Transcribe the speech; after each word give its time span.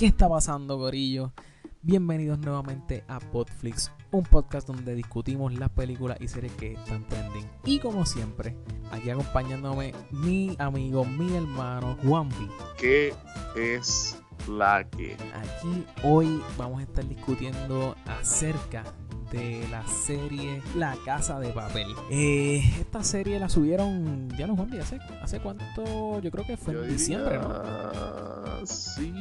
¿Qué 0.00 0.06
está 0.06 0.30
pasando, 0.30 0.78
Gorillo? 0.78 1.34
Bienvenidos 1.82 2.38
nuevamente 2.38 3.04
a 3.06 3.20
Podflix, 3.20 3.92
un 4.12 4.22
podcast 4.22 4.66
donde 4.66 4.94
discutimos 4.94 5.52
las 5.52 5.68
películas 5.68 6.16
y 6.22 6.28
series 6.28 6.54
que 6.54 6.72
están 6.72 7.06
trending. 7.06 7.46
Y 7.66 7.80
como 7.80 8.06
siempre, 8.06 8.56
aquí 8.92 9.10
acompañándome 9.10 9.92
mi 10.10 10.56
amigo, 10.58 11.04
mi 11.04 11.36
hermano 11.36 11.98
Juanpi. 12.02 12.48
¿Qué 12.78 13.12
es 13.54 14.18
la 14.48 14.88
que? 14.88 15.18
Aquí 15.34 15.84
hoy 16.02 16.42
vamos 16.56 16.80
a 16.80 16.84
estar 16.84 17.06
discutiendo 17.06 17.94
acerca 18.06 18.84
de 19.30 19.66
la 19.70 19.86
serie 19.86 20.62
La 20.76 20.96
Casa 21.04 21.38
de 21.38 21.50
Papel. 21.50 21.86
Eh, 22.10 22.62
esta 22.80 23.02
serie 23.04 23.38
la 23.38 23.48
subieron, 23.48 24.28
ya 24.36 24.46
no 24.46 24.56
Juanpi, 24.56 24.78
¿hace, 24.78 24.98
hace 25.22 25.40
cuánto? 25.40 26.20
Yo 26.20 26.30
creo 26.30 26.44
que 26.44 26.56
fue 26.56 26.74
Yo 26.74 26.84
en 26.84 26.90
diciembre, 26.90 27.38
¿no? 27.38 28.66
Sí. 28.66 29.12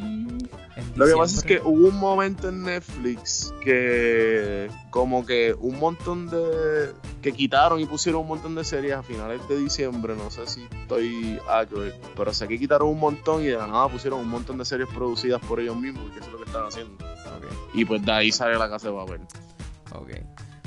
En 0.76 0.94
Lo 0.96 1.06
que 1.06 1.14
pasa 1.16 1.38
es 1.38 1.44
que 1.44 1.62
hubo 1.64 1.88
un 1.88 1.98
momento 1.98 2.50
en 2.50 2.64
Netflix 2.64 3.54
que 3.64 4.70
como 4.90 5.26
que 5.26 5.56
un 5.60 5.80
montón 5.80 6.30
de... 6.30 6.94
que 7.22 7.32
quitaron 7.32 7.80
y 7.80 7.86
pusieron 7.86 8.22
un 8.22 8.28
montón 8.28 8.56
de 8.56 8.64
series 8.64 8.96
a 8.96 9.04
finales 9.04 9.42
de 9.48 9.58
diciembre, 9.58 10.16
no 10.16 10.32
sé 10.32 10.48
si 10.48 10.68
estoy 10.82 11.40
accurate, 11.48 12.00
pero 12.16 12.34
sé 12.34 12.48
que 12.48 12.58
quitaron 12.58 12.90
un 12.90 13.00
montón 13.00 13.44
y 13.44 13.48
de 13.48 13.58
la 13.58 13.68
nada 13.68 13.88
pusieron 13.88 14.20
un 14.20 14.30
montón 14.30 14.58
de 14.58 14.66
series 14.66 14.90
producidas 14.90 15.42
por 15.42 15.60
ellos 15.60 15.78
mismos, 15.78 16.12
que 16.12 16.20
eso 16.20 16.28
es 16.28 16.32
lo 16.34 16.40
que 16.40 16.46
están 16.46 16.66
haciendo. 16.66 16.94
Ok. 16.96 17.46
Y 17.74 17.86
pues 17.86 18.04
de 18.04 18.12
ahí 18.12 18.32
sale 18.32 18.58
la 18.58 18.70
casa 18.70 18.90
de 18.90 18.96
papel. 18.96 19.22
Ok. 19.94 20.12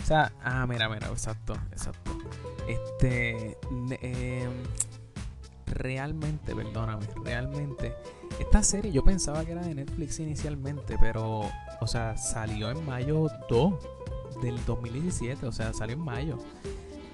O 0.03 0.05
sea, 0.05 0.33
ah, 0.43 0.67
mira, 0.67 0.89
mira, 0.89 1.09
exacto, 1.09 1.55
exacto. 1.71 2.11
Este. 2.67 3.57
eh, 4.01 4.49
realmente, 5.67 6.55
perdóname, 6.55 7.07
realmente. 7.25 7.95
Esta 8.39 8.63
serie 8.63 8.91
yo 8.93 9.05
pensaba 9.05 9.45
que 9.45 9.53
era 9.53 9.63
de 9.63 9.75
Netflix 9.75 10.19
inicialmente, 10.21 10.97
pero. 11.01 11.43
O 11.81 11.87
sea, 11.87 12.17
salió 12.17 12.71
en 12.71 12.85
mayo 12.87 13.29
2 13.49 13.75
del 14.43 14.65
2017, 14.65 15.47
o 15.47 15.53
sea, 15.53 15.73
salió 15.73 15.95
en 15.97 16.03
mayo. 16.03 16.39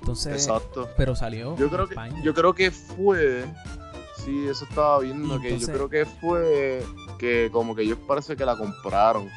Entonces. 0.01 0.33
Exacto. 0.47 0.89
Pero 0.97 1.15
salió 1.17 1.57
Yo 1.57 1.65
en 1.67 1.71
creo 1.71 1.87
que, 1.87 1.95
España. 1.95 2.23
yo 2.23 2.35
creo 2.35 2.55
que 2.55 2.71
fue. 2.71 3.45
Sí, 4.25 4.47
eso 4.49 4.65
estaba 4.65 4.99
viendo. 5.01 5.37
Y 5.37 5.41
que 5.41 5.49
entonces- 5.55 5.69
yo 5.69 5.75
creo 5.75 5.89
que 5.89 6.05
fue 6.21 6.85
que 7.19 7.49
como 7.53 7.75
que 7.75 7.83
ellos 7.83 7.99
parece 8.07 8.37
que 8.37 8.45
la 8.45 8.57
compraron. 8.57 9.29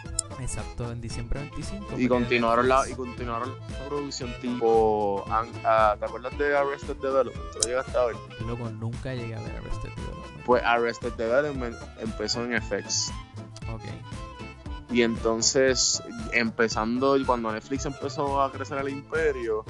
Exacto, 0.41 0.91
en 0.91 0.99
diciembre 0.99 1.39
25. 1.39 1.99
Y 1.99 2.07
continuaron 2.07 2.67
la, 2.67 2.89
y 2.89 2.93
continuaron 2.93 3.55
la 3.69 3.87
producción 3.87 4.33
tipo. 4.41 5.23
ah, 5.29 5.95
¿Te 5.99 6.05
acuerdas 6.05 6.35
de 6.37 6.57
Arrested 6.57 6.95
Development? 6.97 7.51
¿Tú 7.53 7.59
lo 7.59 7.67
llegaste 7.67 7.97
a 7.97 8.05
ver? 8.05 8.15
Loco, 8.47 8.69
nunca 8.71 9.13
llegué 9.13 9.35
a 9.35 9.39
ver 9.41 9.55
Arrested 9.57 9.89
Development. 9.95 10.43
Pues 10.45 10.63
Arrested 10.63 11.13
Development 11.13 11.75
empezó 11.99 12.43
en 12.43 12.59
FX. 12.61 13.11
Ok. 13.71 13.83
Y 14.91 15.03
entonces, 15.03 16.01
empezando, 16.33 17.15
cuando 17.25 17.51
Netflix 17.51 17.85
empezó 17.85 18.41
a 18.41 18.51
crecer 18.51 18.79
el 18.79 18.89
imperio, 18.89 19.63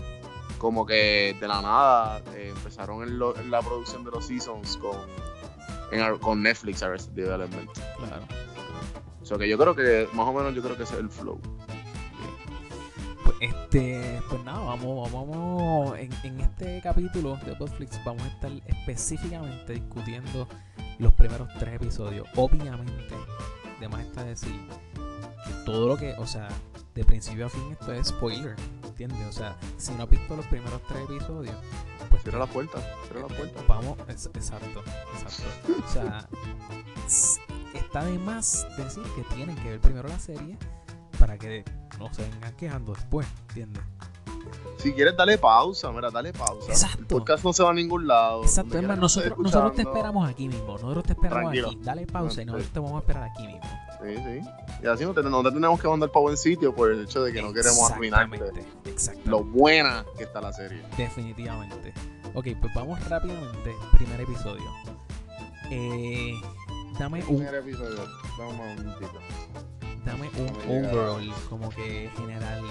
como 0.58 0.86
que 0.86 1.36
de 1.40 1.48
la 1.48 1.62
nada 1.62 2.22
eh, 2.34 2.54
empezaron 2.56 3.04
en, 3.04 3.20
lo- 3.20 3.36
en 3.38 3.52
la 3.52 3.62
producción 3.62 4.04
de 4.04 4.12
los 4.12 4.26
seasons 4.26 4.78
con, 4.78 4.98
en 5.92 6.18
con 6.20 6.42
Netflix 6.42 6.82
Arrested 6.82 7.12
Development. 7.12 7.70
Claro. 7.98 8.24
Que 9.38 9.48
yo 9.50 9.58
creo 9.58 9.76
que, 9.76 10.08
más 10.14 10.28
o 10.28 10.34
menos, 10.34 10.54
yo 10.56 10.62
creo 10.62 10.76
que 10.78 10.84
ese 10.84 10.94
es 10.96 11.00
el 11.00 11.10
flow. 11.10 11.40
Pues, 13.24 13.36
este, 13.42 14.22
pues 14.30 14.44
nada, 14.44 14.60
vamos, 14.60 15.12
vamos, 15.12 15.28
vamos 15.30 16.00
en, 16.00 16.10
en 16.24 16.42
este 16.42 16.82
capítulo 16.82 17.38
de 17.46 17.56
Podflix 17.56 18.04
vamos 18.04 18.24
a 18.24 18.28
estar 18.28 18.52
específicamente 18.66 19.74
discutiendo 19.74 20.48
los 21.00 21.14
primeros 21.14 21.48
tres 21.60 21.76
episodios. 21.76 22.28
Obviamente, 22.36 23.16
además 23.78 24.02
está 24.02 24.24
decir 24.24 24.54
que 25.46 25.54
todo 25.66 25.88
lo 25.88 25.98
que, 25.98 26.14
o 26.18 26.26
sea, 26.28 26.50
de 26.96 27.06
principio 27.06 27.46
a 27.46 27.50
fin 27.50 27.72
esto 27.72 27.94
es 27.94 28.08
spoiler, 28.08 28.56
¿entiendes? 28.86 29.26
O 29.28 29.32
sea, 29.32 29.56
si 29.78 29.92
no 29.94 30.04
has 30.04 30.10
visto 30.10 30.36
los 30.36 30.46
primeros 30.48 30.82
tres 30.88 31.02
episodios, 31.10 31.56
pues 32.10 32.22
Cierra 32.24 32.40
la 32.40 32.46
puerta, 32.48 32.78
cierra 33.08 33.22
la 33.28 33.36
puerta. 33.36 33.62
Vamos, 33.68 33.98
es- 34.08 34.28
exacto, 34.34 34.84
exacto. 35.14 35.74
O 35.84 35.90
sea, 35.92 36.28
está 37.74 38.04
de 38.04 38.18
más 38.20 38.68
decir 38.78 39.04
que 39.16 39.24
tienen 39.36 39.56
que 39.58 39.70
ver 39.70 39.80
primero 39.80 40.08
la 40.08 40.20
serie 40.20 40.58
para 41.20 41.38
que 41.38 41.64
no 42.00 42.14
se 42.14 42.24
vengan 42.24 42.56
quejando 42.56 42.94
después, 42.94 43.28
¿entiendes? 43.50 43.84
Si 44.78 44.92
quieres, 44.94 45.16
dale 45.16 45.38
pausa, 45.38 45.92
mira, 45.92 46.10
dale 46.10 46.34
pausa. 46.34 46.72
Exacto. 46.72 47.00
El 47.00 47.06
podcast 47.06 47.44
no 47.44 47.54
se 47.54 47.64
va 47.64 47.70
a 47.70 47.74
ningún 47.74 48.08
lado. 48.08 48.42
Exacto, 48.42 48.78
es 48.80 48.84
más, 48.84 48.98
nosotros, 48.98 49.76
te 49.76 49.84
esperamos 49.84 50.28
aquí 50.28 50.48
mismo, 50.48 50.74
nosotros 50.74 51.04
te 51.04 51.14
esperamos 51.14 51.42
Tranquilo. 51.42 51.68
aquí. 51.68 51.80
Dale 51.84 52.08
pausa 52.08 52.42
y 52.42 52.46
nosotros 52.46 52.72
te 52.72 52.80
vamos 52.80 52.96
a 52.96 53.00
esperar 53.00 53.24
aquí 53.24 53.46
mismo. 53.46 53.62
Sí, 54.02 54.16
sí. 54.16 54.50
Y 54.84 54.88
así 54.88 55.06
no 55.06 55.14
te, 55.14 55.22
no 55.22 55.44
te 55.44 55.52
tenemos 55.52 55.80
que 55.80 55.88
mandar 55.88 56.10
para 56.10 56.22
buen 56.22 56.38
sitio 56.38 56.74
por 56.74 56.92
el 56.92 57.04
hecho 57.04 57.24
de 57.24 57.32
que 57.32 57.42
no 57.42 57.54
queremos 57.54 57.92
arruinarte 57.92 58.66
exacto. 58.86 59.30
lo 59.30 59.44
buena 59.44 60.04
que 60.18 60.24
está 60.24 60.42
la 60.42 60.52
serie. 60.52 60.82
Definitivamente. 60.98 61.94
Ok, 62.34 62.48
pues 62.60 62.74
vamos 62.74 63.00
rápidamente. 63.08 63.76
Primer 63.94 64.22
episodio. 64.22 64.66
Eh, 65.70 66.34
dame 67.02 67.20
un 67.28 67.38
Primer 67.38 67.56
episodio. 67.56 68.06
Vamos 68.38 68.54
un 68.54 68.58
momentito. 68.58 69.12
dame 70.06 70.30
un 70.38 70.86
overall 70.86 71.34
como 71.50 71.70
que 71.70 72.10
general 72.16 72.62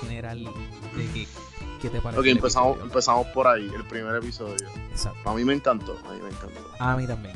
general 0.00 0.44
de 0.44 1.06
que, 1.12 1.26
qué 1.82 1.90
te 1.90 2.00
parece 2.00 2.20
Ok, 2.20 2.26
empezamos, 2.26 2.68
episodio. 2.70 2.84
empezamos 2.84 3.26
por 3.28 3.48
ahí, 3.48 3.68
el 3.74 3.84
primer 3.84 4.14
episodio. 4.14 4.68
exacto 4.90 5.28
A 5.28 5.34
mí 5.34 5.44
me 5.44 5.54
encantó, 5.54 5.98
a 6.08 6.12
mí 6.12 6.20
me 6.22 6.28
encantó. 6.28 6.60
a 6.78 6.96
mí 6.96 7.06
también 7.06 7.34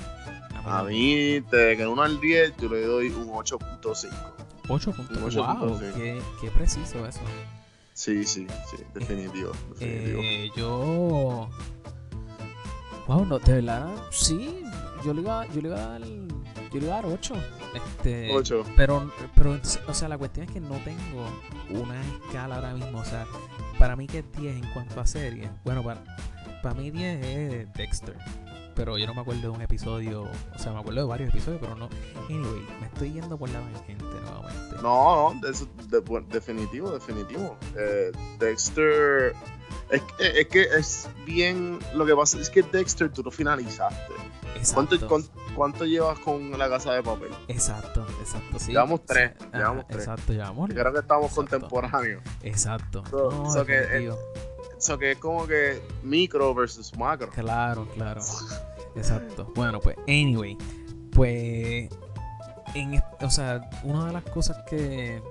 A 0.64 0.84
mí, 0.84 1.40
de 1.40 1.76
que 1.76 1.86
1 1.86 2.02
al 2.02 2.20
10, 2.20 2.56
yo 2.58 2.68
le 2.68 2.82
doy 2.86 3.08
un 3.08 3.28
8.5. 3.30 4.10
8 4.68 4.92
puntos 4.92 5.16
un 5.18 5.24
ocho 5.24 5.44
wow 5.44 5.58
punto, 5.58 5.78
sí. 5.80 5.86
qué, 5.96 6.22
qué 6.40 6.50
preciso 6.52 7.04
eso 7.04 7.20
Sí, 7.94 8.24
sí, 8.24 8.46
sí, 8.70 8.76
definitivo, 8.94 9.50
definitivo. 9.78 10.20
eh, 10.22 10.50
yo 10.56 11.48
wow 13.08 13.24
no 13.26 13.38
de 13.40 13.54
verdad 13.54 13.88
sí 14.12 14.64
yo 15.04 15.14
le 15.14 15.20
iba 15.22 15.46
yo 15.48 15.60
le 15.60 15.68
iba 15.68 15.76
a 15.78 15.88
dar 15.98 16.02
yo 16.02 16.80
le 16.80 16.86
iba 16.86 16.98
a 16.98 17.02
dar 17.02 17.06
8 17.06 17.34
este 17.74 18.30
8. 18.32 18.64
Pero, 18.76 19.10
pero, 19.34 19.58
o 19.86 19.94
sea, 19.94 20.08
la 20.08 20.16
cuestión 20.18 20.46
es 20.46 20.52
que 20.52 20.60
no 20.60 20.76
tengo 20.84 21.26
una 21.70 22.00
escala 22.00 22.56
ahora 22.56 22.74
mismo. 22.74 22.98
O 23.00 23.04
sea, 23.04 23.26
para 23.78 23.94
mí 23.96 24.06
que 24.06 24.20
es 24.20 24.32
10 24.38 24.56
en 24.56 24.72
cuanto 24.72 25.00
a 25.00 25.06
series. 25.06 25.50
Bueno, 25.64 25.82
para, 25.82 26.02
para 26.62 26.74
mí 26.74 26.90
10 26.90 27.24
es 27.26 27.72
Dexter. 27.74 28.16
Pero 28.74 28.96
yo 28.96 29.06
no 29.06 29.12
me 29.12 29.20
acuerdo 29.20 29.42
de 29.42 29.48
un 29.50 29.60
episodio. 29.60 30.22
O 30.54 30.58
sea, 30.58 30.72
me 30.72 30.80
acuerdo 30.80 31.00
de 31.02 31.06
varios 31.06 31.28
episodios, 31.28 31.60
pero 31.60 31.74
no. 31.76 31.90
Anyway, 32.30 32.66
me 32.80 32.86
estoy 32.86 33.12
yendo 33.12 33.36
por 33.36 33.50
la 33.50 33.60
gente 33.86 34.02
nuevamente. 34.22 34.76
No, 34.82 35.34
no, 35.34 35.48
eso- 35.48 35.68
de- 35.90 36.24
definitivo, 36.30 36.90
definitivo. 36.90 37.58
Eh, 37.78 38.12
Dexter. 38.38 39.34
Es 39.90 40.00
que, 40.16 40.40
es 40.40 40.46
que 40.48 40.62
es 40.62 41.08
bien. 41.26 41.78
Lo 41.94 42.06
que 42.06 42.14
pasa 42.16 42.40
es 42.40 42.48
que 42.48 42.62
Dexter 42.62 43.10
tú 43.12 43.22
lo 43.22 43.30
finalizaste. 43.30 44.12
¿Cuánto, 44.74 44.94
Exacto. 44.94 45.08
cuán- 45.08 45.54
cuánto 45.56 45.84
llevas 45.86 46.18
con 46.20 46.56
la 46.58 46.68
casa 46.68 46.92
de 46.92 47.02
papel? 47.02 47.30
Exacto, 47.48 48.06
exacto. 48.20 48.58
Sí. 48.58 48.72
Llevamos 48.72 49.04
tres, 49.04 49.32
llevamos 49.52 49.86
tres. 49.88 50.00
Exacto, 50.00 50.32
llevamos. 50.32 50.68
Yo 50.68 50.74
creo 50.76 50.92
que 50.92 50.98
estamos 51.00 51.30
Exacto. 51.30 51.50
contemporáneos. 51.58 52.22
Exacto. 52.42 53.02
So- 53.10 53.30
No, 53.30 53.50
so 53.50 53.64
que, 53.66 53.74
eh, 53.74 53.80
definitivo. 53.80 54.18
Eso 54.78 54.98
que 54.98 55.12
es 55.12 55.18
como 55.18 55.46
que 55.46 55.80
micro 56.02 56.54
versus 56.54 56.96
macro. 56.96 57.28
Claro, 57.30 57.86
claro. 57.94 58.20
Exacto. 58.96 59.50
Bueno, 59.54 59.80
pues, 59.80 59.96
anyway. 60.08 60.56
Pues. 61.12 61.88
En, 62.74 63.02
o 63.20 63.30
sea, 63.30 63.68
una 63.84 64.06
de 64.06 64.12
las 64.12 64.24
cosas 64.24 64.56
que. 64.68 65.22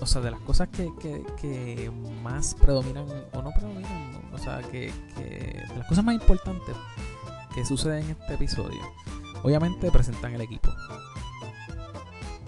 O 0.00 0.06
sea, 0.06 0.20
de 0.22 0.30
las 0.30 0.40
cosas 0.40 0.68
que, 0.68 0.90
que, 1.00 1.22
que 1.40 1.90
más 2.22 2.54
predominan, 2.54 3.06
o 3.32 3.42
no 3.42 3.50
predominan, 3.50 4.30
o 4.32 4.38
sea, 4.38 4.60
que, 4.62 4.92
que. 5.16 5.62
De 5.68 5.76
las 5.76 5.86
cosas 5.88 6.04
más 6.04 6.14
importantes 6.14 6.74
que 7.54 7.64
suceden 7.64 8.04
en 8.04 8.10
este 8.10 8.34
episodio. 8.34 8.80
Obviamente 9.42 9.90
presentan 9.90 10.34
el 10.34 10.40
equipo. 10.42 10.70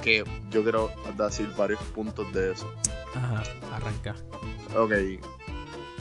Que 0.03 0.25
yo 0.51 0.63
quiero 0.63 0.91
decir 1.17 1.49
varios 1.57 1.81
puntos 1.95 2.31
de 2.33 2.53
eso. 2.53 2.71
Ajá, 3.15 3.43
arranca. 3.73 4.15
Ok. 4.77 4.93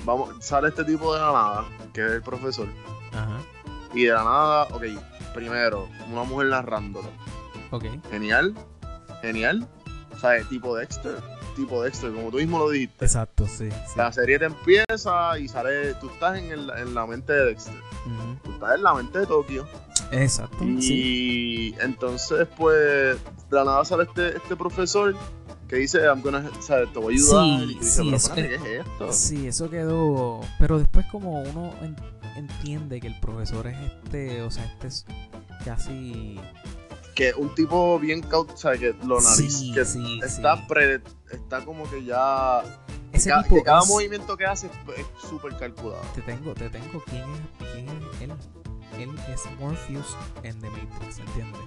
Vamos, 0.06 0.30
sale 0.44 0.69
este 0.69 0.83
tipo 0.83 1.13
de 1.13 1.19
la 1.19 1.31
nada, 1.31 1.65
que 1.94 2.03
es 2.06 2.12
el 2.13 2.21
profesor. 2.24 2.68
Ajá, 3.13 3.38
Y 3.94 4.06
de 4.06 4.13
la 4.13 4.24
nada, 4.24 4.63
ok, 4.71 4.83
primero, 5.36 5.88
una 6.12 6.24
mujer 6.24 6.47
narrándolo. 6.47 7.09
ok. 7.69 7.86
Genial, 8.09 8.56
genial. 9.21 9.68
O 10.12 10.18
sea, 10.19 10.44
tipo 10.45 10.75
Dexter, 10.75 11.21
tipo 11.56 11.81
Dexter, 11.83 12.12
como 12.12 12.30
tú 12.31 12.38
mismo 12.38 12.59
lo 12.59 12.69
dijiste. 12.69 13.06
Exacto, 13.06 13.45
sí. 13.48 13.69
sí. 13.69 13.94
La 13.95 14.12
serie 14.12 14.39
te 14.39 14.45
empieza 14.45 15.38
y 15.39 15.48
sale, 15.48 15.94
tú 15.95 16.09
estás 16.09 16.38
en, 16.39 16.51
el- 16.51 16.69
en 16.77 16.94
la 16.94 17.06
mente 17.06 17.33
de 17.33 17.45
Dexter, 17.45 17.74
tú 18.44 18.51
estás 18.53 18.75
en 18.75 18.83
la 18.83 18.94
mente 18.94 19.19
de 19.19 19.25
Tokio. 19.27 19.68
Exacto, 20.12 20.57
sí. 20.80 21.74
Y 21.74 21.75
entonces, 21.81 22.48
pues, 22.57 22.75
de 23.50 23.56
la 23.56 23.63
nada 23.63 23.86
sale 23.86 24.03
este, 24.03 24.36
este 24.38 24.56
profesor 24.56 25.15
que 25.69 25.77
dice, 25.77 26.00
I'm 26.03 26.21
gonna, 26.21 26.50
o 26.57 26.62
sea, 26.62 26.86
te 26.86 27.00
voy 27.00 27.13
a 27.13 27.18
ayudar. 27.18 27.59
Sí, 27.59 27.63
y 27.71 27.74
tú 27.75 27.80
dices, 27.80 27.94
sí, 27.94 28.01
pero 28.04 28.15
eso- 28.18 28.33
¿qué 28.36 28.56
es 28.56 28.62
esto? 28.86 29.13
Sí, 29.13 29.47
eso 29.47 29.69
quedó. 29.69 30.42
Pero 30.59 30.80
después, 30.80 31.06
como 31.12 31.42
uno 31.44 31.74
en- 31.81 31.95
entiende 32.36 33.00
que 33.00 33.07
el 33.07 33.19
profesor 33.21 33.68
es 33.68 33.77
este, 33.80 34.42
o 34.42 34.51
sea, 34.51 34.65
este 34.65 34.88
es 34.88 35.06
casi. 35.63 36.39
Que 37.16 37.34
un 37.34 37.54
tipo 37.56 38.00
bien 38.00 38.22
caut, 38.22 38.52
o 38.52 38.58
sea, 38.58 38.78
que 38.78 38.94
lo 39.06 39.19
nariz, 39.22 39.58
Sí, 39.60 39.74
que 39.74 39.86
sí, 39.86 40.19
está 40.24 40.58
sí. 40.58 40.63
pre- 40.68 41.02
está 41.31 41.63
como 41.66 41.90
que 41.90 42.04
ya 42.04 42.62
Ese 43.12 43.30
ca- 43.30 43.44
tipo 43.44 43.56
que 43.56 43.63
cada 43.63 43.81
es- 43.81 43.88
movimiento 43.90 44.38
que 44.38 44.46
hace 44.46 44.68
es 44.68 45.06
súper 45.30 45.56
calculado. 45.58 46.02
Te 46.16 46.22
tengo, 46.22 46.54
te 46.54 46.69
tengo. 46.69 47.04
¿Quién 47.10 47.24
es, 47.24 47.68
quién 47.74 47.88
es 47.90 48.22
él? 48.22 48.31
Él 49.00 49.10
es 49.34 49.42
Morpheus 49.60 50.18
en 50.44 50.60
The 50.60 50.69
Matrix, 50.69 51.19
¿entiendes? 51.19 51.62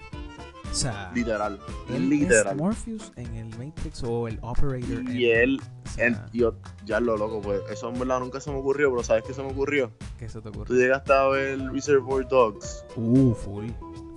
O 0.70 0.74
sea, 0.76 1.10
Literal, 1.14 1.60
él 1.88 2.12
es. 2.12 2.56
Morpheus 2.56 3.12
en 3.16 3.32
el 3.36 3.48
Matrix 3.58 4.02
o 4.02 4.26
el 4.26 4.38
Operator 4.42 4.90
en... 4.90 5.16
Y 5.16 5.26
él, 5.26 5.60
o 5.84 5.88
sea, 5.88 6.26
yo, 6.32 6.54
ya 6.84 6.98
lo 6.98 7.16
loco, 7.16 7.40
pues 7.40 7.60
eso 7.70 7.88
en 7.90 7.98
verdad 7.98 8.18
nunca 8.18 8.40
se 8.40 8.50
me 8.50 8.58
ocurrió, 8.58 8.90
pero 8.90 9.04
¿sabes 9.04 9.22
qué 9.24 9.32
se 9.32 9.42
me 9.42 9.52
ocurrió? 9.52 9.92
¿Qué 10.18 10.28
se 10.28 10.40
te 10.40 10.50
Tú 10.50 10.60
ocurre? 10.62 10.74
llegaste 10.76 11.12
a 11.12 11.24
ver 11.28 11.60
Reservoir 11.72 12.26
Dogs. 12.26 12.84
Uh, 12.96 13.32
full, 13.34 13.68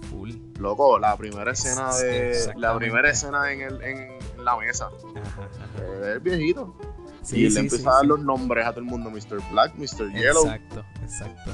full. 0.09 0.31
Loco, 0.59 0.97
la 0.99 1.15
primera 1.17 1.51
escena 1.51 1.93
de. 1.95 2.53
La 2.57 2.75
primera 2.77 3.09
escena 3.09 3.51
en, 3.51 3.61
el, 3.61 3.81
en, 3.81 3.97
en 4.37 4.45
la 4.45 4.57
mesa. 4.57 4.87
Ajá, 5.15 5.41
ajá. 5.43 6.11
El 6.13 6.19
viejito. 6.19 6.75
Sí, 7.21 7.37
y 7.39 7.43
le 7.43 7.51
sí, 7.51 7.57
empieza 7.59 7.77
sí, 7.83 7.87
a 7.89 7.91
dar 7.97 8.05
los 8.05 8.19
nombres 8.19 8.65
a 8.65 8.69
todo 8.71 8.79
el 8.79 8.85
mundo: 8.85 9.09
Mr. 9.09 9.41
Black, 9.51 9.73
Mr. 9.75 10.11
Yellow. 10.13 10.45
Exacto, 10.45 10.85
exacto. 11.01 11.51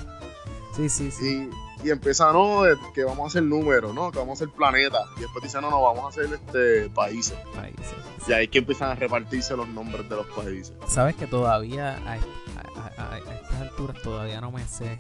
Sí, 0.76 0.90
sí, 0.90 1.12
sí. 1.12 1.50
Y, 1.84 1.88
y 1.88 1.92
empieza, 1.92 2.32
no, 2.32 2.62
que 2.96 3.04
vamos 3.04 3.26
a 3.26 3.28
hacer 3.28 3.44
números, 3.44 3.94
¿no? 3.94 4.12
Que 4.12 4.18
vamos 4.20 4.40
a 4.42 4.44
hacer 4.46 4.56
planeta. 4.56 5.00
Y 5.18 5.22
después 5.22 5.44
dice, 5.44 5.60
no, 5.62 5.70
no, 5.70 5.82
vamos 5.82 6.06
a 6.06 6.08
hacer 6.10 6.34
este 6.34 6.90
países. 6.90 7.38
Países. 7.56 7.94
Y 8.28 8.34
ahí 8.34 8.46
es 8.46 8.50
que 8.52 8.60
empiezan 8.60 8.90
a 8.92 8.96
repartirse 8.96 9.56
los 9.58 9.68
nombres 9.68 10.08
de 10.10 10.16
los 10.16 10.26
países. 10.28 10.74
Sabes 10.88 11.16
que 11.16 11.28
todavía 11.28 11.98
a, 12.08 12.14
a- 12.14 13.02
a- 13.04 13.14
a 13.14 13.18
estas 13.18 13.62
alturas 13.62 14.02
todavía 14.02 14.40
no 14.42 14.52
me 14.52 14.66
sé. 14.68 14.98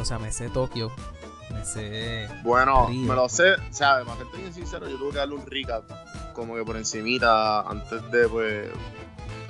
O 0.00 0.04
sea, 0.04 0.18
me 0.18 0.30
sé 0.32 0.48
Tokio. 0.50 0.90
Bueno, 2.42 2.88
me 2.88 3.14
lo 3.14 3.28
sé, 3.28 3.52
o 3.54 3.72
sea, 3.72 4.02
para 4.04 4.16
serte 4.18 4.36
bien 4.38 4.52
sincero, 4.54 4.88
yo 4.88 4.96
tuve 4.98 5.10
que 5.12 5.16
darle 5.18 5.34
un 5.34 5.46
recap 5.46 5.84
como 6.34 6.54
que 6.54 6.64
por 6.64 6.76
encimita 6.76 7.60
antes 7.62 8.10
de, 8.10 8.28
pues, 8.28 8.68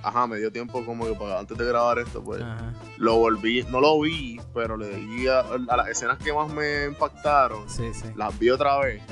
ajá, 0.03 0.27
me 0.27 0.39
dio 0.39 0.53
tiempo 0.53 0.85
como 0.85 1.07
que 1.07 1.15
para 1.15 1.39
antes 1.39 1.57
de 1.57 1.65
grabar 1.65 1.99
esto, 1.99 2.23
pues, 2.23 2.43
Ajá. 2.43 2.73
lo 2.99 3.17
volví, 3.17 3.63
no 3.71 3.81
lo 3.81 4.01
vi, 4.01 4.41
pero 4.53 4.77
le 4.77 4.95
di 4.97 5.27
a, 5.29 5.41
a 5.41 5.77
las 5.77 5.89
escenas 5.89 6.19
que 6.19 6.33
más 6.33 6.53
me 6.53 6.85
impactaron, 6.87 7.69
Sí, 7.69 7.93
sí. 7.95 8.07
las 8.17 8.39
vi 8.39 8.51
otra 8.51 8.79
vez, 8.81 9.03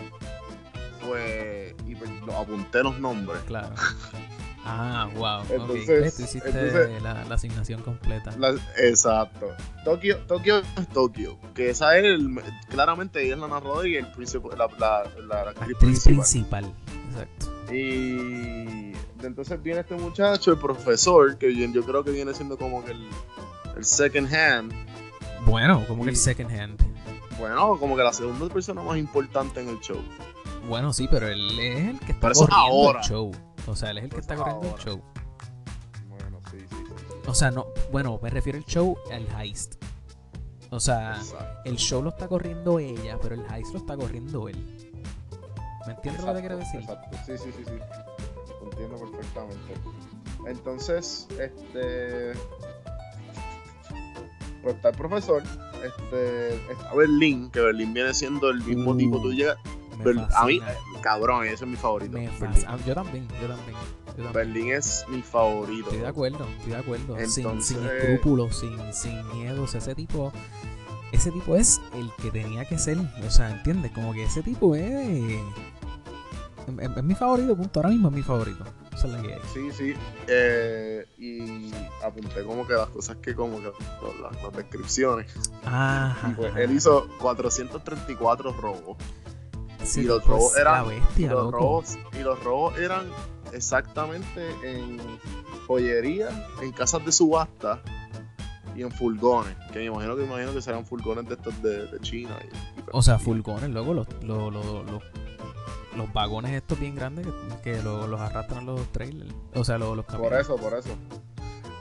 pues, 1.06 1.74
y 1.86 1.94
pues, 1.94 2.10
lo- 2.26 2.36
apunté 2.36 2.82
los 2.82 2.98
nombres. 3.00 3.40
Claro. 3.46 3.74
Ah, 4.64 5.08
wow. 5.14 5.40
ok. 5.40 5.50
Entonces-. 5.50 6.16
Tú 6.16 6.22
hiciste 6.22 6.48
entonces- 6.48 7.02
la, 7.02 7.24
la 7.24 7.34
asignación 7.34 7.82
completa. 7.82 8.32
Exacto. 8.78 9.48
Tokio, 9.84 10.18
Tokio 10.26 10.58
es 10.58 10.88
Tokio, 10.88 11.36
que 11.54 11.70
esa 11.70 11.96
es 11.98 12.04
el, 12.04 12.40
claramente 12.70 13.22
ella 13.24 13.34
es 13.34 13.40
la 13.40 13.48
narradora 13.48 13.88
y 13.88 13.96
el 13.96 14.06
príncipe, 14.12 14.48
la, 14.56 14.68
la, 14.78 15.02
la 15.26 15.40
actriz 15.50 15.58
Actriz 15.74 15.78
principal. 15.78 16.14
principal. 16.16 16.74
Exacto. 17.10 17.74
Y 17.74 18.92
entonces 19.22 19.62
viene 19.62 19.80
este 19.80 19.94
muchacho, 19.96 20.52
el 20.52 20.58
profesor, 20.58 21.36
que 21.38 21.54
yo 21.54 21.82
creo 21.84 22.04
que 22.04 22.10
viene 22.12 22.32
siendo 22.34 22.56
como 22.56 22.84
que 22.84 22.92
el, 22.92 23.08
el 23.76 23.84
second 23.84 24.32
hand. 24.32 24.72
Bueno, 25.46 25.84
como 25.88 26.04
que 26.04 26.10
el 26.10 26.16
second 26.16 26.50
hand. 26.50 26.80
Bueno, 27.38 27.76
como 27.78 27.96
que 27.96 28.02
la 28.04 28.12
segunda 28.12 28.52
persona 28.52 28.82
más 28.82 28.96
importante 28.98 29.60
en 29.60 29.68
el 29.70 29.80
show. 29.80 29.98
Bueno, 30.68 30.92
sí, 30.92 31.08
pero 31.10 31.26
él 31.28 31.58
es 31.58 31.88
el 31.88 31.98
que 31.98 32.12
está 32.12 32.20
Pero 32.28 32.32
eso 32.32 32.40
corriendo 32.46 32.64
ahora. 32.66 33.00
el 33.00 33.06
show. 33.08 33.32
O 33.66 33.76
sea, 33.76 33.90
él 33.90 33.98
es 33.98 34.04
el 34.04 34.10
que 34.10 34.16
Pero 34.16 34.22
está 34.22 34.36
corriendo 34.36 34.76
el 34.76 34.82
show. 34.82 35.02
Bueno, 36.08 36.40
sí, 36.50 36.58
sí, 36.60 36.66
sí. 36.86 37.14
O 37.26 37.34
sea, 37.34 37.50
no, 37.50 37.66
bueno, 37.90 38.18
me 38.22 38.30
refiero 38.30 38.58
al 38.58 38.64
show 38.64 38.96
al 39.12 39.26
heist. 39.40 39.74
O 40.70 40.80
sea, 40.80 41.16
Exacto. 41.16 41.60
el 41.66 41.76
show 41.76 42.02
lo 42.02 42.10
está 42.10 42.26
corriendo 42.28 42.78
ella, 42.78 43.18
pero 43.20 43.34
el 43.34 43.44
heist 43.52 43.72
lo 43.72 43.78
está 43.78 43.96
corriendo 43.96 44.48
él. 44.48 44.56
¿Me 45.86 45.92
entiendes 45.94 46.22
lo 46.24 46.28
que 46.28 46.34
te 46.34 46.40
quiero 46.40 46.56
decir? 46.58 46.80
Exacto, 46.80 47.16
sí, 47.26 47.32
sí, 47.38 47.50
sí, 47.56 47.64
sí. 47.64 47.72
Lo 48.60 48.70
entiendo 48.70 48.96
perfectamente. 48.98 49.74
Entonces, 50.46 51.28
este. 51.38 52.32
Pues 54.62 54.76
está 54.76 54.90
el 54.90 54.96
profesor, 54.96 55.42
este. 55.84 56.54
Está 56.72 56.94
Berlín, 56.94 57.50
que 57.50 57.60
Berlín 57.60 57.92
viene 57.92 58.14
siendo 58.14 58.48
el 58.50 58.62
mismo 58.62 58.92
Uh, 58.92 58.96
tipo. 58.96 59.20
Tú 59.20 59.32
llegas. 59.32 59.56
Me 59.98 60.04
Ber- 60.04 60.28
a 60.36 60.44
mí, 60.46 60.60
cabrón, 61.02 61.44
ese 61.44 61.64
es 61.64 61.66
mi 61.70 61.76
favorito. 61.76 62.12
me 62.12 62.28
Berlín. 62.28 62.38
fascina. 62.40 62.72
Ah, 62.72 62.78
Yo 62.86 62.94
también, 62.94 63.28
yo 63.40 63.48
también. 63.48 63.76
Yo 64.06 64.12
también. 64.24 64.32
Berlín 64.32 64.72
es 64.72 65.04
mi 65.08 65.20
favorito. 65.22 65.84
Estoy 65.86 65.98
de 66.00 66.06
acuerdo, 66.06 66.46
estoy 66.56 66.72
de 66.72 66.78
acuerdo. 66.78 67.16
sin, 67.28 67.62
sin 67.62 67.84
escrúpulos, 67.86 68.56
sin, 68.58 68.78
sin 68.94 69.28
miedos. 69.34 69.74
Ese 69.74 69.94
tipo, 69.94 70.32
ese 71.12 71.30
tipo 71.30 71.56
es 71.56 71.80
el 71.94 72.10
que 72.22 72.30
tenía 72.30 72.64
que 72.64 72.78
ser. 72.78 72.98
O 73.26 73.30
sea, 73.30 73.50
¿entiendes? 73.50 73.92
Como 73.92 74.12
que 74.14 74.24
ese 74.24 74.42
tipo 74.42 74.74
es. 74.74 74.84
Es, 76.68 76.78
es- 76.78 76.96
es 76.96 77.02
mi 77.04 77.14
favorito, 77.14 77.56
punto. 77.56 77.80
Ahora 77.80 77.90
mismo 77.90 78.08
es 78.08 78.14
mi 78.14 78.22
favorito. 78.22 78.64
Esa 78.94 79.06
es 79.06 79.12
la 79.14 79.22
que 79.22 79.32
hay. 79.34 79.40
Sí, 79.52 79.70
sí. 79.72 79.94
eh, 80.28 81.06
y 81.18 81.72
apunté 82.04 82.44
como 82.44 82.66
que 82.66 82.74
las 82.74 82.88
cosas 82.88 83.16
que 83.16 83.34
como 83.34 83.56
que 83.58 83.64
las, 83.64 84.42
las 84.42 84.52
descripciones. 84.54 85.32
Ajá. 85.64 86.28
Y 86.28 86.34
pues 86.34 86.54
él 86.56 86.72
hizo 86.72 87.08
434 87.18 88.52
robos. 88.52 88.96
Y 89.96 90.02
los 90.02 90.22
tipo 90.22 90.34
robos 90.34 90.56
eran- 90.56 90.74
la 90.74 90.82
bestia, 90.94 91.26
y 91.26 91.28
los 91.28 91.52
robos 91.52 91.98
y 92.12 92.22
los 92.22 92.42
robos 92.44 92.78
eran 92.78 93.06
exactamente 93.52 94.50
en 94.64 94.98
joyería, 95.66 96.28
en 96.62 96.72
casas 96.72 97.04
de 97.04 97.12
subasta 97.12 97.80
y 98.74 98.82
en 98.82 98.90
furgones. 98.90 99.54
Que 99.72 99.80
me 99.80 99.84
imagino 99.86 100.14
que 100.16 100.22
me 100.22 100.28
imagino 100.28 100.52
que 100.52 100.62
serán 100.62 100.86
furgones 100.86 101.28
de 101.28 101.34
estos 101.34 101.62
de, 101.62 101.86
de 101.86 102.00
China. 102.00 102.36
y- 102.42 102.80
y- 102.80 102.84
O 102.92 103.02
sea, 103.02 103.18
furgones, 103.18 103.70
luego 103.70 103.94
los, 103.94 104.06
los, 104.22 104.52
los, 104.52 104.64
los, 104.64 105.02
los 105.96 106.12
vagones 106.12 106.52
estos 106.52 106.78
bien 106.80 106.94
grandes 106.94 107.26
que, 107.62 107.72
que 107.74 107.82
lo- 107.82 108.06
los 108.06 108.20
arrastran 108.20 108.64
los 108.66 108.80
trailers. 108.92 109.34
O 109.54 109.64
sea, 109.64 109.78
los, 109.78 109.96
los 109.96 110.04
Por 110.06 110.14
camiones. 110.16 110.40
eso, 110.40 110.56
por 110.56 110.74
eso. 110.74 110.90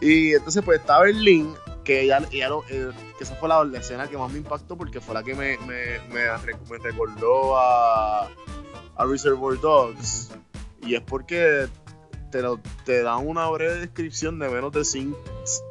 Y 0.01 0.33
entonces 0.33 0.63
pues 0.65 0.79
está 0.79 0.99
Berlín, 0.99 1.53
que 1.83 2.01
ella, 2.01 2.19
ella 2.31 2.49
lo- 2.49 2.63
eh, 2.69 2.91
que 3.17 3.23
esa 3.23 3.35
fue 3.35 3.49
la, 3.49 3.63
la 3.63 3.79
escena 3.79 4.07
que 4.07 4.17
más 4.17 4.31
me 4.31 4.37
impactó 4.39 4.77
porque 4.77 5.01
fue 5.01 5.13
la 5.15 5.23
que 5.23 5.33
me, 5.35 5.57
me, 5.59 5.99
me, 6.09 6.25
me 6.69 6.77
recordó 6.79 7.57
a, 7.57 8.27
a 8.95 9.05
Reservoir 9.05 9.59
Dogs. 9.59 10.29
Y 10.83 10.95
es 10.95 11.01
porque 11.01 11.67
te, 12.31 12.41
lo, 12.41 12.59
te 12.85 13.03
dan 13.03 13.27
una 13.27 13.47
breve 13.49 13.75
descripción 13.81 14.39
de 14.39 14.49
menos 14.49 14.71
de 14.71 14.83
5 14.85 15.17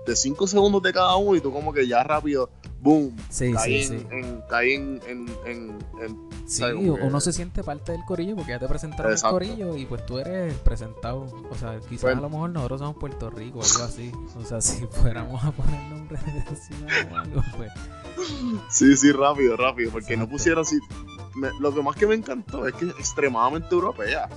de 0.07 0.17
cinco 0.17 0.47
segundos 0.47 0.83
de 0.83 0.93
cada 0.93 1.17
uno 1.17 1.37
y 1.37 1.41
tú 1.41 1.53
como 1.53 1.73
que 1.73 1.87
ya 1.87 2.03
rápido, 2.03 2.51
boom, 2.81 3.17
Sí, 3.29 3.53
caí, 3.53 3.85
sí, 3.85 3.93
en, 3.95 4.01
sí. 4.01 4.07
en- 4.11 4.43
caí 4.49 4.73
en, 4.75 5.01
en, 5.07 5.27
en- 5.47 5.79
en- 6.03 6.31
Sí, 6.47 6.63
que- 6.65 6.75
uno 6.75 7.21
se 7.21 7.33
siente 7.33 7.63
parte 7.63 7.93
del 7.93 8.05
corillo 8.05 8.35
porque 8.35 8.51
ya 8.51 8.59
te 8.59 8.67
presentaron 8.67 9.13
Exacto. 9.13 9.39
el 9.39 9.49
corillo 9.51 9.77
y 9.77 9.87
pues 9.87 10.05
tú 10.05 10.19
eres 10.19 10.53
presentado. 10.59 11.27
O 11.49 11.55
sea, 11.55 11.79
quizás 11.89 12.03
Bueno. 12.03 12.19
a 12.19 12.23
lo 12.23 12.31
mejor 12.31 12.51
nosotros 12.51 12.81
somos 12.81 12.97
Puerto 12.97 13.31
Rico 13.31 13.61
o 13.61 13.63
algo 13.63 13.85
así. 13.85 14.11
O 14.37 14.45
sea, 14.45 14.61
si 14.61 14.85
fuéramos 14.91 15.45
a 15.45 15.53
poner 15.53 15.81
nombre 15.85 16.19
de 16.19 16.57
ciudad 16.57 16.89
o 17.13 17.17
algo, 17.17 17.43
pues. 17.57 17.71
Sí, 18.69 18.97
sí, 18.97 19.13
rápido, 19.13 19.57
rápido, 19.57 19.93
porque 19.93 20.17
no 20.17 20.29
pusieron 20.29 20.63
así. 20.63 20.79
me- 21.37 21.51
lo 21.61 21.73
que 21.73 21.83
más 21.83 21.95
que 21.95 22.09
me 22.09 22.17
encantó 22.17 22.67
es 22.67 22.75
que 22.75 22.87
es 22.87 22.91
extremadamente 22.99 23.73
europea. 23.73 24.29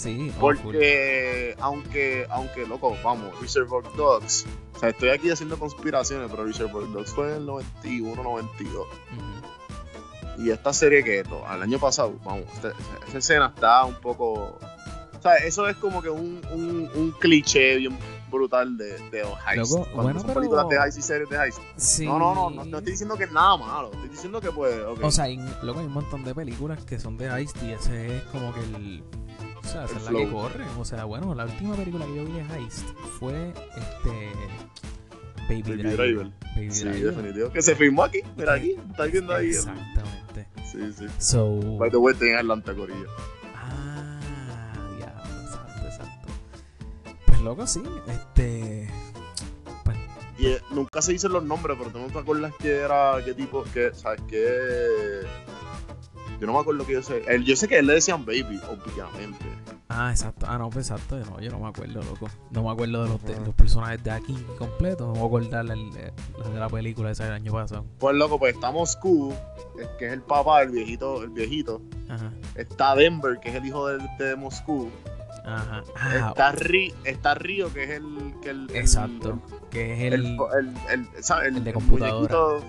Sí. 0.00 0.32
Porque, 0.40 1.54
aunque, 1.60 2.26
aunque, 2.30 2.66
loco, 2.66 2.96
vamos, 3.04 3.38
Reservoir 3.40 3.84
Dogs. 3.96 4.46
O 4.74 4.78
sea, 4.78 4.88
estoy 4.90 5.10
aquí 5.10 5.30
haciendo 5.30 5.58
conspiraciones, 5.58 6.30
pero 6.30 6.44
Reservoir 6.46 6.90
Dogs 6.90 7.10
fue 7.12 7.28
en 7.28 7.34
el 7.36 7.46
91, 7.46 8.22
92. 8.22 8.86
Ujú. 8.86 10.42
Y 10.42 10.50
esta 10.50 10.72
serie 10.72 11.04
que, 11.04 11.22
to- 11.24 11.46
al 11.46 11.62
año 11.62 11.78
pasado, 11.78 12.14
vamos, 12.24 12.44
esta- 12.54 12.72
esa 13.08 13.18
escena 13.18 13.52
está 13.54 13.84
un 13.84 13.94
poco. 13.96 14.58
O 15.18 15.22
sea, 15.22 15.34
eso 15.36 15.68
es 15.68 15.76
como 15.76 16.00
que 16.00 16.08
un, 16.08 16.40
un, 16.50 16.90
un 16.94 17.10
cliché 17.18 17.76
bien 17.76 17.98
brutal 18.30 18.78
de, 18.78 18.96
de 19.10 19.20
los 19.20 19.34
heist. 19.46 19.70
Loco, 19.72 19.82
Cuando 19.92 20.02
bueno, 20.02 20.20
son 20.20 20.28
pero- 20.28 20.40
películas 20.40 20.68
de 20.70 20.76
heist 20.78 20.98
y 20.98 21.02
series 21.02 21.28
de 21.28 21.36
heist. 21.44 21.58
Sí. 21.76 22.06
No, 22.06 22.18
no, 22.18 22.34
no, 22.34 22.48
no, 22.48 22.64
no 22.64 22.78
estoy 22.78 22.92
diciendo 22.92 23.16
que 23.18 23.24
es 23.24 23.32
nada 23.32 23.58
malo. 23.58 23.90
Estoy 23.92 24.08
diciendo 24.08 24.40
que, 24.40 24.50
pues, 24.50 24.80
ok. 24.82 25.04
O 25.04 25.10
sea, 25.10 25.26
luego 25.62 25.80
hay 25.80 25.86
un 25.86 25.92
montón 25.92 26.24
de 26.24 26.34
películas 26.34 26.82
que 26.86 26.98
son 26.98 27.18
de 27.18 27.26
Heist 27.26 27.62
y 27.62 27.72
ese 27.72 28.16
es 28.16 28.22
como 28.32 28.54
que 28.54 28.60
el. 28.60 29.04
O 29.70 29.72
sea, 29.72 29.84
esa 29.84 29.96
es 29.98 30.04
la 30.04 30.10
que 30.18 30.28
corre. 30.30 30.64
O 30.78 30.84
sea, 30.84 31.04
bueno, 31.04 31.34
la 31.34 31.44
última 31.44 31.76
película 31.76 32.04
que 32.06 32.16
yo 32.16 32.24
vi 32.24 32.32
de 32.32 32.40
Heist 32.54 32.88
fue 33.18 33.52
este. 33.76 34.32
Baby, 35.48 35.62
Baby 35.62 35.82
Driver. 35.82 35.96
Driver. 35.96 36.30
Baby 36.56 36.70
Sí, 36.70 36.84
Driver. 36.84 37.14
definitivo. 37.14 37.52
Que 37.52 37.62
se 37.62 37.74
filmó 37.76 38.04
aquí. 38.04 38.18
Mira 38.36 38.54
aquí. 38.54 38.76
Estás 38.90 39.10
viendo 39.12 39.34
ahí. 39.34 39.46
el- 39.50 39.54
Exactamente. 39.56 40.46
Sí, 40.70 40.92
sí. 40.96 41.06
So. 41.18 41.60
By 41.78 41.90
the 41.90 41.96
way, 41.96 42.14
tenía 42.14 42.38
Atlanta 42.40 42.72
Corillo. 42.74 43.06
Ah, 43.56 44.18
diablo, 44.96 45.40
exacto, 45.44 45.86
exacto. 45.86 46.28
Pues 47.26 47.40
loco, 47.40 47.66
sí, 47.66 47.82
este. 48.08 48.88
Pues, 49.84 49.96
Y 50.38 50.46
eh, 50.46 50.60
nunca 50.70 51.02
se 51.02 51.12
dicen 51.12 51.32
los 51.32 51.44
nombres, 51.44 51.76
pero 51.78 51.90
tú 51.90 51.98
no 51.98 52.06
te 52.06 52.18
acuerdas 52.18 52.52
qué 52.60 52.76
era, 52.78 53.16
qué 53.24 53.34
tipo, 53.34 53.64
qué, 53.74 53.90
¿sabes 53.94 54.20
qué? 54.28 55.22
Yo 56.40 56.46
no 56.46 56.54
me 56.54 56.58
acuerdo 56.60 56.86
que 56.86 56.94
yo 56.94 57.02
sé. 57.02 57.22
Él, 57.28 57.44
yo 57.44 57.54
sé 57.54 57.68
que 57.68 57.78
él 57.78 57.86
le 57.86 57.94
decían 57.94 58.24
baby, 58.24 58.58
obviamente. 58.68 59.44
ah, 59.88 60.06
Ah, 60.06 60.10
exacto. 60.10 60.46
Ah, 60.48 60.56
no, 60.56 60.70
pues 60.70 60.88
exacto. 60.90 61.18
No, 61.18 61.38
yo 61.40 61.50
no 61.50 61.58
me 61.58 61.68
acuerdo, 61.68 62.02
loco. 62.02 62.28
No 62.50 62.62
me 62.62 62.70
acuerdo 62.70 63.02
de 63.04 63.08
los, 63.10 63.22
de- 63.24 63.38
los 63.44 63.54
personajes 63.54 64.02
de 64.02 64.10
aquí 64.10 64.34
completos. 64.56 65.06
No 65.06 65.12
me 65.14 65.18
voy 65.20 65.24
a 65.44 65.46
acordar 65.48 65.64
el- 65.66 65.72
el- 65.96 66.12
los 66.38 66.52
de 66.54 66.58
la 66.60 66.68
película 66.68 67.10
esa 67.10 67.24
del 67.24 67.34
año 67.34 67.52
pasado. 67.52 67.84
Pues 67.98 68.16
loco, 68.16 68.38
pues 68.38 68.54
está 68.54 68.70
Moscú, 68.70 69.34
que 69.98 70.06
es 70.06 70.12
el 70.12 70.22
papá, 70.22 70.62
el 70.62 70.70
viejito, 70.70 71.22
el 71.22 71.30
viejito. 71.30 71.82
Ajá. 72.08 72.32
Está 72.54 72.94
Denver, 72.94 73.38
que 73.40 73.50
es 73.50 73.54
el 73.56 73.66
hijo 73.66 73.88
de, 73.88 73.98
de 74.18 74.36
Moscú. 74.36 74.90
Ajá. 75.44 75.82
Ah, 75.96 76.28
está, 76.28 76.52
Ri- 76.54 76.94
está 77.04 77.34
Río, 77.34 77.72
que 77.72 77.84
es 77.84 77.90
el. 77.90 78.34
Que 78.42 78.50
el 78.50 78.70
el- 78.70 78.76
exacto. 78.76 79.40
Que 79.70 79.94
es 80.06 80.12
El, 80.14 80.24
el, 80.24 80.38
el, 80.90 81.56
el, 81.56 81.64
de 81.64 81.72
computadora. 81.72 82.34
muñequito, 82.36 82.64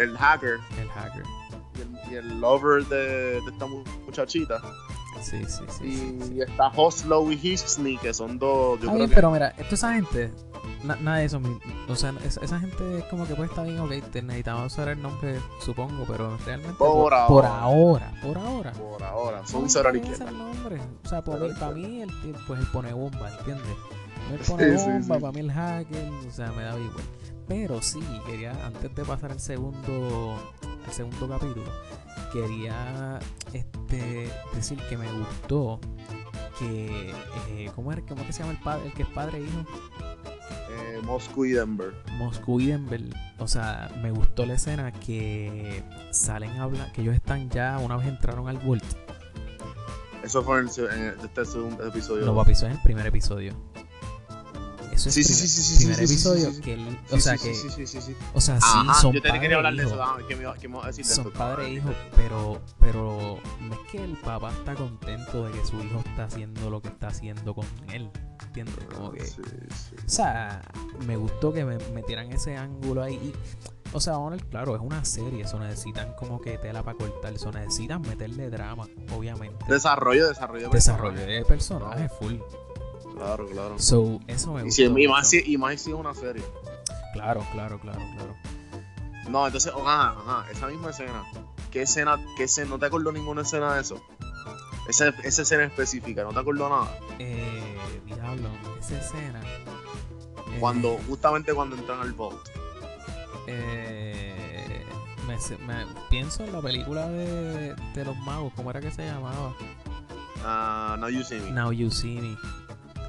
el 0.00 0.16
hacker 0.16 0.58
el 0.80 0.88
hacker. 0.88 1.22
Y 1.76 1.80
el, 1.80 2.12
y 2.12 2.16
el 2.16 2.40
lover 2.40 2.84
de, 2.86 3.40
de 3.40 3.50
esta 3.50 3.66
mu- 3.66 3.84
muchachita. 4.06 4.60
Sí, 5.20 5.44
sí, 5.46 5.62
sí. 5.68 5.84
y 5.84 5.96
sí, 5.96 6.18
sí. 6.28 6.40
está 6.40 6.68
Hoslow 6.74 7.30
y 7.30 7.34
Hicksney, 7.36 7.96
que 7.98 8.12
son 8.14 8.38
dos. 8.38 8.80
Yo 8.80 8.86
Está 8.86 8.86
creo 8.86 8.96
bien, 8.96 9.08
que 9.10 9.14
pero 9.14 9.30
mira, 9.30 9.52
toda 9.52 9.68
esa 9.74 9.92
gente, 9.94 10.32
na- 10.82 10.96
nada 10.96 11.18
de 11.18 11.26
eso, 11.26 11.40
o 11.88 11.94
sea, 11.94 12.14
esa, 12.24 12.40
esa 12.40 12.58
gente 12.58 12.98
es 12.98 13.04
como 13.04 13.26
que 13.26 13.34
pues 13.34 13.50
está 13.50 13.62
bien, 13.62 13.78
ok, 13.78 13.92
te 14.10 14.22
necesitamos 14.22 14.72
saber 14.72 14.96
el 14.96 15.02
nombre, 15.02 15.38
supongo, 15.60 16.04
pero 16.08 16.36
realmente 16.46 16.74
Por 16.78 16.88
por 17.10 17.14
ahora. 17.14 17.60
ahora, 17.60 18.12
por 18.22 18.38
ahora. 18.38 18.72
por 18.72 19.02
ahora 19.02 19.46
son 19.46 19.68
cero 19.70 19.90
el 19.90 20.00
nombre. 20.38 20.80
O 21.04 21.08
sea, 21.08 21.22
por 21.22 21.38
mí, 21.40 21.50
para 21.60 21.72
mí, 21.72 22.00
el, 22.02 22.10
pues 22.46 22.58
el 22.60 22.66
pone 22.68 22.92
bomba, 22.92 23.30
¿entiendes? 23.38 23.66
El 24.32 24.38
pone 24.38 24.76
bomba, 24.76 25.18
para 25.20 25.32
mí 25.32 25.40
el 25.40 25.52
hacker, 25.52 26.08
o 26.26 26.30
sea, 26.32 26.50
me 26.52 26.62
da 26.62 26.76
igual. 26.78 27.04
Pero 27.48 27.82
sí, 27.82 28.00
quería, 28.26 28.52
antes 28.66 28.94
de 28.94 29.04
pasar 29.04 29.32
al 29.32 29.40
segundo, 29.40 30.36
al 30.86 30.92
segundo 30.92 31.28
capítulo, 31.28 31.70
quería 32.32 33.18
este 33.52 34.30
decir 34.54 34.78
que 34.88 34.96
me 34.96 35.10
gustó 35.12 35.80
que 36.58 37.12
eh, 37.48 37.70
¿cómo, 37.74 37.92
era, 37.92 38.02
¿cómo 38.02 38.20
es 38.22 38.26
que 38.28 38.32
se 38.32 38.40
llama 38.40 38.52
el 38.52 38.60
padre 38.62 38.86
el 38.86 38.92
que 38.94 39.02
es 39.02 39.08
padre 39.08 39.38
e 39.38 39.42
hijo? 39.42 39.64
Eh, 40.70 41.00
Moscú 41.04 41.44
y 41.44 41.52
Denver. 41.52 41.92
Moscú 42.12 42.60
y 42.60 42.66
Denver 42.66 43.02
o 43.38 43.48
sea 43.48 43.90
me 44.02 44.10
gustó 44.10 44.46
la 44.46 44.54
escena 44.54 44.92
que 44.92 45.82
salen 46.10 46.50
a 46.52 46.64
hablar 46.64 46.92
que 46.92 47.02
ellos 47.02 47.14
están 47.14 47.50
ya 47.50 47.78
una 47.78 47.96
vez 47.96 48.06
entraron 48.06 48.48
al 48.48 48.58
Vault 48.58 48.84
Eso 50.22 50.42
fue 50.42 50.60
en, 50.60 50.68
el 50.68 50.98
en 50.98 51.20
este 51.24 51.44
segundo 51.44 51.86
episodio. 51.86 52.24
no 52.24 52.34
papi 52.34 52.52
eso 52.52 52.66
es 52.66 52.74
el 52.74 52.82
primer 52.82 53.06
episodio 53.06 53.54
eso 54.92 55.08
es 55.08 55.14
Sí, 55.14 55.22
primer, 55.24 55.38
sí, 55.40 55.48
sí, 55.48 55.62
sí, 55.62 55.76
primer 55.84 55.96
sí, 55.96 56.04
episodio 56.04 56.60
que 56.60 56.74
él- 56.74 56.98
o 57.10 57.18
sea 57.18 57.36
que 57.38 57.50
o 58.34 58.40
sea 58.40 58.60
sí 58.60 58.66
Ajá, 58.72 58.94
son 59.00 59.12
yo 59.12 59.22
te 59.22 59.32
quería 59.32 59.50
e 59.50 59.54
hablar 59.54 59.74
de 59.74 59.84
eso. 59.84 60.02
ah, 60.02 60.18
¿Qué 60.28 60.36
me, 60.36 60.44
qué 60.60 60.68
me 60.68 60.78
a 60.80 60.86
decir 60.86 61.04
son 61.04 61.30
padre 61.32 61.64
e 61.64 61.66
Ah, 61.66 61.70
hijo, 61.70 61.90
pero, 62.16 62.60
pero 62.78 63.38
no 63.60 63.74
es 63.74 63.80
que 63.90 64.04
el 64.04 64.16
papá 64.18 64.50
está 64.50 64.74
contento 64.74 65.46
de 65.46 65.52
que 65.52 65.64
su 65.66 65.80
hijo 65.82 66.02
está 66.06 66.24
haciendo 66.24 66.70
lo 66.70 66.80
que 66.82 66.88
está 66.88 67.08
haciendo 67.08 67.54
con 67.54 67.66
él. 67.92 68.10
¿Entiendes? 68.46 68.84
Como 68.94 69.12
que, 69.12 69.22
o 69.22 70.08
sea, 70.08 70.60
me 71.06 71.16
gustó 71.16 71.52
que 71.54 71.64
me 71.64 71.78
metieran 71.94 72.30
ese 72.32 72.56
ángulo 72.56 73.02
ahí. 73.02 73.14
Y, 73.14 73.32
o 73.94 74.00
sea, 74.00 74.18
ver, 74.18 74.44
claro, 74.46 74.74
es 74.76 74.82
una 74.82 75.04
serie, 75.06 75.44
eso 75.44 75.58
necesitan 75.58 76.12
como 76.18 76.38
que 76.40 76.58
tela 76.58 76.82
para 76.82 76.98
cortar, 76.98 77.32
eso 77.32 77.50
necesitan 77.50 78.02
meterle 78.02 78.50
drama, 78.50 78.86
obviamente. 79.16 79.64
Desarrollo, 79.68 80.28
desarrollo. 80.28 80.68
de 80.68 80.74
Desarrollo 80.74 81.20
de 81.24 81.44
personajes 81.46 82.10
full. 82.18 82.34
Claro, 83.22 83.46
claro. 83.46 83.78
So, 83.78 84.20
eso 84.26 84.52
me 84.52 84.60
Y, 84.60 84.64
gustó. 84.64 84.74
si, 84.76 84.82
y, 85.02 85.08
más 85.08 85.28
si, 85.30 85.42
y 85.46 85.56
más 85.56 85.80
si 85.80 85.90
es 85.90 85.96
una 85.96 86.14
serie. 86.14 86.42
Claro, 87.12 87.44
claro, 87.52 87.78
claro, 87.80 88.00
claro. 88.16 88.36
No, 89.28 89.46
entonces, 89.46 89.72
oh, 89.74 89.86
ajá, 89.86 90.16
ajá, 90.26 90.50
esa 90.50 90.66
misma 90.66 90.90
escena. 90.90 91.22
¿Qué 91.70 91.82
escena, 91.82 92.18
qué 92.36 92.44
escena? 92.44 92.70
¿No 92.70 92.78
te 92.78 92.86
acuerdo 92.86 93.12
ninguna 93.12 93.42
escena 93.42 93.74
de 93.74 93.82
eso? 93.82 94.02
Esa, 94.88 95.08
esa 95.22 95.42
escena 95.42 95.64
específica, 95.64 96.24
¿no 96.24 96.32
te 96.32 96.40
acuerdo 96.40 96.68
nada? 96.68 96.98
Eh, 97.18 98.00
diablo, 98.04 98.48
esa 98.80 98.98
escena. 98.98 99.40
eh, 99.40 100.56
Cuando, 100.58 100.98
justamente 101.08 101.54
cuando 101.54 101.76
entran 101.76 102.00
al 102.00 102.12
vault. 102.12 102.48
Eh, 103.46 104.84
me, 105.26 105.36
me- 105.66 105.86
pienso 106.10 106.44
en 106.44 106.52
la 106.52 106.60
película 106.60 107.06
de, 107.08 107.74
de 107.94 108.04
los 108.04 108.16
magos, 108.18 108.52
¿cómo 108.56 108.70
era 108.70 108.80
que 108.80 108.90
se 108.90 109.04
llamaba? 109.06 109.54
Ah, 110.44 110.96
Now 110.98 111.08
You 111.10 111.22
See 111.22 111.40
Me. 111.40 111.50
Now 111.52 111.72
You 111.72 111.90
See 111.90 112.20
Me. 112.20 112.36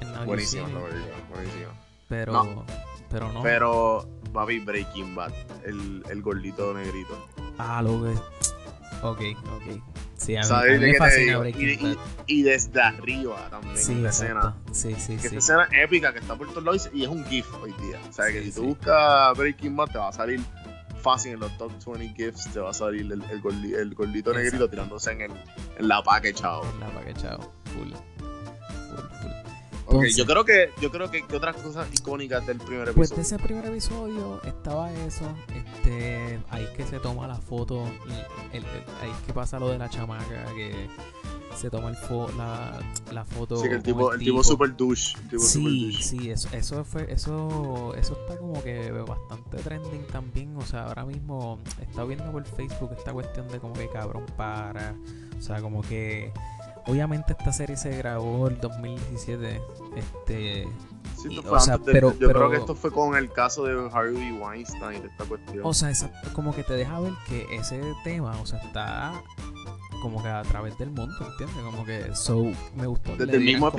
película, 0.00 0.24
buenísima. 0.24 0.68
pero, 2.08 2.32
No. 2.32 2.64
pero 3.10 3.32
no. 3.32 3.42
Pero, 3.42 4.08
papi, 4.32 4.58
Breaking 4.60 5.14
Bad, 5.14 5.32
el, 5.64 6.02
el 6.10 6.22
gordito 6.22 6.72
negrito. 6.74 7.28
Ah, 7.58 7.82
lo 7.82 8.02
que. 8.02 8.10
Ok, 9.02 9.20
ok. 9.52 9.82
Sí, 10.16 10.36
a 10.36 10.40
mí, 10.40 10.44
a 10.44 10.48
¿Sabes 10.48 10.80
mí 10.80 10.86
me 10.86 10.94
fascina? 10.94 11.38
Breaking 11.38 11.68
Y, 11.68 11.76
Bad. 11.76 11.96
y, 12.26 12.38
y 12.38 12.42
desde 12.42 12.80
arriba 12.80 13.48
también, 13.50 13.76
Sí, 13.76 13.94
la 13.96 14.08
exacto. 14.08 14.38
escena. 14.38 14.56
Sí, 14.72 14.94
sí, 15.00 15.16
Que 15.16 15.28
sí. 15.28 15.36
esta 15.36 15.38
escena 15.64 15.68
épica 15.82 16.12
que 16.12 16.20
está 16.20 16.36
por 16.36 16.48
todos 16.48 16.62
lados 16.64 16.90
y 16.94 17.02
es 17.02 17.08
un 17.08 17.24
GIF 17.26 17.46
hoy 17.62 17.72
día. 17.82 18.00
O 18.08 18.12
sea, 18.12 18.26
que 18.26 18.40
Sí, 18.40 18.46
si 18.46 18.52
tú 18.52 18.60
sí. 18.60 18.66
buscas 18.68 19.36
Breaking 19.36 19.76
Bad, 19.76 19.88
te 19.88 19.98
va 19.98 20.08
a 20.08 20.12
salir 20.12 20.40
fácil 21.02 21.32
en 21.34 21.40
los 21.40 21.56
top 21.58 21.72
20 21.98 22.14
GIFs. 22.16 22.50
Te 22.52 22.60
va 22.60 22.70
a 22.70 22.74
salir 22.74 23.02
el, 23.12 23.22
el, 23.24 23.42
gordi- 23.42 23.74
el 23.76 23.94
gordito 23.94 24.30
Exacto. 24.30 24.38
negrito 24.44 24.70
tirándose 24.70 25.12
en, 25.12 25.20
el, 25.22 25.32
en 25.78 25.88
la 25.88 26.02
paque, 26.02 26.32
chao. 26.32 26.62
En 26.64 26.80
la 26.80 26.88
paquete, 26.88 27.20
chao. 27.20 27.52
Full. 27.74 27.92
Yo 30.02 30.26
creo 30.26 30.44
que, 30.44 30.70
yo 30.80 30.90
creo 30.90 31.10
que, 31.10 31.26
que 31.26 31.36
otras 31.36 31.56
cosas 31.56 31.86
icónicas 31.92 32.46
del 32.46 32.58
primer 32.58 32.92
Pues 32.94 33.10
episodio. 33.12 33.16
de 33.16 33.22
ese 33.22 33.38
primer 33.38 33.66
episodio 33.66 34.42
estaba 34.44 34.92
eso, 34.92 35.24
este, 35.54 36.40
ahí 36.50 36.64
es 36.64 36.70
que 36.70 36.84
se 36.84 36.98
toma 37.00 37.26
la 37.28 37.36
foto, 37.36 37.84
el- 38.52 38.58
el- 38.58 38.64
ahí 39.02 39.10
es 39.10 39.26
que 39.26 39.32
pasa 39.32 39.58
lo 39.58 39.68
de 39.68 39.78
la 39.78 39.88
chamaca, 39.88 40.44
que 40.56 40.88
se 41.56 41.70
toma 41.70 41.88
el 41.90 41.96
fo- 41.96 42.34
la, 42.36 42.80
la 43.12 43.24
foto. 43.24 43.56
sí, 43.58 43.68
que 43.68 43.76
el 43.76 43.82
tipo, 43.82 44.12
el 44.12 44.18
tipo 44.18 44.42
super 44.42 44.74
douche. 44.76 45.12
El 45.22 45.28
tipo 45.28 45.42
super 45.42 45.48
Sí, 45.70 45.84
douche. 45.92 46.02
sí, 46.02 46.30
eso, 46.30 46.48
eso 46.52 46.84
fue, 46.84 47.12
eso, 47.12 47.94
eso 47.96 48.18
está 48.20 48.36
como 48.38 48.60
que 48.64 48.90
bastante 48.90 49.58
trending 49.58 50.04
también. 50.08 50.56
O 50.56 50.62
sea, 50.66 50.86
ahora 50.86 51.04
mismo 51.04 51.60
está 51.80 52.02
viendo 52.04 52.30
por 52.32 52.44
Facebook 52.44 52.90
esta 52.98 53.12
cuestión 53.12 53.46
de 53.48 53.60
como 53.60 53.74
que 53.74 53.88
cabrón 53.88 54.26
para. 54.36 54.96
O 55.38 55.42
sea, 55.42 55.60
como 55.60 55.82
que 55.82 56.32
obviamente 56.86 57.32
esta 57.38 57.52
serie 57.52 57.76
se 57.76 57.96
grabó 57.96 58.48
en 58.48 58.60
2017. 58.60 59.60
Este. 59.96 60.68
Sí, 61.20 61.28
Y, 61.30 61.38
o 61.38 61.60
sea, 61.60 61.74
antes 61.74 61.86
de- 61.86 61.92
pero- 61.92 62.12
yo 62.18 62.28
creo 62.30 62.50
que 62.50 62.56
esto 62.58 62.74
fue 62.74 62.90
con 62.90 63.16
el 63.16 63.30
caso 63.32 63.64
de 63.64 63.88
Harvey 63.92 64.32
Weinstein 64.32 65.00
de 65.02 65.08
esta 65.08 65.24
cuestión. 65.24 65.60
O 65.64 65.72
sea, 65.72 65.90
esa- 65.90 66.10
como 66.34 66.54
que 66.54 66.62
te 66.64 66.74
deja 66.74 66.98
ver 67.00 67.12
que 67.28 67.46
ese 67.56 67.80
tema, 68.04 68.38
o 68.40 68.46
sea, 68.46 68.58
está 68.60 69.12
como 70.02 70.22
que 70.22 70.28
a 70.28 70.42
través 70.42 70.76
del 70.76 70.90
mundo, 70.90 71.14
¿entiendes? 71.26 71.56
Como 71.64 71.84
que, 71.86 72.14
so, 72.14 72.44
me 72.76 72.86
gustó. 72.86 73.16
desde, 73.16 73.36
el 73.36 73.44
mismo 73.44 73.70
que- 73.72 73.76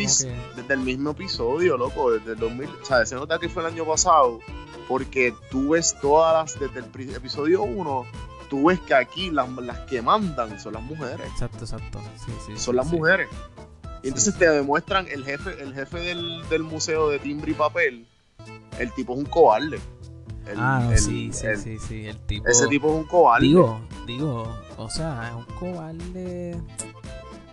desde 0.56 0.74
el 0.74 0.80
mismo 0.80 1.12
episodio, 1.12 1.78
loco, 1.78 2.12
desde 2.12 2.32
el 2.32 2.40
2000. 2.40 2.70
O 2.82 2.86
sea, 2.86 3.06
se 3.06 3.14
nota 3.16 3.38
que 3.38 3.48
fue 3.48 3.62
el 3.62 3.70
año 3.74 3.86
pasado, 3.86 4.40
porque 4.88 5.34
tú 5.52 5.70
ves 5.72 5.96
todas 6.02 6.34
las. 6.34 6.60
Desde 6.60 6.80
el 6.80 7.16
episodio 7.16 7.62
1, 7.62 8.06
tú 8.50 8.66
ves 8.68 8.80
que 8.82 8.94
aquí 8.94 9.30
las, 9.32 9.50
las 9.50 9.80
que 9.82 10.02
mandan 10.02 10.60
son 10.60 10.74
las 10.74 10.84
mujeres. 10.84 11.28
Exacto, 11.32 11.60
exacto. 11.66 12.00
Sí, 12.26 12.32
sí. 12.48 12.58
Son 12.58 12.76
las 12.76 12.90
sí. 12.90 12.96
mujeres. 12.96 13.28
Y 14.04 14.08
entonces 14.10 14.38
te 14.38 14.48
demuestran 14.50 15.08
el 15.08 15.24
jefe, 15.26 15.62
el 15.62 15.74
jefe 15.74 16.00
del, 16.00 16.48
del 16.50 16.64
museo 16.64 17.10
de 17.10 17.20
timbre 17.20 17.52
y 17.52 17.56
papel. 17.56 18.06
El 18.80 18.92
tipo 18.94 19.14
es 19.14 19.20
un 19.20 19.26
cobarde. 19.26 19.80
El- 20.48 20.60
ah, 20.60 20.88
el- 20.92 21.00
sí, 21.00 21.32
sí, 21.34 21.48
el- 21.48 21.58
sí, 21.58 21.80
sí. 21.80 22.06
El 22.06 22.18
tipo. 22.28 22.48
Ese 22.48 22.68
tipo 22.68 22.88
es 22.90 22.96
un 22.96 23.04
cobarde. 23.06 23.48
Digo, 23.48 23.82
digo, 24.06 24.56
o 24.78 24.90
sea, 24.90 25.30
es 25.30 25.36
un 25.36 25.46
cobarde. 25.56 26.56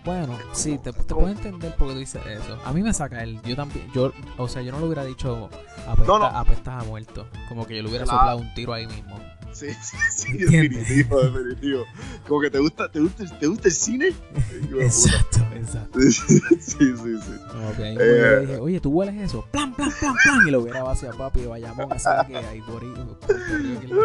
Bueno, 0.05 0.37
sí, 0.51 0.77
te, 0.79 0.91
te 0.91 1.15
puedo 1.15 1.29
entender 1.29 1.73
por 1.75 1.87
qué 1.87 1.93
tú 1.93 1.99
dices 2.01 2.21
eso. 2.25 2.59
A 2.65 2.73
mí 2.73 2.83
me 2.83 2.93
saca 2.93 3.23
él. 3.23 3.39
Yo 3.45 3.55
también, 3.55 3.89
yo, 3.93 4.11
o 4.37 4.47
sea, 4.49 4.61
yo 4.61 4.73
no 4.73 4.79
lo 4.79 4.87
hubiera 4.87 5.05
dicho 5.05 5.49
apesta, 5.87 6.03
No, 6.05 6.19
no. 6.19 6.25
apestas 6.25 6.83
a 6.83 6.85
muerto. 6.85 7.25
Como 7.47 7.65
que 7.65 7.77
yo 7.77 7.83
le 7.83 7.87
hubiera 7.89 8.03
Claro. 8.03 8.19
soplado 8.19 8.37
un 8.39 8.53
tiro 8.53 8.73
ahí 8.73 8.85
mismo. 8.85 9.17
Sí, 9.53 9.67
sí, 9.81 9.97
sí, 10.15 10.27
¿Entiendes? 10.31 10.79
definitivo, 10.87 11.21
definitivo. 11.21 11.83
Como 12.27 12.41
que 12.41 12.49
te 12.49 12.59
gusta, 12.59 12.91
te 12.91 12.99
gusta, 12.99 13.39
te 13.39 13.47
gusta 13.47 13.67
el 13.67 13.73
cine. 13.73 14.07
Exacto, 14.79 15.39
exacto. 15.55 15.99
Sí, 16.09 16.39
sí, 16.39 16.95
sí, 16.97 17.83
ahí 17.83 17.97
Eh. 17.99 18.37
dije, 18.41 18.57
oye, 18.59 18.79
tú 18.79 18.89
hueles 18.91 19.15
eso, 19.21 19.45
plan, 19.51 19.73
plan, 19.75 19.89
plan, 19.99 20.15
plan, 20.23 20.47
y 20.47 20.51
lo 20.51 20.61
hubiera 20.61 20.81
vaciado 20.83 21.17
papi 21.17 21.41
de 21.41 21.47
Bayamón, 21.47 21.91
ese 21.93 22.09
que 22.27 22.37
hay 22.37 22.61
por 22.61 22.81
ahí, 22.83 22.89
por 22.91 23.17
Puerto 23.19 23.57
Rico, 23.57 23.79
que 23.79 23.85
es 23.85 23.91
lo 23.91 24.01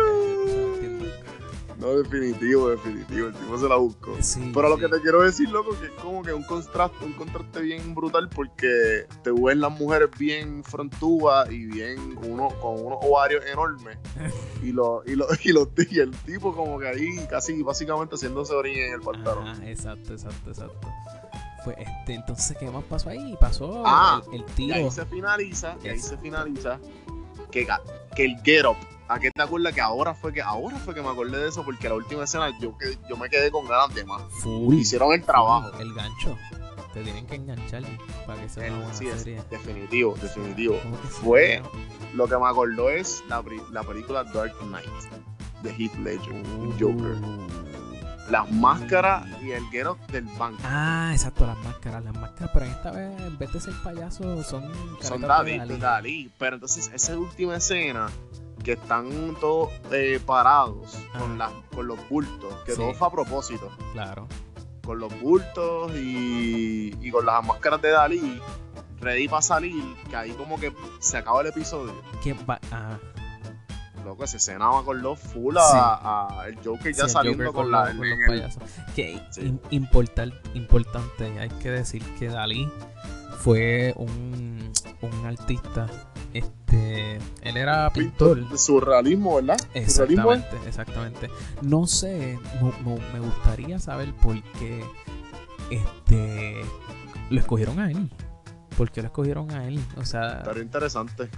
No, 1.78 1.88
definitivo, 1.96 2.70
definitivo. 2.70 3.28
El 3.28 3.34
tipo 3.34 3.56
se 3.58 3.68
la 3.68 3.76
buscó. 3.76 4.16
Sí, 4.20 4.50
Pero 4.52 4.68
lo 4.68 4.76
que 4.78 4.88
te 4.88 5.00
quiero 5.00 5.22
decir, 5.22 5.48
loco, 5.48 5.78
que 5.78 5.86
es 5.86 5.92
como 6.02 6.22
que 6.22 6.32
un 6.32 6.42
contraste, 6.42 7.04
un 7.04 7.12
contraste 7.12 7.60
bien 7.60 7.94
brutal 7.94 8.28
porque 8.28 9.06
te 9.22 9.30
ven 9.30 9.60
las 9.60 9.70
mujeres 9.78 10.08
bien 10.18 10.64
frontúas 10.64 11.48
y 11.52 11.66
bien 11.66 12.16
con, 12.16 12.32
uno, 12.32 12.48
con 12.60 12.84
unos 12.84 12.98
ovarios 13.02 13.44
enormes. 13.46 13.96
y, 14.62 14.72
lo, 14.72 15.02
y, 15.06 15.14
lo, 15.14 15.26
y, 15.44 15.52
lo- 15.52 15.70
y 15.90 15.98
el 16.00 16.10
tipo 16.22 16.52
como 16.54 16.78
que 16.80 16.88
ahí 16.88 17.26
casi 17.30 17.62
básicamente 17.62 18.16
haciéndose 18.16 18.54
orilla 18.54 18.86
en 18.88 18.92
el 18.94 19.00
pantalón. 19.00 19.46
Ajá, 19.46 19.70
exacto, 19.70 20.12
exacto, 20.14 20.50
exacto. 20.50 20.88
Fue 21.64 21.74
este, 21.78 22.14
entonces, 22.14 22.56
¿qué 22.58 22.70
más 22.70 22.84
pasó 22.84 23.10
ahí? 23.10 23.36
Pasó 23.40 23.82
Ah, 23.86 24.20
el, 24.32 24.40
el 24.40 24.40
Y 24.40 24.52
tiro. 24.54 24.74
ahí 24.74 24.90
se 24.90 25.04
finaliza, 25.06 25.76
y 25.84 25.88
ahí 25.88 25.98
se 26.00 26.16
finaliza 26.18 26.78
que, 27.52 27.66
que 28.16 28.24
el 28.24 28.36
get 28.42 28.64
up. 28.66 28.76
¿A 29.08 29.18
qué 29.18 29.30
te 29.30 29.42
acuerdas 29.42 29.72
que 29.74 29.80
ahora 29.80 30.14
fue 30.14 30.32
que 30.32 30.42
ahora 30.42 30.76
fue 30.78 30.94
que 30.94 31.00
me 31.02 31.08
acordé 31.08 31.38
de 31.38 31.48
eso? 31.48 31.64
Porque 31.64 31.88
la 31.88 31.94
última 31.94 32.24
escena 32.24 32.50
yo, 32.60 32.76
que, 32.76 32.98
yo 33.08 33.16
me 33.16 33.28
quedé 33.30 33.50
con 33.50 33.66
ganas 33.66 33.94
de 33.94 34.04
más. 34.04 34.22
Full. 34.42 34.74
Hicieron 34.74 35.12
el 35.12 35.22
trabajo. 35.22 35.70
El 35.78 35.94
gancho. 35.94 36.36
te 36.92 37.02
tienen 37.04 37.26
que 37.26 37.34
enganchar 37.36 37.82
para 38.26 38.40
que 38.40 38.48
sea 38.48 38.66
El- 38.66 38.72
una 38.74 38.82
buena 38.84 38.98
sí, 38.98 39.06
es 39.08 39.18
serie. 39.22 39.42
definitivo, 39.50 40.14
definitivo. 40.20 40.76
Fue- 41.22 41.62
Lo 42.14 42.26
que 42.26 42.36
me 42.38 42.46
acordó 42.46 42.88
es 42.90 43.22
la, 43.28 43.42
la 43.72 43.82
película 43.82 44.24
Dark 44.24 44.54
Knight 44.60 44.88
de 45.62 45.70
Heath 45.70 45.94
Ledger, 45.96 46.34
el 46.34 46.72
Joker. 46.78 47.16
Uh. 47.22 47.48
Las 48.30 48.50
máscaras 48.50 49.26
y 49.42 49.52
el 49.52 49.62
up 49.88 49.98
del 50.08 50.24
banco. 50.38 50.60
Ah, 50.64 51.10
exacto, 51.12 51.46
las 51.46 51.56
máscaras, 51.64 52.04
las 52.04 52.14
máscaras, 52.14 52.50
pero 52.52 52.66
esta 52.66 52.90
vez 52.90 53.20
en 53.22 53.38
vez 53.38 53.52
de 53.54 53.60
ser 53.60 53.74
payaso 53.82 54.42
son 54.42 54.70
Son 55.00 55.20
de 55.22 55.78
Dalí. 55.78 56.30
Pero 56.38 56.56
entonces 56.56 56.90
esa 56.92 57.16
última 57.18 57.56
escena 57.56 58.08
que 58.62 58.72
están 58.72 59.36
todos 59.40 59.70
eh, 59.92 60.20
parados 60.24 60.96
con, 61.12 61.40
Ajá. 61.40 61.50
las, 61.52 61.52
con 61.74 61.86
los 61.86 62.08
bultos, 62.08 62.52
que 62.64 62.72
Sí. 62.72 62.78
todo 62.78 62.92
fue 62.94 63.08
a 63.08 63.10
propósito. 63.10 63.70
Claro. 63.92 64.26
Con 64.84 64.98
los 64.98 65.20
bultos 65.20 65.92
y, 65.94 66.96
y 67.00 67.10
con 67.10 67.24
las 67.26 67.44
máscaras 67.44 67.80
de 67.82 67.90
Dalí, 67.90 68.40
ready 69.00 69.28
para 69.28 69.42
salir, 69.42 69.82
que 70.08 70.16
ahí 70.16 70.30
como 70.32 70.58
que 70.58 70.72
se 70.98 71.18
acaba 71.18 71.40
el 71.42 71.48
episodio. 71.48 71.92
¿Qué 72.22 72.32
va? 72.32 72.58
Ah, 72.72 72.98
Loco, 74.04 74.24
esa 74.24 74.38
escena 74.38 74.70
me 74.70 74.76
acordó 74.78 75.16
full 75.16 75.56
a, 75.58 75.60
Sí. 75.60 75.76
a 75.76 76.44
el 76.48 76.56
Joker 76.64 76.92
ya 76.94 77.00
sí, 77.00 77.00
el 77.02 77.08
saliendo 77.10 77.44
Joker 77.46 77.62
con, 77.62 77.70
los- 77.70 77.80
la, 77.80 77.94
con 77.94 78.04
en 78.04 78.10
los 78.10 78.18
el- 78.20 78.26
payasos. 78.26 78.62
Que 78.94 79.20
importar- 79.70 80.32
importante, 80.54 81.38
hay 81.38 81.48
que 81.50 81.70
decir 81.70 82.02
que 82.18 82.28
Dalí 82.28 82.70
fue 83.40 83.92
un, 83.96 84.72
un 85.02 85.26
artista. 85.26 85.86
Este, 86.38 87.16
él 87.42 87.56
era 87.56 87.90
pintor. 87.92 88.48
de 88.48 88.58
surrealismo, 88.58 89.36
¿verdad? 89.36 89.58
Surrealismo 89.58 90.32
Exactamente, 90.32 90.56
exactamente. 90.66 91.30
No 91.62 91.86
sé, 91.86 92.38
me 93.12 93.20
gustaría 93.20 93.78
saber 93.78 94.12
por 94.14 94.42
qué 94.58 94.84
este 95.70 96.54
lo 97.30 97.40
escogieron 97.40 97.78
a 97.78 97.90
él. 97.90 98.10
¿Por 98.76 98.90
qué 98.90 99.02
lo 99.02 99.08
escogieron 99.08 99.50
a 99.50 99.66
él? 99.66 99.80
O 99.96 100.04
sea, 100.04 100.38
Estaría 100.38 100.62
interesante. 100.62 101.28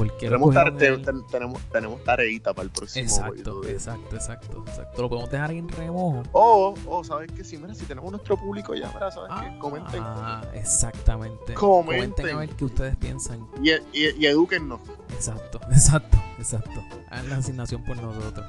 ¿Por 0.00 0.16
qué 0.16 0.26
lo 0.30 0.32
Tenemos, 0.32 0.54
tare- 0.54 0.72
ten- 1.02 1.26
tenemos, 1.26 1.60
tenemos 1.70 2.04
tareita 2.04 2.54
para 2.54 2.64
el 2.64 2.70
próximo 2.70 3.04
Exacto, 3.04 3.64
exacto, 3.68 4.16
exacto, 4.16 4.64
exacto. 4.66 5.02
Lo 5.02 5.08
podemos 5.08 5.30
dejar 5.30 5.50
en 5.52 5.68
remojo. 5.68 6.22
O, 6.32 6.74
o, 6.86 7.04
¿sabes 7.04 7.30
qué? 7.32 7.44
Si, 7.44 7.58
mira, 7.58 7.74
si 7.74 7.84
tenemos 7.84 8.10
nuestro 8.10 8.36
público 8.36 8.74
ya, 8.74 8.90
mira, 8.94 9.10
¿sabes 9.10 9.30
qué? 9.40 9.58
Comenten. 9.58 10.00
Ah, 10.02 10.42
exactamente. 10.54 11.54
Comenten. 11.54 12.34
a 12.34 12.38
ver 12.38 12.48
qué 12.50 12.64
ustedes 12.64 12.96
piensan. 12.96 13.46
Y, 13.62 13.70
y, 13.92 14.08
y 14.18 14.26
edúquennos. 14.26 14.80
Exacto, 15.12 15.60
exacto, 15.70 16.16
exacto. 16.38 16.82
Hagan 17.10 17.28
la 17.30 17.36
asignación 17.36 17.84
por 17.84 17.96
nosotros. 17.96 18.46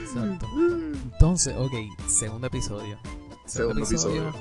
Exacto. 0.00 0.46
Entonces, 0.56 1.54
ok, 1.56 1.72
segundo 2.08 2.46
episodio. 2.46 2.98
Segundo 3.46 3.84
episodio. 3.84 4.32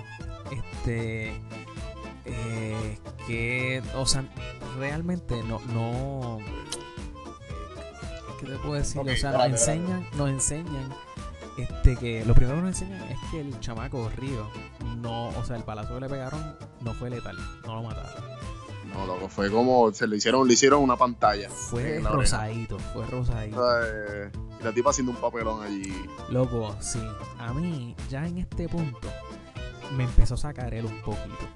Este. 0.52 1.34
Eh, 2.26 2.98
que. 3.28 3.82
O 3.96 4.06
sea, 4.06 4.26
realmente 4.78 5.42
no. 5.44 5.60
no 5.74 6.40
¿Qué 8.40 8.48
te 8.48 8.56
puedo 8.58 8.74
decir? 8.74 9.02
O 9.02 9.16
sea, 9.16 9.32
nos 9.32 9.46
enseñan. 9.46 10.08
Nos 10.18 10.30
enseñan. 10.30 10.94
Este 11.58 11.96
que 11.96 12.26
lo 12.26 12.34
primero 12.34 12.58
que 12.58 12.64
nos 12.64 12.82
enseñan 12.82 13.04
es 13.10 13.20
que 13.30 13.40
el 13.40 13.60
chamaco 13.60 14.10
Río 14.18 14.50
no, 14.98 15.30
o 15.30 15.46
sea, 15.46 15.56
el 15.56 15.64
palazo 15.64 15.94
que 15.94 16.02
le 16.02 16.10
pegaron 16.10 16.56
no 16.82 16.94
fue 16.94 17.10
letal, 17.12 17.38
no 17.66 17.76
lo 17.76 17.84
mataron. 17.84 18.34
No, 18.94 19.08
loco, 19.08 19.28
fue 19.28 19.50
como 19.50 19.92
se 19.92 20.08
le 20.08 20.18
hicieron, 20.18 20.48
le 20.48 20.54
hicieron 20.54 20.82
una 20.82 20.96
pantalla. 20.96 21.50
Fue 21.50 21.98
oreja. 21.98 22.10
rosadito, 22.10 22.80
fue 22.94 23.06
rosadito. 23.08 23.64
Eh, 23.84 24.32
y 24.60 24.64
la 24.64 24.72
tipa 24.72 24.92
haciendo 24.92 25.12
un 25.12 25.18
papelón 25.18 25.64
allí. 25.64 25.94
Loco, 26.30 26.76
sí. 26.80 27.02
A 27.40 27.54
mí, 27.54 27.96
ya 28.10 28.28
en 28.28 28.40
este 28.40 28.68
punto, 28.68 29.10
me 29.96 30.04
empezó 30.06 30.34
a 30.36 30.38
sacar 30.38 30.74
él 30.74 30.86
un 30.86 31.02
poquito. 31.02 31.48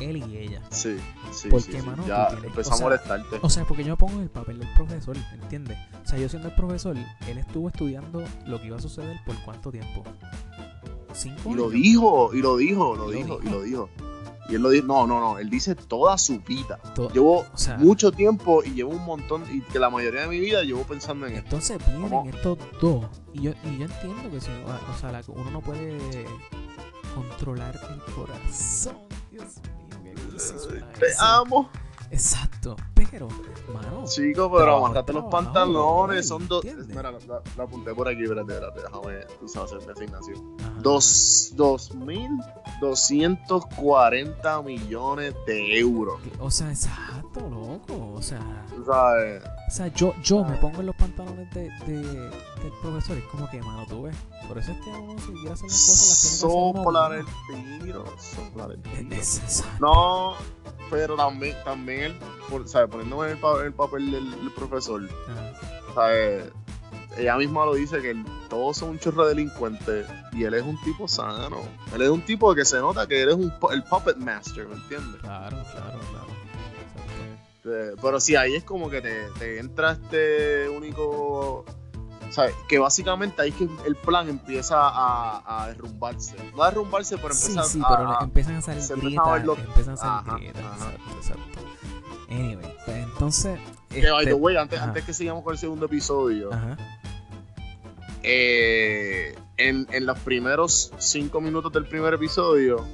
Él 0.00 0.16
y 0.16 0.38
ella. 0.38 0.62
Sí, 0.70 0.96
sí, 1.30 1.48
Porque, 1.50 1.72
sí, 1.72 1.86
Ya 2.06 2.28
tienes- 2.28 2.44
empezó 2.46 2.70
o 2.70 2.74
a 2.74 2.80
molestarte. 2.80 3.38
O 3.42 3.50
sea, 3.50 3.64
porque 3.66 3.84
yo 3.84 3.90
me 3.90 3.96
pongo 3.98 4.14
en 4.14 4.22
el 4.22 4.30
papel 4.30 4.58
del 4.58 4.72
profesor, 4.74 5.14
¿entiendes? 5.34 5.76
O 6.02 6.08
sea, 6.08 6.18
yo 6.18 6.26
siendo 6.28 6.48
el 6.48 6.54
profesor, 6.54 6.96
él 6.96 7.38
estuvo 7.38 7.68
estudiando 7.68 8.24
lo 8.46 8.60
que 8.60 8.68
iba 8.68 8.78
a 8.78 8.80
suceder 8.80 9.18
por 9.26 9.36
cuánto 9.44 9.70
tiempo. 9.70 10.02
¿Cinco 11.12 11.50
Y 11.50 11.54
lo 11.54 11.62
años? 11.64 11.72
dijo, 11.72 12.34
y 12.34 12.40
lo 12.40 12.56
dijo, 12.56 12.96
lo 12.96 13.12
Y 13.12 13.16
lo 13.16 13.22
dijo, 13.24 13.38
y 13.40 13.44
dijo. 13.44 13.54
lo 13.56 13.62
dijo. 13.62 13.88
Y 14.48 14.54
él 14.54 14.62
lo 14.62 14.70
dijo, 14.70 14.86
no, 14.86 15.06
no, 15.06 15.20
no, 15.20 15.38
él 15.38 15.50
dice 15.50 15.74
toda 15.74 16.16
su 16.18 16.40
vida. 16.40 16.78
To- 16.94 17.10
Llevo 17.12 17.40
o 17.52 17.56
sea, 17.58 17.76
mucho 17.76 18.10
tiempo 18.10 18.64
y 18.64 18.70
llevo 18.70 18.90
un 18.92 19.04
montón, 19.04 19.44
y 19.52 19.60
que 19.60 19.78
la 19.78 19.90
mayoría 19.90 20.22
de 20.22 20.28
mi 20.28 20.40
vida 20.40 20.62
llevo 20.62 20.82
pensando 20.84 21.26
en 21.26 21.34
esto. 21.34 21.44
entonces 21.56 21.78
vienen 21.86 22.08
¿Cómo? 22.08 22.28
estos 22.28 22.58
dos. 22.80 23.06
Y 23.34 23.42
yo, 23.42 23.50
y 23.64 23.78
yo 23.78 23.84
entiendo 23.84 24.30
que 24.30 24.40
si, 24.40 24.48
o 24.50 24.98
sea, 24.98 25.12
la- 25.12 25.22
uno 25.28 25.50
no 25.50 25.60
puede 25.60 25.98
controlar 27.14 27.78
el 27.90 28.14
corazón. 28.14 28.96
Dios 29.30 29.56
mío, 30.02 30.14
qué 30.94 31.00
Te 31.00 31.06
amo, 31.18 31.70
Exacto, 32.12 32.74
pero, 32.92 33.28
mano, 33.72 34.04
chico, 34.04 34.50
pero 34.52 34.84
amarrate 34.84 35.12
los 35.12 35.26
pantalones, 35.26 36.26
son 36.26 36.48
dos. 36.48 36.64
la, 36.64 37.62
apunté 37.62 37.94
por 37.94 38.08
aquí, 38.08 38.24
espérate, 38.24 38.52
espérate, 38.52 38.80
déjame, 38.80 39.20
tú 39.38 39.46
sabes, 39.48 39.72
hacer 39.72 39.86
mi 39.86 39.92
asignación. 39.92 40.56
ajá. 40.58 40.72
Dos, 40.80 41.52
dos 41.54 41.94
mil 41.94 42.28
doscientos 42.80 43.64
cuarenta 43.76 44.60
millones 44.60 45.34
de 45.46 45.78
euros. 45.78 46.20
O 46.40 46.50
sea, 46.50 46.70
exacto, 46.70 47.48
loco. 47.48 48.12
O 48.14 48.22
sea, 48.22 48.40
Tú 48.74 48.84
sabes, 48.84 49.44
o 49.68 49.70
sea 49.70 49.86
yo, 49.88 50.12
yo 50.24 50.44
me 50.44 50.56
pongo 50.56 50.80
en 50.80 50.86
los 50.86 50.96
pantalones 51.24 51.54
de, 51.54 51.70
de- 51.86 52.30
del 52.30 52.72
profesor. 52.82 53.16
Es 53.18 53.24
como 53.24 53.50
que, 53.50 53.60
mano, 53.62 53.86
tú 53.88 54.02
ves. 54.02 54.16
Por 54.48 54.58
eso 54.58 54.72
es 54.72 54.78
que 54.80 54.90
uno, 54.90 55.18
si 55.20 55.32
quiere 55.32 55.50
hacer 55.52 55.68
las 55.70 55.86
cosas, 55.86 56.08
las 56.08 56.40
tiene 56.40 56.52
soplar 56.52 57.12
el 57.12 57.26
tiro, 57.82 58.04
soplar 58.18 58.70
el 58.72 58.82
tiro. 58.82 59.14
Es-. 59.16 59.64
No, 59.80 60.34
pero 60.90 61.16
también, 61.16 61.56
también 61.64 62.02
el, 62.12 62.14
por- 62.48 62.68
¿sabes? 62.68 62.88
poniéndome 62.90 63.26
en 63.26 63.32
el, 63.32 63.38
pa- 63.38 63.62
el 63.62 63.72
papel 63.72 64.10
del, 64.10 64.30
del 64.30 64.50
profesor, 64.52 65.02
Ajá. 65.28 65.94
¿sabes? 65.94 66.44
ella 67.18 67.36
misma 67.36 67.64
lo 67.66 67.74
dice 67.74 68.00
que 68.00 68.14
todos 68.48 68.76
son 68.78 68.90
un 68.90 68.98
chorro 69.00 69.24
de 69.26 69.30
delincuentes 69.34 70.06
y 70.32 70.44
él 70.44 70.54
es 70.54 70.62
un 70.62 70.80
tipo 70.82 71.08
sano. 71.08 71.58
Él 71.92 72.02
es 72.02 72.08
un 72.08 72.22
tipo 72.22 72.54
que 72.54 72.64
se 72.64 72.78
nota 72.78 73.06
que 73.08 73.22
él 73.22 73.30
es 73.30 73.34
un, 73.34 73.52
el 73.72 73.82
puppet 73.82 74.16
master, 74.16 74.68
¿me 74.68 74.76
entiendes? 74.76 75.20
Claro, 75.20 75.56
claro, 75.72 75.98
claro. 76.12 76.26
Eh, 77.64 77.92
Pero 78.00 78.20
sí, 78.20 78.36
ahí 78.36 78.54
es 78.54 78.64
como 78.64 78.88
que 78.90 79.00
te, 79.02 79.26
te 79.38 79.58
entra 79.58 79.92
este 79.92 80.68
único. 80.68 81.64
¿Sabes? 82.30 82.54
Que 82.68 82.78
básicamente 82.78 83.42
ahí 83.42 83.48
es 83.50 83.56
que 83.56 83.68
el 83.86 83.96
plan 83.96 84.28
empieza 84.28 84.76
a, 84.80 85.62
a 85.64 85.66
derrumbarse. 85.68 86.36
No 86.54 86.62
a 86.62 86.68
derrumbarse, 86.70 87.16
pero 87.18 87.34
Sí, 87.34 87.48
empieza 87.48 87.68
sí, 87.68 87.80
a. 87.84 87.88
pero 87.88 88.08
a- 88.10 88.24
empiezan 88.24 88.54
a 88.56 88.62
salir 88.62 88.82
grietas. 89.00 89.58
Empiezan 89.66 89.94
a 89.94 89.96
salir 89.96 90.28
Ajá, 90.28 90.36
grietas. 90.36 90.64
ajá. 90.64 90.92
Exacto, 90.92 91.16
exacto. 91.16 91.60
Anyway, 92.30 92.74
pues 92.86 92.96
entonces. 92.98 93.58
que, 93.88 94.08
by 94.10 94.24
the 94.24 94.30
este- 94.30 94.34
way, 94.34 94.56
antes, 94.56 94.78
ajá. 94.78 94.86
antes 94.88 95.04
que 95.04 95.12
sigamos 95.12 95.42
con 95.42 95.52
el 95.54 95.58
segundo 95.58 95.86
episodio, 95.86 96.52
Ajá. 96.54 96.76
eh, 98.22 99.34
en, 99.56 99.86
en 99.90 100.06
los 100.06 100.18
primeros 100.20 100.92
cinco 100.98 101.40
minutos 101.40 101.72
del 101.72 101.84
primer 101.86 102.14
episodio, 102.14 102.86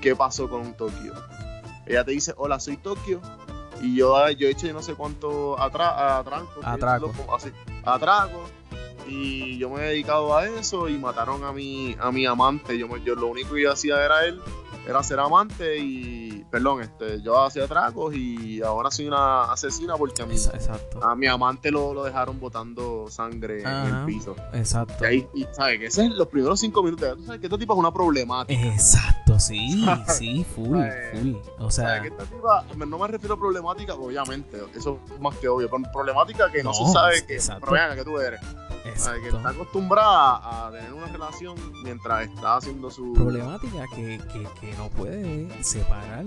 ¿qué 0.00 0.14
pasó 0.14 0.48
con 0.48 0.74
Tokio? 0.74 1.12
Ella 1.86 2.04
te 2.04 2.12
dice, 2.12 2.34
hola, 2.36 2.60
soy 2.60 2.76
Tokio. 2.76 3.20
Y 3.82 3.96
yo, 3.96 4.28
yo 4.30 4.48
he 4.48 4.50
hecho 4.50 4.66
yo 4.66 4.72
no 4.72 4.82
sé 4.82 4.94
cuánto 4.94 5.60
atra 5.60 6.18
atranco. 6.18 6.60
Atraco. 6.62 7.12
Así, 7.34 7.50
atraco. 7.84 8.44
Y 9.08 9.58
yo 9.58 9.70
me 9.70 9.82
he 9.84 9.88
dedicado 9.90 10.36
a 10.36 10.46
eso 10.46 10.88
y 10.88 10.98
mataron 10.98 11.44
a 11.44 11.52
mi, 11.52 11.96
a 12.00 12.10
mi 12.10 12.26
amante. 12.26 12.76
Yo, 12.78 12.88
me- 12.88 13.02
yo 13.02 13.14
lo 13.14 13.28
único 13.28 13.54
que 13.54 13.62
yo 13.62 13.72
hacía 13.72 14.04
era 14.04 14.24
él, 14.24 14.40
era 14.88 15.02
ser 15.02 15.20
amante 15.20 15.78
y, 15.78 16.25
perdón, 16.56 16.80
este, 16.80 17.20
yo 17.20 17.44
hacía 17.44 17.64
atracos 17.64 18.14
y 18.14 18.62
ahora 18.62 18.90
soy 18.90 19.08
una 19.08 19.52
asesina 19.52 19.94
porque 19.96 20.22
a 20.22 20.24
Exacto. 20.24 21.04
a 21.04 21.14
mi 21.14 21.26
amante 21.26 21.70
lo, 21.70 21.92
lo 21.92 22.02
dejaron 22.02 22.40
botando 22.40 23.10
sangre 23.10 23.60
en 23.60 23.94
el 23.94 24.06
piso. 24.06 24.34
Exacto. 24.54 24.94
Y 25.02 25.06
ahí, 25.06 25.28
y 25.34 25.46
sabes 25.52 25.80
que 25.80 25.86
ese 25.88 26.06
es 26.06 26.12
los 26.12 26.28
primeros 26.28 26.58
cinco 26.58 26.82
minutos. 26.82 27.14
Tú 27.18 27.24
sabes 27.24 27.40
que 27.40 27.46
esta 27.48 27.58
tipa 27.58 27.74
es 27.74 27.78
una 27.78 27.92
problemática. 27.92 28.58
Exacto, 28.68 29.38
sí, 29.38 29.84
sí, 30.08 30.46
full, 30.54 30.78
full. 31.12 31.34
O 31.58 31.70
sea, 31.70 31.88
sea, 31.88 32.00
que 32.00 32.08
esta 32.08 32.24
tipa, 32.24 32.64
no 32.74 32.98
me 32.98 33.06
refiero 33.06 33.34
a 33.34 33.38
problemática, 33.38 33.92
obviamente, 33.92 34.58
eso 34.74 34.98
es 35.12 35.20
más 35.20 35.36
que 35.36 35.48
obvio, 35.48 35.68
pero 35.68 35.92
problemática 35.92 36.50
que 36.50 36.62
no, 36.62 36.70
No, 36.70 36.74
se 36.74 36.90
sabe 36.90 37.26
que, 37.26 37.34
exacto. 37.34 37.66
pero 37.66 37.72
vean 37.72 37.94
que 37.94 38.02
tú 38.04 38.18
eres. 38.18 38.40
¿sabes? 38.94 39.20
Que 39.20 39.28
exacto. 39.28 39.36
está 39.36 39.48
acostumbrada 39.50 40.66
a 40.66 40.70
tener 40.70 40.92
una 40.92 41.06
relación 41.06 41.56
mientras 41.82 42.28
está 42.28 42.56
haciendo 42.56 42.90
su. 42.90 43.12
Problemática 43.12 43.84
que, 43.94 44.20
que, 44.32 44.46
que 44.60 44.76
no 44.76 44.88
puede 44.90 45.48
separar 45.62 46.24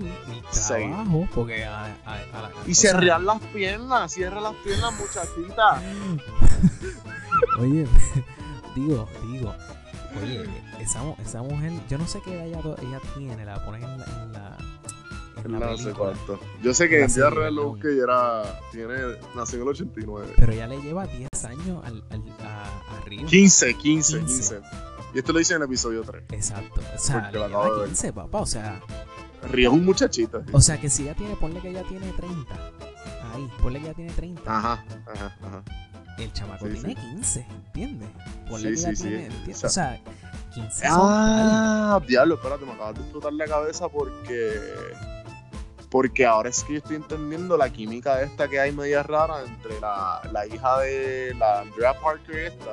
Sí. 0.50 0.74
trabajo 0.74 1.28
porque 1.34 1.64
a, 1.64 1.84
a, 2.04 2.14
a 2.14 2.42
la 2.42 2.50
Y 2.66 2.74
cerrar 2.74 3.20
las 3.22 3.40
piernas, 3.46 4.12
cierra 4.12 4.40
las 4.40 4.54
piernas, 4.56 4.92
muchachita. 4.98 5.82
Oye, 7.58 7.86
digo, 8.74 9.08
digo, 9.32 9.54
oye, 10.22 10.44
esa, 10.78 11.00
esa 11.22 11.42
mujer, 11.42 11.72
yo 11.88 11.98
no 11.98 12.06
sé 12.06 12.20
qué 12.22 12.34
edad 12.34 12.46
ella, 12.46 12.60
ella 12.82 13.00
tiene, 13.16 13.44
la 13.44 13.64
ponen 13.64 13.82
en 13.82 13.98
la, 13.98 14.56
en 15.44 15.52
la, 15.52 15.58
No 15.70 15.76
sé 15.76 15.92
cuánto. 15.92 16.38
Yo 16.62 16.74
sé 16.74 16.88
que 16.88 16.98
La 16.98 17.04
en 17.06 17.06
día 17.14 17.14
serie, 17.24 17.30
real 17.30 17.54
lo 17.54 17.62
perdón. 17.62 17.74
busqué 17.74 17.94
y 17.96 17.98
era. 17.98 18.60
Tiene, 18.72 18.94
nació 19.34 19.56
en 19.56 19.62
el 19.62 19.68
89. 19.68 20.32
pero 20.36 20.52
ella 20.52 20.66
le 20.66 20.82
lleva 20.82 21.06
10 21.06 21.28
años 21.44 21.82
al, 21.84 22.04
al, 22.10 22.22
a, 22.44 22.96
a 22.96 23.00
Río. 23.06 23.26
15, 23.26 23.74
15, 23.76 24.18
15. 24.20 24.20
15. 24.20 24.60
Y 25.14 25.18
esto 25.18 25.32
lo 25.32 25.38
dice 25.40 25.54
en 25.54 25.62
el 25.62 25.66
episodio 25.66 26.02
3. 26.02 26.24
Exacto. 26.30 26.80
O 26.94 26.98
sea, 26.98 27.30
le 27.30 27.32
lleva 27.32 27.46
acabo 27.46 27.64
de 27.74 27.80
ver. 27.80 27.88
15, 27.88 28.12
papá. 28.12 28.38
O 28.40 28.46
sea, 28.46 28.80
Río 29.50 29.70
es 29.70 29.74
un 29.76 29.84
muchachito. 29.84 30.42
o 30.52 30.60
sea, 30.60 30.78
que 30.80 30.90
si 30.90 31.04
ya 31.04 31.14
tiene, 31.14 31.34
ponle 31.36 31.60
que 31.60 31.72
ya 31.72 31.82
tiene 31.84 32.12
30. 32.12 32.54
Ahí, 33.34 33.48
ponle 33.62 33.80
que 33.80 33.86
ya 33.86 33.94
tiene 33.94 34.12
30. 34.12 34.42
Ajá, 34.58 34.84
ajá, 35.12 35.36
ajá. 35.42 35.62
El 36.18 36.32
chamaco 36.32 36.66
Sí, 36.66 36.72
tiene 36.74 36.88
sí. 36.90 36.94
15, 36.96 37.46
¿entiendes? 37.66 38.08
Ponle 38.48 38.68
Sí, 38.68 38.74
que 38.74 38.80
ya 38.82 38.88
sí, 38.90 38.96
sí. 38.96 39.02
tiene, 39.04 39.24
¿entiendes? 39.26 39.56
O 39.64 39.68
sea- 39.68 39.70
sea, 39.70 40.00
15 40.54 40.88
son 40.88 40.98
tal. 40.98 40.98
Ah, 41.00 42.00
diablo, 42.06 42.34
espérate, 42.34 42.66
me 42.66 42.72
acabas 42.72 42.94
de 42.96 43.00
explotar 43.02 43.32
la 43.32 43.46
cabeza 43.46 43.88
porque. 43.88 44.52
Porque 45.90 46.24
ahora 46.24 46.50
es 46.50 46.62
que 46.62 46.74
yo 46.74 46.78
estoy 46.78 46.96
entendiendo 46.96 47.56
la 47.56 47.68
química 47.70 48.22
esta 48.22 48.46
que 48.48 48.60
hay 48.60 48.70
media 48.70 49.02
rara 49.02 49.42
entre 49.44 49.80
la, 49.80 50.20
la 50.32 50.46
hija 50.46 50.78
de 50.80 51.34
la 51.36 51.60
Andrea 51.62 51.98
Parker 52.00 52.36
esta, 52.36 52.72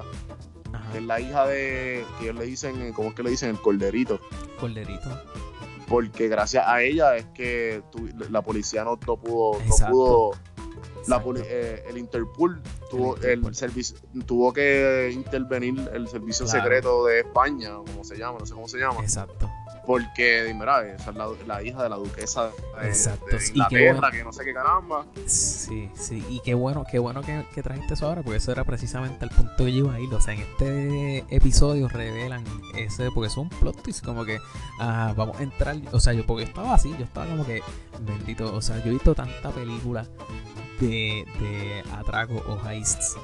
Ajá, 0.73 0.91
que 0.91 0.97
es 0.99 1.03
la 1.03 1.19
hija 1.19 1.47
de. 1.47 2.05
que 2.19 2.25
ellos 2.25 2.35
le 2.35 2.45
dicen, 2.45 2.93
¿cómo 2.93 3.09
es 3.09 3.15
que 3.15 3.23
le 3.23 3.31
dicen? 3.31 3.49
El 3.49 3.59
corderito. 3.61 4.19
corderito. 4.59 5.09
Porque 5.87 6.27
gracias 6.27 6.65
a 6.67 6.81
ella 6.81 7.15
es 7.15 7.25
que 7.33 7.81
tu- 7.91 8.07
la 8.29 8.41
policía 8.41 8.83
no, 8.83 8.99
no 9.07 9.17
pudo. 9.17 9.59
No 9.59 9.89
pudo 9.89 10.31
la 11.07 11.23
poli- 11.23 11.41
eh, 11.45 11.83
el 11.87 11.97
Interpol 11.97 12.61
tuvo 12.91 13.15
El 13.17 13.55
servicio 13.55 13.97
tuvo 14.25 14.51
que 14.51 15.09
intervenir 15.13 15.89
el 15.93 16.07
servicio 16.09 16.45
Claro. 16.45 16.61
secreto 16.61 17.05
de 17.05 17.19
España 17.21 17.75
como 17.85 18.03
se 18.03 18.17
llama 18.17 18.39
no 18.39 18.45
sé 18.45 18.53
cómo 18.53 18.67
se 18.67 18.77
llama 18.77 18.99
Exacto. 19.01 19.49
Porque 19.87 20.53
mira 20.53 20.85
esa 20.85 21.11
es 21.11 21.15
la, 21.15 21.29
la 21.47 21.63
hija 21.63 21.81
de 21.81 21.89
la 21.89 21.95
duquesa 21.95 22.51
de, 22.81 22.87
Exacto, 22.87 23.25
de 23.25 23.39
y 23.53 23.85
bueno. 23.85 24.01
que 24.11 24.23
no 24.23 24.33
sé 24.33 24.43
qué 24.43 24.53
caramba 24.53 25.05
Sí, 25.25 25.89
sí, 25.95 26.23
y 26.29 26.41
qué 26.41 26.53
bueno, 26.53 26.85
qué 26.91 26.99
bueno 26.99 27.21
que, 27.21 27.45
que 27.55 27.63
trajiste 27.63 27.93
eso 27.93 28.07
ahora, 28.07 28.21
porque 28.21 28.37
eso 28.37 28.51
era 28.51 28.65
precisamente 28.65 29.23
el 29.23 29.31
punto 29.31 29.55
que 29.57 29.71
yo 29.71 29.85
iba 29.85 29.93
a 29.93 29.99
ir. 29.99 30.13
O 30.13 30.19
sea, 30.19 30.33
en 30.33 30.41
este 30.41 31.23
episodio 31.29 31.87
revelan 31.87 32.43
ese, 32.75 33.11
porque 33.11 33.27
es 33.27 33.37
un 33.37 33.49
plot 33.49 33.81
twist, 33.81 34.03
como 34.03 34.25
que 34.25 34.39
ah, 34.79 35.13
vamos 35.15 35.39
a 35.39 35.43
entrar. 35.43 35.77
O 35.93 35.99
sea, 35.99 36.13
yo 36.13 36.25
porque 36.25 36.43
yo 36.43 36.49
estaba 36.49 36.73
así, 36.73 36.93
yo 36.97 37.05
estaba 37.05 37.25
como 37.27 37.45
que, 37.45 37.61
bendito, 38.01 38.53
o 38.53 38.61
sea, 38.61 38.77
yo 38.79 38.87
he 38.87 38.93
visto 38.93 39.15
tanta 39.15 39.51
película 39.51 40.05
de, 40.81 41.25
de 41.39 41.83
atraco 41.93 42.35
o 42.47 42.69
heists. 42.69 43.15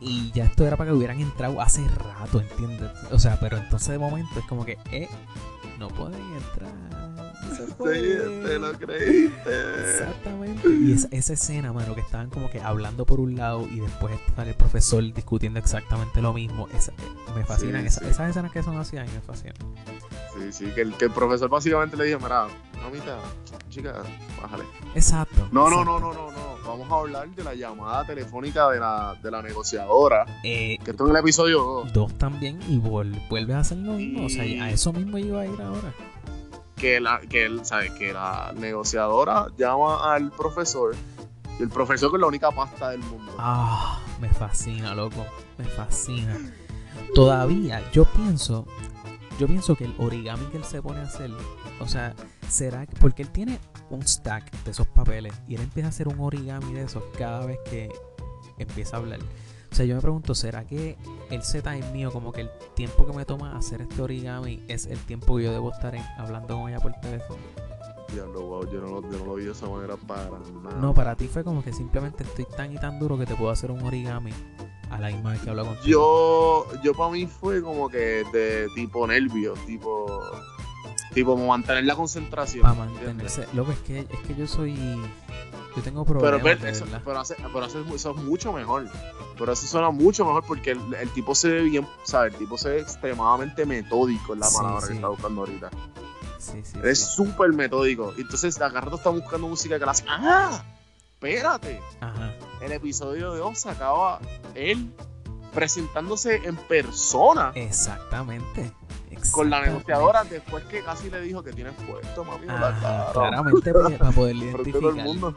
Y 0.00 0.30
ya 0.32 0.44
esto 0.44 0.66
era 0.66 0.76
para 0.76 0.90
que 0.90 0.96
hubieran 0.96 1.20
entrado 1.20 1.60
hace 1.60 1.86
rato, 1.88 2.40
¿entiendes? 2.40 2.90
O 3.10 3.18
sea, 3.18 3.38
pero 3.40 3.56
entonces 3.56 3.88
de 3.88 3.98
momento 3.98 4.38
es 4.38 4.46
como 4.46 4.64
que, 4.64 4.78
eh, 4.92 5.08
no 5.78 5.88
pueden 5.88 6.20
entrar. 6.34 6.72
No 7.42 7.54
se 7.54 7.66
Sí, 7.66 8.42
te 8.44 8.58
lo 8.58 8.72
creíste 8.72 9.90
Exactamente. 9.90 10.68
Y 10.68 10.92
esa, 10.92 11.08
esa 11.10 11.32
escena, 11.34 11.72
mano, 11.72 11.94
que 11.94 12.00
estaban 12.00 12.30
como 12.30 12.50
que 12.50 12.60
hablando 12.60 13.06
por 13.06 13.20
un 13.20 13.36
lado 13.36 13.66
y 13.70 13.80
después 13.80 14.18
sale 14.36 14.50
el 14.50 14.56
profesor 14.56 15.02
discutiendo 15.12 15.58
exactamente 15.58 16.20
lo 16.20 16.32
mismo. 16.32 16.68
Esa- 16.74 16.92
me 17.34 17.44
fascinan. 17.44 17.82
Sí, 17.82 17.86
esa- 17.88 18.00
sí. 18.00 18.06
Esas 18.10 18.30
escenas 18.30 18.52
que 18.52 18.62
son 18.62 18.76
así, 18.78 18.96
a 18.98 19.04
mí 19.04 19.10
me 19.14 19.20
fascinan. 19.20 19.56
sí 20.34 20.52
sí 20.52 20.66
que 20.74 20.82
el, 20.82 20.94
que 20.94 21.06
el 21.06 21.10
profesor 21.10 21.48
básicamente 21.48 21.96
le 21.96 22.04
dijo 22.04 22.20
mira 22.20 22.46
mamita 22.82 23.18
chica 23.70 24.02
bájale 24.40 24.64
Exacto. 24.94 25.48
no 25.50 25.68
no 25.68 25.80
exacto. 25.80 25.84
no 25.84 26.00
no 26.00 26.12
no 26.12 26.30
no 26.32 26.47
vamos 26.68 26.90
a 26.92 26.94
hablar 26.96 27.28
de 27.30 27.42
la 27.44 27.54
llamada 27.54 28.04
telefónica 28.06 28.68
de 28.70 28.78
la, 28.80 29.16
de 29.22 29.30
la 29.30 29.42
negociadora 29.42 30.24
Eh, 30.44 30.78
que 30.84 30.90
esto 30.92 31.04
en 31.04 31.10
el 31.10 31.16
episodio 31.16 31.60
2 31.62 31.92
dos 31.92 32.14
también 32.18 32.60
y 32.68 32.78
vuel- 32.78 33.20
vuelves 33.28 33.56
a 33.56 33.60
hacer 33.60 33.78
lo 33.78 33.92
mismo. 33.94 34.26
O 34.26 34.28
sea, 34.28 34.44
Y- 34.46 34.60
a 34.60 34.70
eso 34.70 34.92
mismo 34.92 35.18
iba 35.18 35.40
a 35.40 35.46
ir 35.46 35.60
ahora. 35.60 35.92
que 36.76 37.00
la 37.00 37.18
que 37.20 37.44
él 37.46 37.64
sabe 37.64 37.92
que 37.94 38.12
la 38.12 38.52
negociadora 38.56 39.48
llama 39.58 40.14
al 40.14 40.30
profesor 40.30 40.94
y 41.58 41.62
el 41.64 41.68
profesor 41.70 42.10
que 42.10 42.16
es 42.18 42.20
la 42.20 42.28
única 42.28 42.52
pasta 42.52 42.90
del 42.90 43.00
mundo 43.00 43.32
Ah, 43.36 43.98
me 44.20 44.28
fascina, 44.28 44.94
loco. 44.94 45.26
Me 45.58 45.64
fascina. 45.64 46.36
Todavía, 47.14 47.82
yo 47.92 48.04
pienso, 48.04 48.66
yo 49.38 49.46
pienso 49.46 49.76
que 49.76 49.84
el 49.84 49.94
origami 49.98 50.44
que 50.46 50.56
él 50.58 50.64
se 50.64 50.82
pone 50.82 51.00
a 51.00 51.04
hacer, 51.04 51.30
o 51.80 51.86
sea, 51.88 52.14
será 52.48 52.86
que- 52.86 52.96
porque 52.96 53.22
él 53.22 53.30
tiene 53.30 53.58
un 53.90 54.06
stack 54.06 54.50
de 54.64 54.70
esos 54.72 54.86
papeles 54.88 55.32
y 55.46 55.54
él 55.54 55.62
empieza 55.62 55.86
a 55.88 55.90
hacer 55.90 56.08
un 56.08 56.20
origami 56.20 56.72
de 56.74 56.82
esos 56.82 57.02
cada 57.16 57.46
vez 57.46 57.58
que 57.70 57.88
empieza 58.58 58.96
a 58.96 59.00
hablar. 59.00 59.20
O 59.70 59.74
sea, 59.74 59.84
yo 59.84 59.94
me 59.94 60.00
pregunto, 60.00 60.34
¿será 60.34 60.64
que 60.64 60.96
el 61.30 61.42
Z 61.42 61.70
mío, 61.92 62.10
como 62.10 62.32
que 62.32 62.40
el 62.42 62.50
tiempo 62.74 63.06
que 63.06 63.12
me 63.12 63.24
toma 63.24 63.56
hacer 63.56 63.82
este 63.82 64.00
origami 64.00 64.64
es 64.66 64.86
el 64.86 64.98
tiempo 64.98 65.36
que 65.36 65.44
yo 65.44 65.52
debo 65.52 65.70
estar 65.70 65.94
hablando 66.16 66.58
con 66.58 66.70
ella 66.70 66.80
por 66.80 66.92
teléfono? 67.00 67.38
Diablo, 68.12 68.40
wow, 68.42 68.70
yo 68.70 68.80
no, 68.80 68.86
lo- 68.88 69.02
yo 69.10 69.18
no 69.18 69.24
lo 69.26 69.34
vi 69.34 69.44
de 69.44 69.52
esa 69.52 69.68
manera 69.68 69.96
para 69.96 70.24
nada. 70.30 70.76
No, 70.80 70.94
para 70.94 71.14
ti 71.14 71.28
fue 71.28 71.44
como 71.44 71.62
que 71.62 71.72
simplemente 71.72 72.24
estoy 72.24 72.46
tan 72.56 72.72
y 72.72 72.78
tan 72.78 72.98
duro 72.98 73.18
que 73.18 73.26
te 73.26 73.34
puedo 73.34 73.50
hacer 73.50 73.70
un 73.70 73.82
origami 73.82 74.32
a 74.90 74.98
la 74.98 75.08
misma 75.08 75.32
vez 75.32 75.40
que 75.42 75.50
hablo 75.50 75.66
contigo. 75.66 75.86
Yo, 76.72 76.82
yo 76.82 76.94
para 76.94 77.10
mí 77.10 77.26
fue 77.26 77.60
como 77.62 77.88
que 77.88 78.24
de 78.32 78.68
tipo 78.74 79.06
nervios, 79.06 79.58
tipo, 79.66 80.06
tipo 81.12 81.36
mantener 81.36 81.84
la 81.84 81.94
concentración. 81.96 82.62
para 82.62 82.74
mantenerse. 82.74 83.46
Loco, 83.52 83.72
es 83.72 83.78
que, 83.80 84.00
es 84.00 84.20
que 84.26 84.34
yo 84.34 84.46
soy. 84.46 84.74
Yo 85.76 85.82
tengo 85.84 86.04
Pero, 86.04 86.18
problemas, 86.18 86.42
ver, 86.42 86.58
de 86.60 86.70
eso, 86.70 86.86
pero, 87.04 87.20
hace- 87.20 87.36
pero 87.52 87.64
hace- 87.66 87.80
eso 87.94 88.10
es 88.10 88.16
mucho 88.16 88.52
mejor. 88.52 88.88
Pero 89.38 89.52
eso 89.52 89.66
suena 89.66 89.90
mucho 89.90 90.24
mejor 90.24 90.42
porque 90.44 90.72
el, 90.72 90.80
el 90.94 91.08
tipo 91.10 91.34
se 91.36 91.50
ve 91.50 91.62
bien, 91.62 91.86
¿sabes? 92.02 92.32
El 92.32 92.38
tipo 92.38 92.58
se 92.58 92.70
ve 92.70 92.80
extremadamente 92.80 93.64
metódico, 93.64 94.32
es 94.32 94.40
la 94.40 94.46
Sí, 94.46 94.56
palabra 94.56 94.80
sí. 94.80 94.88
que 94.88 94.94
está 94.94 95.08
buscando 95.08 95.40
ahorita. 95.42 95.70
Sí, 96.38 96.62
sí, 96.64 96.78
Es 96.84 96.98
sí. 97.00 97.16
súper 97.16 97.52
metódico. 97.52 98.14
Entonces, 98.16 98.60
acá 98.60 98.80
rato 98.80 98.96
está 98.96 99.10
buscando 99.10 99.48
música 99.48 99.78
que 99.78 99.84
la 99.84 99.90
hace. 99.92 100.04
¡Ah! 100.08 100.62
Espérate. 101.14 101.80
Ajá. 102.00 102.32
El 102.60 102.72
episodio 102.72 103.32
de 103.32 103.38
2 103.40 103.66
acaba 103.66 104.20
él 104.54 104.92
presentándose 105.52 106.36
en 106.44 106.56
persona 106.56 107.50
Exactamente. 107.54 108.70
con 109.32 109.50
la 109.50 109.60
negociadora 109.62 110.22
después 110.24 110.64
que 110.66 110.82
casi 110.84 111.10
le 111.10 111.20
dijo 111.20 111.42
que 111.42 111.52
tienes 111.52 111.74
puesto, 111.88 112.22
mami. 112.24 112.46
la 112.46 113.10
claramente 113.12 113.72
para, 113.72 113.98
para 113.98 114.10
poder 114.12 114.36
a 114.36 114.40
todo 114.40 114.60
el 114.60 114.66
identificar. 114.76 114.92
mundo. 114.94 115.34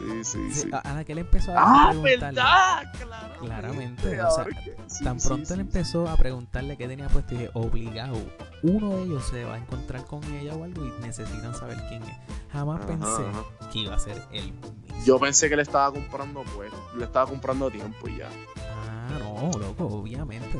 Sí, 0.00 0.24
sí, 0.24 0.50
Sí, 0.52 0.70
a, 0.72 0.78
a 0.78 0.94
la 0.94 1.04
que 1.04 1.12
él 1.12 1.18
empezó 1.18 1.52
a 1.52 1.54
Ah, 1.58 1.90
preguntarle. 1.90 2.26
¿verdad? 2.40 2.92
Claramente. 2.98 3.38
Claramente, 3.46 4.22
o 4.22 4.30
sea, 4.30 4.44
sí, 4.86 5.04
Tan 5.04 5.18
pronto 5.18 5.46
sí, 5.46 5.52
él 5.54 5.60
empezó 5.60 6.08
a 6.08 6.16
preguntarle 6.16 6.76
qué 6.76 6.88
tenía 6.88 7.08
puesto 7.08 7.34
y 7.34 7.38
dije, 7.38 7.50
obligado, 7.54 8.16
uno 8.62 8.96
de 8.96 9.02
ellos 9.04 9.24
se 9.28 9.44
va 9.44 9.54
a 9.54 9.58
encontrar 9.58 10.04
con 10.06 10.24
ella 10.24 10.54
o 10.54 10.64
algo 10.64 10.84
y 10.86 10.92
necesitan 11.02 11.54
saber 11.54 11.76
quién 11.88 12.02
es. 12.02 12.16
Jamás 12.52 12.78
Ajá, 12.78 12.86
pensé 12.88 13.06
ajá. 13.28 13.70
que 13.72 13.78
iba 13.78 13.94
a 13.94 13.98
ser 13.98 14.22
él 14.32 14.52
mismo. 14.52 14.74
Yo 15.04 15.18
pensé 15.18 15.48
que 15.48 15.56
le 15.56 15.62
estaba 15.62 15.90
comprando, 15.92 16.42
pues, 16.56 16.70
le 16.96 17.04
estaba 17.04 17.26
comprando 17.28 17.70
tiempo 17.70 18.08
y 18.08 18.18
ya. 18.18 18.28
Ah, 18.58 19.08
no, 19.18 19.50
loco, 19.58 19.86
obviamente. 19.86 20.58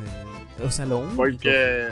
O 0.64 0.70
sea, 0.70 0.87
lo 0.87 0.98
único. 0.98 1.16
Porque, 1.16 1.88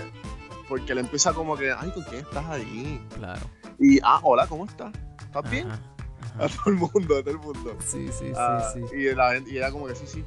porque 0.68 0.94
le 0.94 1.00
empieza 1.02 1.32
como 1.32 1.56
que, 1.56 1.72
ay, 1.72 1.90
¿con 1.90 2.04
quién 2.04 2.20
estás 2.20 2.44
ahí? 2.46 3.04
Claro. 3.16 3.42
Y, 3.78 3.98
ah, 4.02 4.20
hola, 4.22 4.46
¿cómo 4.46 4.64
estás? 4.66 4.92
¿Estás 5.20 5.50
bien? 5.50 5.68
Ajá, 6.38 6.44
A 6.44 6.48
todo 6.48 6.62
el 6.66 6.74
mundo, 6.74 7.16
a 7.16 7.20
todo 7.22 7.30
el 7.30 7.38
mundo. 7.38 7.76
Sí, 7.86 8.08
sí, 8.08 8.26
sí, 8.28 8.32
Ah, 8.36 8.70
sí. 8.72 8.80
Y, 8.96 9.14
la 9.14 9.32
gente, 9.34 9.50
y 9.50 9.56
ella 9.58 9.70
como 9.70 9.86
que, 9.86 9.94
sí, 9.94 10.06
sí, 10.06 10.24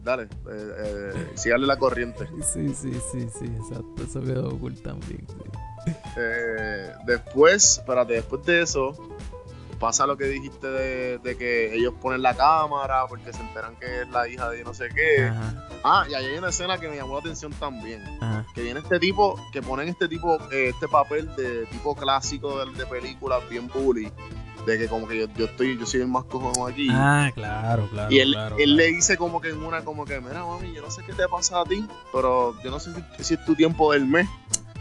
dale, 0.00 0.24
eh, 0.24 0.28
eh, 0.50 1.30
sígale 1.34 1.66
la 1.66 1.76
corriente. 1.78 2.26
Sí, 2.42 2.74
sí, 2.74 2.92
sí, 3.12 3.28
sí, 3.38 3.44
exacto. 3.46 4.02
Eso 4.04 4.20
quedó 4.22 4.58
cool 4.58 4.80
también. 4.82 5.26
sí. 5.28 5.92
Eh, 6.16 6.92
después, 7.06 7.78
espérate, 7.78 8.14
después 8.14 8.44
de 8.46 8.62
eso, 8.62 8.92
pasa 9.80 10.06
lo 10.06 10.16
que 10.16 10.26
dijiste 10.26 10.68
de, 10.68 11.18
de 11.18 11.36
que 11.36 11.74
ellos 11.74 11.92
ponen 12.00 12.22
la 12.22 12.36
cámara 12.36 13.04
porque 13.08 13.32
se 13.32 13.40
enteran 13.40 13.74
que 13.76 14.02
es 14.02 14.08
la 14.10 14.28
hija 14.28 14.48
de 14.50 14.62
no 14.62 14.72
sé 14.74 14.88
qué. 14.94 15.24
Ajá, 15.26 15.68
Ah, 15.84 16.06
y 16.08 16.14
ahí 16.14 16.26
hay 16.26 16.38
una 16.38 16.50
escena 16.50 16.78
que 16.78 16.88
me 16.88 16.94
llamó 16.94 17.14
la 17.14 17.18
atención 17.20 17.52
también. 17.54 18.00
ajá. 18.20 18.46
Que 18.54 18.62
viene 18.62 18.78
este 18.78 19.00
tipo, 19.00 19.34
que 19.52 19.60
ponen 19.62 19.88
este 19.88 20.06
tipo, 20.06 20.36
eh, 20.52 20.68
este 20.68 20.86
papel 20.86 21.34
de 21.34 21.66
tipo 21.66 21.96
clásico 21.96 22.64
de, 22.64 22.72
de 22.74 22.86
películas 22.86 23.40
bien 23.50 23.66
bully. 23.66 24.12
De 24.66 24.78
que 24.78 24.86
como 24.88 25.08
que 25.08 25.18
yo, 25.18 25.26
yo 25.36 25.46
estoy, 25.46 25.76
yo 25.76 25.86
soy 25.86 26.02
el 26.02 26.08
más 26.08 26.24
cojón 26.24 26.70
aquí. 26.70 26.86
Ah, 26.90 27.30
claro, 27.34 27.88
claro. 27.90 28.12
y 28.12 28.20
él, 28.20 28.32
claro, 28.32 28.56
él 28.58 28.76
le 28.76 28.86
dice 28.86 29.16
como 29.16 29.40
que 29.40 29.48
en 29.50 29.62
una, 29.62 29.84
como 29.84 30.04
que, 30.04 30.20
mira 30.20 30.44
mami, 30.46 30.72
yo 30.72 30.82
no 30.82 30.90
sé 30.90 31.02
qué 31.04 31.12
te 31.14 31.26
pasa 31.28 31.60
a 31.60 31.64
ti, 31.64 31.84
pero 32.12 32.54
yo 32.62 32.70
no 32.70 32.78
sé 32.78 32.92
si, 32.94 33.24
si 33.24 33.34
es 33.34 33.44
tu 33.44 33.54
tiempo 33.56 33.92
del 33.92 34.06
mes. 34.06 34.28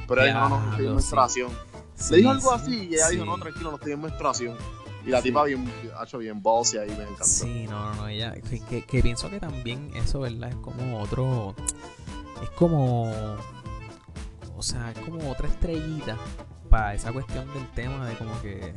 Pero 0.07 0.23
ella 0.23 0.33
no, 0.47 0.49
no, 0.49 0.71
estoy 0.71 0.85
en 0.87 0.95
menstruación. 0.95 1.49
Sí, 1.95 2.11
Le 2.13 2.17
dijo 2.17 2.29
algo 2.31 2.49
sí, 2.59 2.63
así 2.63 2.87
y 2.91 2.93
ella 2.95 3.09
dijo, 3.09 3.25
no, 3.25 3.37
tranquilo, 3.37 3.69
no 3.71 3.77
estoy 3.77 3.91
en 3.93 4.01
menstruación. 4.01 4.57
Y 5.05 5.09
la 5.09 5.21
tipa 5.21 5.45
bien, 5.45 5.71
ha 5.97 6.03
hecho 6.03 6.19
bien 6.19 6.43
ballsy 6.43 6.77
ahí, 6.77 6.89
me 6.89 7.03
encantó. 7.03 7.23
Sí, 7.23 7.65
no, 7.67 7.89
no, 7.89 7.95
no, 7.95 8.07
ella, 8.07 8.33
que, 8.33 8.59
que- 8.59 8.83
que 8.83 9.01
pienso 9.01 9.29
que 9.31 9.39
también 9.39 9.89
eso, 9.95 10.19
¿verdad? 10.19 10.49
Es 10.49 10.55
como 10.57 10.99
otro, 11.01 11.55
es 12.43 12.49
como, 12.51 13.11
o 14.55 14.61
sea, 14.61 14.91
es 14.91 14.99
como 14.99 15.31
otra 15.31 15.47
estrellita 15.47 16.17
para 16.69 16.93
esa 16.93 17.11
cuestión 17.11 17.51
del 17.53 17.67
tema 17.71 18.07
de 18.07 18.15
como 18.15 18.39
que, 18.41 18.73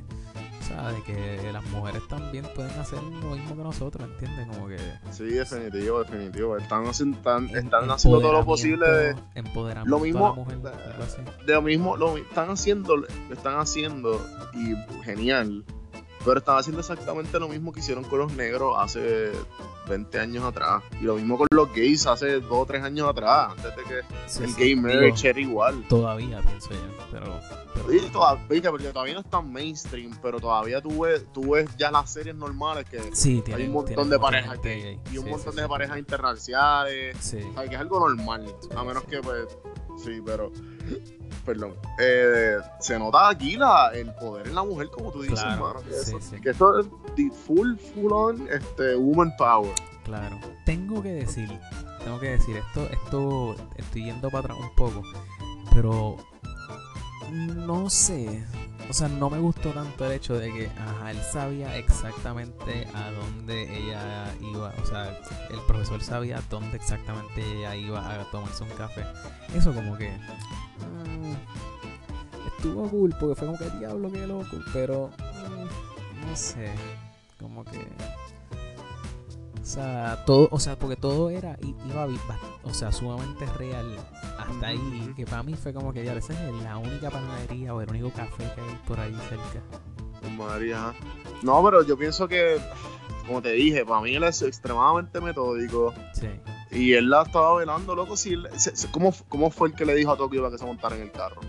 o 0.64 0.66
sea, 0.66 0.92
de 0.92 1.02
que 1.02 1.52
las 1.52 1.64
mujeres 1.66 2.06
también 2.08 2.46
pueden 2.54 2.70
hacer 2.78 3.02
lo 3.02 3.36
mismo 3.36 3.54
que 3.56 3.62
nosotros, 3.62 4.08
¿entiendes? 4.08 4.46
Como 4.48 4.68
que... 4.68 4.78
Sí, 5.10 5.24
definitivo, 5.24 6.02
definitivo. 6.02 6.56
Están 6.56 6.86
haciendo, 6.86 7.18
están, 7.18 7.48
están 7.50 7.90
haciendo 7.90 8.20
todo 8.20 8.32
lo 8.32 8.44
posible 8.44 8.90
de, 8.90 9.14
empoderamiento- 9.34 9.90
lo 9.90 9.96
a 9.96 9.98
la 9.98 10.04
mismo, 10.04 10.34
mujer, 10.34 10.58
así. 11.02 11.22
de 11.46 11.52
lo 11.52 11.62
mismo, 11.62 11.96
lo 11.98 12.16
están 12.16 12.48
haciendo, 12.50 12.96
lo 12.96 13.06
están 13.30 13.58
haciendo 13.58 14.24
y 14.54 14.74
genial 15.04 15.64
Pero 16.24 16.38
están 16.38 16.58
haciendo 16.58 16.80
exactamente 16.80 17.38
lo 17.38 17.48
mismo 17.48 17.72
que 17.72 17.80
hicieron 17.80 18.04
con 18.04 18.20
los 18.20 18.32
negros 18.32 18.76
hace 18.78 19.32
20 19.88 20.18
años 20.18 20.44
atrás. 20.44 20.82
Y 21.00 21.04
lo 21.04 21.16
mismo 21.16 21.36
con 21.36 21.46
los 21.52 21.72
gays 21.74 22.06
hace 22.06 22.40
2 22.40 22.46
o 22.50 22.66
3 22.66 22.82
añh 22.82 23.00
atrás. 23.00 23.52
Antes 23.56 23.76
de 23.76 23.82
que 23.82 24.00
Sí, 24.26 24.42
el 24.44 24.50
sí, 24.50 24.54
gay 24.56 24.76
marriage 24.76 25.28
era 25.28 25.40
igual. 25.40 25.84
Todavía 25.88 26.40
pienso 26.40 26.70
yo, 26.70 26.78
pero... 27.10 27.40
pero 27.74 27.90
Sí, 27.90 28.08
todavía, 28.10 28.46
viste, 28.48 28.70
porque 28.70 28.88
todavía 28.88 29.14
no 29.14 29.20
es 29.20 29.30
tan 29.30 29.52
mainstream, 29.52 30.18
pero 30.22 30.40
todavía 30.40 30.80
tú 30.80 31.02
ves, 31.02 31.26
tú 31.32 31.52
ves 31.52 31.68
ya 31.76 31.90
las 31.90 32.10
series 32.10 32.34
normales 32.34 32.86
que 32.88 33.00
sí, 33.14 33.42
hay 33.54 33.66
un 33.66 33.72
montón 33.72 34.08
de 34.08 34.18
parejas 34.18 34.60
gay 34.62 34.98
y 35.12 35.18
un 35.18 35.28
montón 35.28 35.54
de 35.54 35.68
parejas 35.68 35.98
interraciales. 35.98 37.16
Sí. 37.20 37.38
O 37.50 37.54
sea, 37.54 37.68
que 37.68 37.74
es 37.74 37.80
algo 37.80 38.00
normal, 38.00 38.54
a 38.74 38.84
menos 38.84 39.04
que 39.04 39.20
pues 39.20 39.46
sí, 40.02 40.20
pero 40.24 40.50
perdón. 41.44 41.74
Eh, 41.98 42.56
se 42.80 42.98
nota 42.98 43.28
aquí 43.28 43.56
la, 43.56 43.90
el 43.94 44.12
poder 44.14 44.48
en 44.48 44.54
la 44.54 44.62
mujer, 44.64 44.88
como 44.90 45.10
tú 45.12 45.22
dices, 45.22 45.40
Claro, 45.40 45.62
mano, 45.62 45.80
que, 45.82 45.92
sí, 45.92 46.16
eso, 46.16 46.20
sí. 46.20 46.40
que 46.40 46.50
eso 46.50 46.78
es 46.80 46.86
the 47.16 47.30
full, 47.30 47.76
full 47.76 48.12
on 48.12 48.48
este, 48.50 48.96
woman 48.96 49.34
power. 49.36 49.72
Claro. 50.04 50.38
Tengo 50.66 51.02
que 51.02 51.12
decir, 51.12 51.48
tengo 52.02 52.18
que 52.20 52.30
decir, 52.30 52.56
esto, 52.56 52.88
esto, 52.90 53.56
estoy 53.76 54.04
yendo 54.04 54.30
para 54.30 54.40
atrás 54.40 54.58
un 54.60 54.74
poco, 54.74 55.02
pero 55.72 56.16
no 57.32 57.90
sé, 57.90 58.44
o 58.88 58.92
sea, 58.92 59.08
no 59.08 59.30
me 59.30 59.38
gustó 59.38 59.70
tanto 59.70 60.04
el 60.06 60.12
hecho 60.12 60.34
de 60.34 60.52
que, 60.52 60.66
ajá, 60.66 61.10
él 61.10 61.18
sabía 61.22 61.76
exactamente 61.76 62.86
a 62.94 63.10
dónde 63.10 63.62
ella 63.62 64.34
iba, 64.40 64.72
o 64.82 64.86
sea, 64.86 65.18
el 65.50 65.60
profesor 65.66 66.02
sabía 66.02 66.42
dónde 66.50 66.76
exactamente 66.76 67.42
ella 67.56 67.74
iba 67.76 68.20
a 68.20 68.30
tomarse 68.30 68.64
un 68.64 68.70
café. 68.70 69.04
Eso 69.54 69.72
como 69.72 69.96
que 69.96 70.10
mm, 70.10 71.34
estuvo 72.46 72.88
cool 72.88 73.14
porque 73.18 73.34
fue 73.34 73.46
como 73.46 73.58
que 73.58 73.70
diablo, 73.78 74.12
qué 74.12 74.26
loco, 74.26 74.56
pero 74.72 75.10
mm, 75.18 76.28
no 76.28 76.36
sé, 76.36 76.72
como 77.40 77.64
que 77.64 77.86
o 79.64 79.66
sea, 79.66 80.22
todo, 80.26 80.48
o 80.50 80.58
sea, 80.60 80.78
porque 80.78 80.94
todo 80.96 81.30
era, 81.30 81.56
iba, 81.62 82.06
o 82.64 82.74
sea, 82.74 82.92
sumamente 82.92 83.46
real 83.58 83.96
hasta 84.38 84.66
ahí, 84.66 85.12
que 85.16 85.24
para 85.24 85.42
mí 85.42 85.54
fue 85.54 85.72
como 85.72 85.90
que 85.92 86.04
ya, 86.04 86.12
esa 86.12 86.34
es 86.34 86.62
la 86.62 86.76
única 86.76 87.08
panadería 87.10 87.74
o 87.74 87.80
el 87.80 87.88
único 87.88 88.10
café 88.10 88.44
que 88.54 88.60
hay 88.60 88.78
por 88.86 89.00
ahí 89.00 89.16
cerca. 89.28 89.62
María. 90.36 90.92
No, 91.42 91.62
pero 91.64 91.82
yo 91.82 91.96
pienso 91.96 92.28
que, 92.28 92.60
como 93.26 93.40
te 93.40 93.52
dije, 93.52 93.84
para 93.86 94.00
mí 94.02 94.14
él 94.14 94.24
es 94.24 94.42
extremadamente 94.42 95.20
metódico. 95.20 95.94
Sí, 96.12 96.28
Y 96.70 96.92
él 96.92 97.08
la 97.08 97.22
estaba 97.22 97.56
velando, 97.56 97.94
loco. 97.94 98.16
Si 98.18 98.34
él- 98.34 98.48
se- 98.56 98.74
se- 98.76 98.90
¿cómo, 98.90 99.14
¿Cómo 99.28 99.50
fue 99.50 99.68
el 99.68 99.74
que 99.74 99.84
le 99.86 99.94
dijo 99.94 100.12
a 100.12 100.16
Tokio 100.16 100.50
que 100.50 100.58
se 100.58 100.64
montara 100.66 100.96
en 100.96 101.02
el 101.02 101.12
carro? 101.12 101.40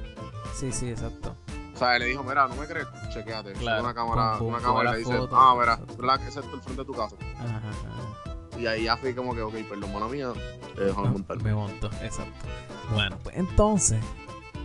sí, 0.53 0.71
sí, 0.71 0.89
exacto. 0.89 1.35
O 1.75 1.77
sea, 1.77 1.97
él 1.97 2.03
le 2.03 2.07
dijo, 2.07 2.23
mira, 2.23 2.47
no 2.47 2.55
me 2.55 2.65
crees, 2.65 2.87
chequeate. 3.13 3.51
Claro, 3.53 3.83
Una 3.83 3.93
cámara, 3.93 4.37
pum, 4.37 4.39
pum, 4.39 4.47
una 4.47 4.59
cámara 4.63 4.91
le 4.93 4.99
dice, 4.99 5.17
foto, 5.17 5.35
ah, 5.35 5.55
mira, 5.59 5.73
exacto. 5.73 5.97
que 5.97 6.27
ese 6.29 6.39
es 6.39 6.45
el 6.45 6.61
frente 6.61 6.81
de 6.81 6.85
tu 6.85 6.93
casa. 6.93 7.15
Ajá, 7.37 7.57
ajá. 7.57 8.57
Y 8.57 8.65
ahí 8.67 8.85
ya 8.85 8.95
fui 8.95 9.13
como 9.13 9.35
que, 9.35 9.41
ok, 9.41 9.53
perdón, 9.69 9.93
mano 9.93 10.07
mía, 10.07 10.31
eh, 10.77 10.85
déjame 10.85 11.09
montarme. 11.09 11.43
Me 11.43 11.53
monto, 11.53 11.87
exacto. 12.01 12.31
Bueno, 12.93 13.17
pues 13.21 13.35
entonces, 13.35 14.01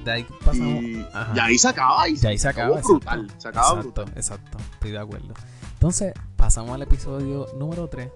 de 0.04 0.10
ahí 0.12 0.26
pasamos. 0.44 0.82
Y, 0.84 1.04
ahí 1.40 1.58
se 1.58 1.68
acaba 1.68 2.08
y 2.08 2.14
Ya 2.14 2.28
ahí 2.28 2.38
se 2.38 2.48
acaba. 2.48 2.76
acabó 2.76 2.88
brutal. 2.88 3.24
exacto. 3.24 3.40
Se 3.40 3.48
acaba 3.48 3.68
exacto, 3.68 3.82
brutal. 3.82 4.16
exacto, 4.16 4.58
estoy 4.74 4.90
de 4.92 4.98
acuerdo. 4.98 5.34
Entonces, 5.72 6.14
pasamos 6.36 6.70
al 6.76 6.82
episodio 6.82 7.48
número 7.58 7.88
3. 7.88 8.08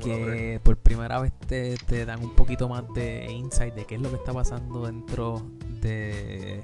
Número 0.00 0.26
tres. 0.26 0.36
que 0.36 0.60
por 0.62 0.76
primera 0.76 1.20
vez 1.20 1.32
te, 1.48 1.76
te 1.76 2.06
dan 2.06 2.22
un 2.22 2.36
poquito 2.36 2.68
más 2.68 2.84
de 2.94 3.30
insight 3.32 3.74
de 3.74 3.84
qué 3.84 3.96
es 3.96 4.00
lo 4.00 4.10
que 4.10 4.16
está 4.16 4.32
pasando 4.32 4.86
dentro 4.86 5.42
de 5.80 6.62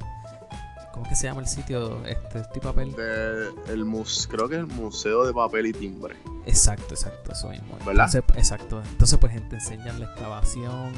¿cómo 0.99 1.09
que 1.09 1.15
se 1.17 1.27
llama 1.29 1.41
el 1.41 1.47
sitio? 1.49 2.05
Este, 2.05 2.41
este 2.41 2.61
papel. 2.61 2.93
De 2.95 3.49
el 3.73 3.85
mus 3.85 4.27
creo 4.31 4.49
que 4.49 4.57
es 4.57 4.61
el 4.61 4.67
Museo 4.67 5.25
de 5.25 5.33
Papel 5.33 5.67
y 5.67 5.73
Timbre. 5.73 6.17
Exacto, 6.47 6.95
exacto, 6.95 7.33
eso 7.33 7.49
mismo. 7.51 7.77
¿Verdad? 7.87 8.07
Entonces, 8.15 8.25
exacto. 8.37 8.83
Entonces, 8.83 9.19
pues 9.19 9.49
te 9.49 9.55
enseñan 9.57 10.01
la 10.01 10.07
excavación, 10.07 10.93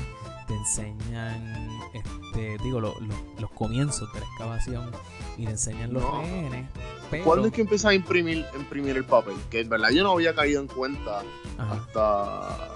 te 0.47 0.55
enseñan, 0.55 1.69
este, 1.93 2.57
digo, 2.63 2.81
lo- 2.81 2.99
lo- 3.01 3.15
los 3.41 3.51
comienzos 3.51 4.13
de 4.13 4.21
la 4.21 4.27
excavación 4.27 4.91
y 5.37 5.45
te 5.45 5.51
enseñan 5.53 5.93
los 5.93 6.03
No. 6.03 6.21
rehenes. 6.23 6.67
Pero, 7.11 7.25
¿Cuándo 7.25 7.49
es 7.49 7.53
que 7.53 7.61
empieza 7.63 7.89
a 7.91 7.95
imprimir, 7.95 8.47
imprimir 8.57 8.97
el 8.97 9.05
papel? 9.05 9.35
Que 9.51 9.61
en 9.61 9.69
verdad 9.69 9.91
yo 9.91 10.03
no 10.05 10.13
había 10.13 10.35
caído 10.35 10.61
en 10.61 10.69
cuenta 10.69 11.23
Ajá. 11.59 11.75
hasta 11.75 12.69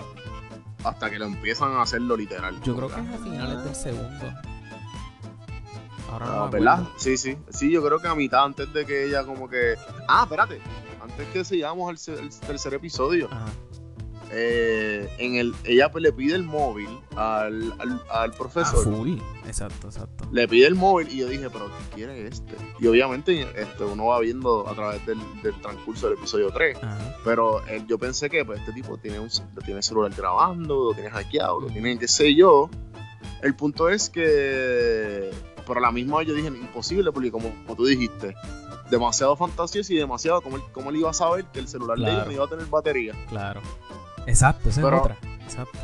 hasta 0.85 1.09
que 1.09 1.19
lo 1.19 1.25
empiezan 1.25 1.73
a 1.73 1.81
hacerlo 1.83 2.15
literal. 2.15 2.61
Yo 2.63 2.77
creo 2.77 2.89
que 2.89 3.01
es 3.01 3.09
a 3.09 3.25
finales 3.25 3.65
del 3.65 3.75
segundo. 3.75 4.27
Ahora 6.15 6.27
no 6.27 6.45
Ah, 6.45 6.49
¿Verdad? 6.51 6.89
Sí, 6.97 7.17
sí. 7.17 7.37
Sí, 7.51 7.71
yo 7.71 7.85
creo 7.85 7.99
que 8.01 8.09
a 8.09 8.15
mitad 8.15 8.45
antes 8.45 8.73
de 8.73 8.85
que 8.87 9.05
ella 9.05 9.25
como 9.25 9.49
que... 9.49 9.75
Ah, 10.09 10.23
espérate. 10.25 10.61
Antes 11.03 11.29
que 11.29 11.45
sigamos 11.45 12.09
al 12.09 12.19
el 12.19 12.31
tercer 12.41 12.75
episodio. 12.75 13.29
Ajá. 13.31 13.47
eh, 14.37 15.09
en 15.19 15.35
el, 15.37 15.55
ella 15.65 15.91
pues, 15.93 16.03
le 16.03 16.13
pide 16.13 16.35
el 16.35 16.43
móvil 16.43 16.89
al, 17.15 17.73
al, 17.79 17.91
al 18.11 18.31
Ah, 18.31 18.35
profesor. 18.37 18.83
full. 18.83 19.19
Exacto, 19.47 19.89
exacto. 19.89 20.27
le 20.33 20.49
pide 20.49 20.67
el 20.67 20.75
móvil 20.75 21.09
y 21.11 21.19
yo 21.19 21.29
dije, 21.29 21.49
pero 21.51 21.67
¿qué 21.67 21.95
quiere 21.97 22.27
este? 22.27 22.55
Y 22.81 22.87
obviamente 22.87 23.47
este, 23.55 23.85
uno 23.85 24.07
va 24.07 24.19
viendo 24.21 24.67
a 24.69 24.75
través 24.75 25.05
del, 25.07 25.19
del 25.43 25.55
transcurso 25.61 26.09
del 26.09 26.19
episodio 26.19 26.51
3. 26.51 26.79
Ajá. 26.83 27.17
Pero 27.23 27.65
eh, 27.69 27.85
yo 27.87 27.99
pensé 27.99 28.29
que 28.31 28.45
pues, 28.45 28.59
este 28.61 28.73
tipo 28.73 28.97
tiene 28.97 29.21
un 29.21 29.29
lo 29.55 29.61
tiene 29.63 29.79
el 29.79 29.85
celular 29.85 30.13
grabando, 30.17 30.85
lo 30.87 30.95
tiene 30.95 31.11
hackeado, 31.11 31.61
lo 31.61 31.67
tiene 31.69 31.99
qué 31.99 32.09
sé 32.09 32.35
yo. 32.35 32.71
El 33.43 33.55
punto 33.55 33.89
es 33.91 34.09
que, 34.09 35.31
pero 35.67 35.79
a 35.79 35.83
la 35.83 35.91
misma 35.93 36.19
vez 36.19 36.29
yo 36.29 36.35
dije, 36.35 36.49
imposible, 36.49 37.11
porque 37.13 37.31
como, 37.31 37.51
como 37.65 37.77
tú 37.77 37.85
dijiste, 37.87 38.35
demasiado 38.91 39.37
fantasioso 39.37 39.93
y 39.93 39.97
demasiado, 39.97 40.41
como 40.43 40.57
él, 40.57 40.63
cómo 40.73 40.91
él 40.91 40.97
iba 40.97 41.11
a 41.11 41.15
saber 41.15 41.45
que 41.47 41.59
el 41.61 41.69
celular 41.69 41.99
de 41.99 42.05
ella 42.11 42.25
no 42.25 42.33
iba 42.33 42.45
a 42.45 42.49
tener 42.49 42.67
batería? 42.67 43.15
Claro. 43.29 43.61
Exacto, 44.27 44.69
esa 44.69 44.83
Pero- 44.83 44.97
es 44.97 45.03
otra. 45.03 45.17
Exacto. 45.45 45.79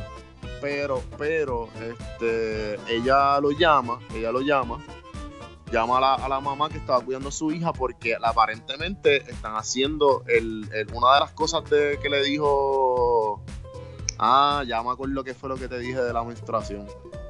Pero, 0.61 1.03
pero, 1.17 1.69
este, 1.81 2.75
ella 2.95 3.41
lo 3.41 3.51
llama, 3.51 3.99
ella 4.15 4.31
lo 4.31 4.41
llama, 4.43 4.79
llama 5.73 5.97
a 5.97 6.01
la, 6.01 6.15
a 6.17 6.29
la 6.29 6.41
mamá 6.41 6.69
que 6.69 6.77
estaba 6.77 7.01
cuidando 7.03 7.31
a 7.31 7.33
su 7.33 7.51
hija 7.51 7.73
porque 7.73 8.15
aparentemente 8.23 9.19
están 9.31 9.57
haciendo 9.57 10.23
el, 10.27 10.69
el- 10.75 10.93
una 10.93 11.15
de 11.15 11.21
las 11.21 11.31
cosas 11.33 11.65
de, 11.71 11.99
que 12.03 12.11
le 12.11 12.23
dijo, 12.23 13.43
ah, 14.19 14.63
ya 14.67 14.83
me 14.83 14.91
acuerdo 14.91 15.25
que 15.25 15.33
fue 15.33 15.49
lo 15.49 15.57
que 15.57 15.67
te 15.69 15.79
dije 15.79 16.01
de 16.03 16.13
la 16.13 16.23
menstruación. 16.25 16.87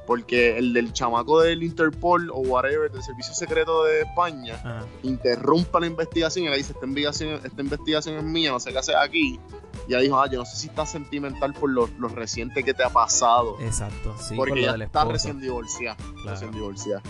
Porque 0.07 0.57
el 0.57 0.73
del 0.73 0.91
chamaco 0.93 1.41
del 1.41 1.63
Interpol 1.63 2.29
o 2.31 2.39
whatever, 2.39 2.91
del 2.91 3.03
Servicio 3.03 3.33
Secreto 3.33 3.83
de 3.83 4.01
España, 4.01 4.55
Ajá. 4.55 4.85
interrumpa 5.03 5.79
la 5.79 5.87
investigación 5.87 6.45
y 6.45 6.49
le 6.49 6.57
dice, 6.57 6.73
esta 6.73 6.85
investigación, 6.85 7.41
esta 7.43 7.61
investigación 7.61 8.15
es 8.17 8.23
mía, 8.23 8.51
no 8.51 8.59
sé 8.59 8.71
qué 8.71 8.79
hacer 8.79 8.95
aquí. 8.97 9.39
Y 9.87 9.93
ella 9.93 9.99
dijo, 9.99 10.19
ah, 10.19 10.29
yo 10.29 10.39
no 10.39 10.45
sé 10.45 10.57
si 10.57 10.67
estás 10.67 10.91
sentimental 10.91 11.53
por 11.53 11.69
lo, 11.69 11.87
lo 11.99 12.07
reciente 12.07 12.63
que 12.63 12.73
te 12.73 12.83
ha 12.83 12.89
pasado. 12.89 13.57
Exacto, 13.61 14.15
sí. 14.19 14.35
porque 14.35 14.51
por 14.51 14.57
ella 14.59 14.83
está 14.83 15.05
recién 15.05 15.39
divorciada. 15.39 15.95
Claro. 15.95 16.31
Recién 16.31 16.51
divorciada. 16.51 17.01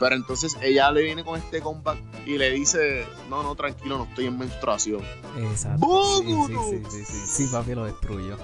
Pero 0.00 0.16
entonces 0.16 0.56
ella 0.60 0.90
le 0.90 1.02
viene 1.02 1.24
con 1.24 1.38
este 1.38 1.60
comeback 1.60 1.98
y 2.26 2.36
le 2.36 2.50
dice, 2.50 3.06
no, 3.30 3.44
no, 3.44 3.54
tranquilo, 3.54 3.98
no 3.98 4.04
estoy 4.04 4.26
en 4.26 4.36
menstruación. 4.36 5.00
Exacto. 5.38 5.86
Sí, 6.18 6.24
sí, 6.26 6.32
¡Vámonos! 6.32 6.70
sí, 6.70 6.82
sí, 6.90 7.04
sí. 7.04 7.44
Sí, 7.44 7.52
papi 7.52 7.74
lo 7.74 7.84
destruyó. 7.84 8.36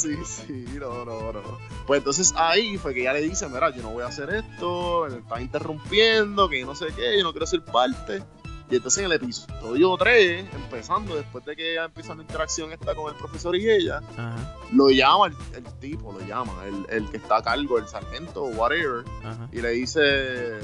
Sí, 0.00 0.16
sí, 0.24 0.64
no, 0.78 1.04
no, 1.04 1.32
no. 1.32 1.58
Pues 1.86 1.98
entonces 1.98 2.32
ahí 2.36 2.78
fue 2.78 2.94
que 2.94 3.00
ella 3.00 3.12
le 3.14 3.22
dice, 3.22 3.48
mira, 3.48 3.70
yo 3.74 3.82
no 3.82 3.90
voy 3.90 4.02
a 4.02 4.06
hacer 4.06 4.30
esto, 4.32 5.06
me 5.10 5.16
está 5.18 5.40
interrumpiendo, 5.40 6.48
que 6.48 6.60
yo 6.60 6.66
no 6.66 6.74
sé 6.74 6.86
qué, 6.94 7.16
yo 7.18 7.24
no 7.24 7.32
quiero 7.32 7.46
ser 7.46 7.64
parte. 7.64 8.22
Y 8.70 8.76
entonces 8.76 8.98
en 8.98 9.06
el 9.06 9.12
episodio 9.12 9.96
3, 9.96 10.44
empezando, 10.54 11.16
después 11.16 11.42
de 11.46 11.56
que 11.56 11.72
ella 11.72 11.84
empieza 11.86 12.14
la 12.14 12.20
interacción 12.20 12.70
esta 12.70 12.94
con 12.94 13.10
el 13.10 13.18
profesor 13.18 13.56
y 13.56 13.66
ella, 13.68 14.02
Ajá, 14.16 14.56
lo 14.72 14.90
llama 14.90 15.28
el, 15.28 15.34
el 15.56 15.64
tipo, 15.80 16.12
lo 16.12 16.20
llama, 16.20 16.52
el, 16.66 16.84
el 16.90 17.10
que 17.10 17.16
está 17.16 17.38
a 17.38 17.42
cargo, 17.42 17.78
el 17.78 17.88
sargento 17.88 18.42
o 18.42 18.48
whatever, 18.48 19.04
ajá. 19.24 19.48
y 19.52 19.62
le 19.62 19.70
dice, 19.70 20.58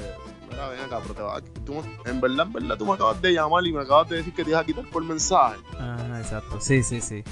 mira, 0.49 0.69
ven 0.69 0.81
acá, 0.81 0.99
pero 1.01 1.13
te 1.15 1.21
vas 1.23 1.41
a- 1.41 1.63
tú, 1.65 1.83
en 2.05 2.21
verdad, 2.21 2.45
en 2.45 2.53
verdad, 2.53 2.77
tú 2.77 2.85
me 2.85 2.93
acabas 2.93 3.19
de 3.23 3.31
llamar 3.33 3.65
y 3.65 3.73
me 3.73 3.81
acabas 3.81 4.07
de 4.07 4.17
decir 4.17 4.33
que 4.35 4.43
te 4.43 4.51
ibas 4.51 4.61
a 4.61 4.65
quitar 4.67 4.85
por 4.91 5.03
mensaje. 5.03 5.57
Ajá, 5.79 6.19
exacto. 6.21 6.61
Sí, 6.61 6.83
sí, 6.83 7.01
sí. 7.01 7.23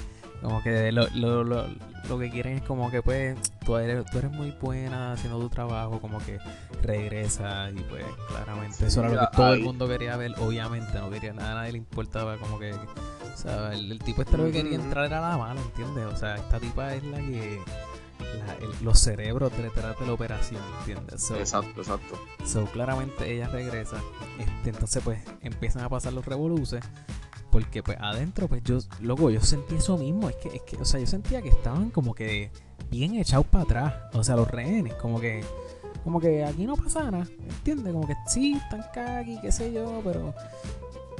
Como 0.44 0.62
que 0.62 0.92
lo, 0.92 1.08
lo, 1.14 1.42
lo, 1.42 1.66
lo 2.06 2.18
que 2.18 2.30
quieren 2.30 2.58
es 2.58 2.62
como 2.62 2.90
que 2.90 3.00
pues 3.00 3.34
tú 3.64 3.78
eres, 3.78 4.04
tú 4.12 4.18
eres 4.18 4.30
muy 4.30 4.50
buena 4.60 5.12
haciendo 5.14 5.38
tu 5.40 5.48
trabajo, 5.48 6.00
como 6.02 6.18
que 6.18 6.38
regresa 6.82 7.70
y 7.70 7.80
pues 7.84 8.04
claramente 8.28 8.86
eso 8.86 9.00
era 9.00 9.08
lo 9.08 9.20
que 9.20 9.36
todo 9.36 9.54
el 9.54 9.60
mundo 9.64 9.88
quería 9.88 10.16
ver, 10.18 10.32
obviamente 10.38 10.98
no 10.98 11.08
quería 11.10 11.32
nada, 11.32 11.52
a 11.52 11.54
nadie 11.54 11.72
le 11.72 11.78
importaba 11.78 12.36
como 12.36 12.58
que, 12.58 12.72
o 12.74 13.36
sea, 13.36 13.72
el, 13.72 13.90
el 13.92 13.98
tipo 14.00 14.20
este 14.20 14.36
lo 14.36 14.44
que 14.44 14.52
quería 14.52 14.76
entrar 14.76 15.06
era 15.06 15.20
la 15.22 15.38
mala, 15.38 15.60
¿entiendes? 15.62 16.04
O 16.12 16.16
sea, 16.16 16.34
esta 16.36 16.60
tipa 16.60 16.94
es 16.94 17.02
la 17.04 17.16
que, 17.18 17.58
la- 18.46 18.54
el- 18.66 18.84
los 18.84 18.98
cerebros 18.98 19.50
detrás 19.56 19.98
de 19.98 20.06
la 20.06 20.12
operación, 20.12 20.60
¿entiendes? 20.80 21.22
So, 21.22 21.36
Exacto, 21.36 21.80
exacto. 21.80 22.18
So, 22.44 22.66
claramente 22.66 23.32
ella 23.32 23.48
regresa. 23.48 23.96
Este, 24.38 24.70
entonces, 24.70 25.02
pues, 25.02 25.20
empiezan 25.40 25.82
a 25.84 25.88
pasar 25.88 26.12
los 26.12 26.24
revoluces. 26.26 26.84
Porque, 27.54 27.84
pues, 27.84 27.96
adentro, 28.00 28.48
pues, 28.48 28.64
yo, 28.64 28.78
loco, 29.00 29.30
yo 29.30 29.40
sentí 29.40 29.76
eso 29.76 29.96
mismo. 29.96 30.28
Es 30.28 30.34
que, 30.34 30.48
es 30.56 30.62
que, 30.62 30.76
o 30.76 30.84
sea, 30.84 30.98
yo 30.98 31.06
sentía 31.06 31.40
que 31.40 31.50
estaban 31.50 31.90
como 31.90 32.12
que 32.12 32.50
bien 32.90 33.14
echados 33.14 33.46
para 33.46 33.62
atrás. 33.62 33.94
O 34.12 34.24
sea, 34.24 34.34
los 34.34 34.50
rehenes, 34.50 34.94
como 34.94 35.20
que, 35.20 35.44
como 36.02 36.18
que 36.18 36.44
aquí 36.44 36.66
no 36.66 36.74
pasa 36.74 37.08
nada. 37.12 37.28
¿Entiendes? 37.48 37.92
Como 37.92 38.08
que 38.08 38.16
sí, 38.26 38.54
están 38.60 38.84
aquí, 39.18 39.38
qué 39.40 39.52
sé 39.52 39.72
yo, 39.72 40.00
pero. 40.02 40.34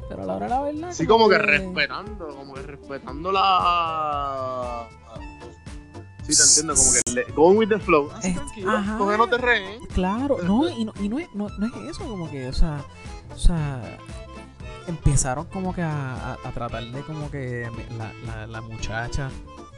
Pero 0.09 0.25
a 0.25 0.27
la 0.27 0.35
hora 0.35 0.47
de 0.47 0.51
la 0.51 0.61
verdad. 0.63 0.93
Sí, 0.93 1.07
como 1.07 1.29
que 1.29 1.39
respetando, 1.39 2.27
como 2.27 2.55
que 2.55 2.63
respetando 2.63 3.31
la. 3.31 4.89
Sí, 6.27 6.35
te 6.35 6.43
entiendo, 6.43 6.75
como 6.75 6.91
que 6.95 7.13
le, 7.13 7.33
going 7.33 7.59
with 7.59 7.69
the 7.69 7.79
flow. 7.79 8.11
Así, 8.11 8.31
Es- 8.31 8.35
tranquilo, 8.35 8.71
ajá. 8.73 8.99
no 8.99 9.29
te. 9.29 9.37
Claro, 9.95 10.39
no, 10.43 10.69
y 10.69 10.85
no, 10.85 10.93
y 11.01 11.09
no 11.09 11.21
es, 11.21 11.29
no, 11.33 11.49
no 11.61 11.67
es 11.67 11.91
eso, 11.93 12.09
como 12.09 12.29
que, 12.29 12.49
o 12.49 12.53
sea, 12.53 12.85
o 13.33 13.39
sea, 13.39 13.99
empezaron 14.87 15.47
como 15.47 15.75
que 15.75 15.83
a, 15.83 16.15
a- 16.35 16.39
a 16.45 16.53
tratar 16.53 16.85
de 16.85 17.01
como 17.03 17.31
que 17.31 17.69
la, 17.99 18.13
la, 18.27 18.47
la 18.47 18.61
muchacha 18.61 19.31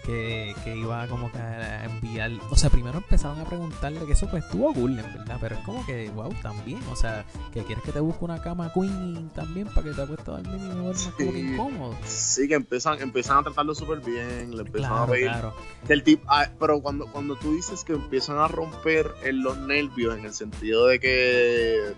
que, 0.04 0.54
que 0.62 0.76
iba 0.76 1.04
como 1.08 1.32
que 1.32 1.38
a 1.38 1.84
enviar, 1.84 2.30
o 2.50 2.54
sea, 2.56 2.70
primero 2.70 2.98
empezaron 2.98 3.40
a 3.40 3.44
preguntarle 3.44 4.06
que 4.06 4.12
eso 4.12 4.28
pues 4.30 4.44
estuvo 4.44 4.72
cool, 4.72 4.92
en 5.00 5.12
verdad, 5.12 5.36
pero 5.40 5.56
es 5.56 5.64
como 5.64 5.84
que, 5.84 6.08
wow, 6.10 6.32
también, 6.42 6.78
o 6.92 6.94
sea, 6.94 7.24
que 7.52 7.64
quieres 7.64 7.82
que 7.82 7.90
te 7.90 7.98
busque 7.98 8.24
una 8.24 8.40
cama 8.40 8.72
queen 8.72 9.28
también 9.34 9.66
para 9.66 9.82
que 9.82 9.94
te 9.94 10.02
acuestes 10.02 10.28
a 10.28 10.30
dormir 10.38 10.60
y 10.62 10.68
no 10.68 10.74
duermas 10.76 11.10
como 11.16 11.32
que 11.32 11.38
incómodo. 11.40 11.96
Sí, 12.06 12.46
que 12.46 12.54
empiezan, 12.54 13.00
empiezan 13.02 13.38
a 13.38 13.42
tratarlo 13.42 13.74
súper 13.74 13.98
bien, 13.98 14.54
le 14.56 14.62
empiezan 14.62 14.92
a 14.92 15.06
pedir 15.08 15.26
claro. 15.26 15.54
del 15.88 16.04
tipo, 16.04 16.22
ah, 16.28 16.46
pero 16.60 16.80
cuando, 16.80 17.06
cuando 17.10 17.34
tú 17.34 17.54
dices 17.56 17.82
que 17.82 17.94
empiezan 17.94 18.38
a 18.38 18.46
romper 18.46 19.10
en 19.24 19.42
los 19.42 19.58
nervios, 19.58 20.16
en 20.16 20.24
el 20.24 20.34
sentido 20.34 20.86
de 20.86 21.00
que 21.00 21.94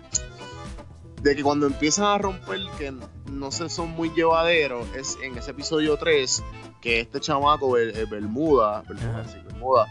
de 1.21 1.35
que 1.35 1.43
cuando 1.43 1.67
empiezan 1.67 2.05
a 2.05 2.17
romper 2.17 2.59
que 2.77 2.93
no 3.31 3.51
se 3.51 3.69
son 3.69 3.89
muy 3.89 4.09
llevaderos, 4.11 4.87
es 4.95 5.17
en 5.21 5.37
ese 5.37 5.51
episodio 5.51 5.97
3 5.97 6.43
que 6.81 7.01
este 7.01 7.19
chamaco, 7.19 7.77
el, 7.77 7.95
el 7.95 8.05
Bermuda, 8.05 8.83
Bermuda, 8.87 9.25
sí, 9.27 9.37
Bermuda, 9.45 9.87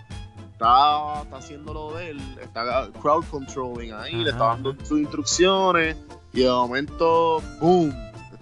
está, 0.52 1.22
está 1.22 1.36
haciendo 1.36 1.74
lo 1.74 1.94
de 1.94 2.10
él, 2.10 2.38
está 2.40 2.90
crowd 3.00 3.24
controlling 3.30 3.92
ahí, 3.92 4.14
le 4.14 4.30
está 4.30 4.46
dando 4.46 4.74
sus 4.84 4.98
instrucciones 5.00 5.96
y 6.32 6.40
de 6.40 6.50
momento, 6.50 7.42
boom, 7.60 7.94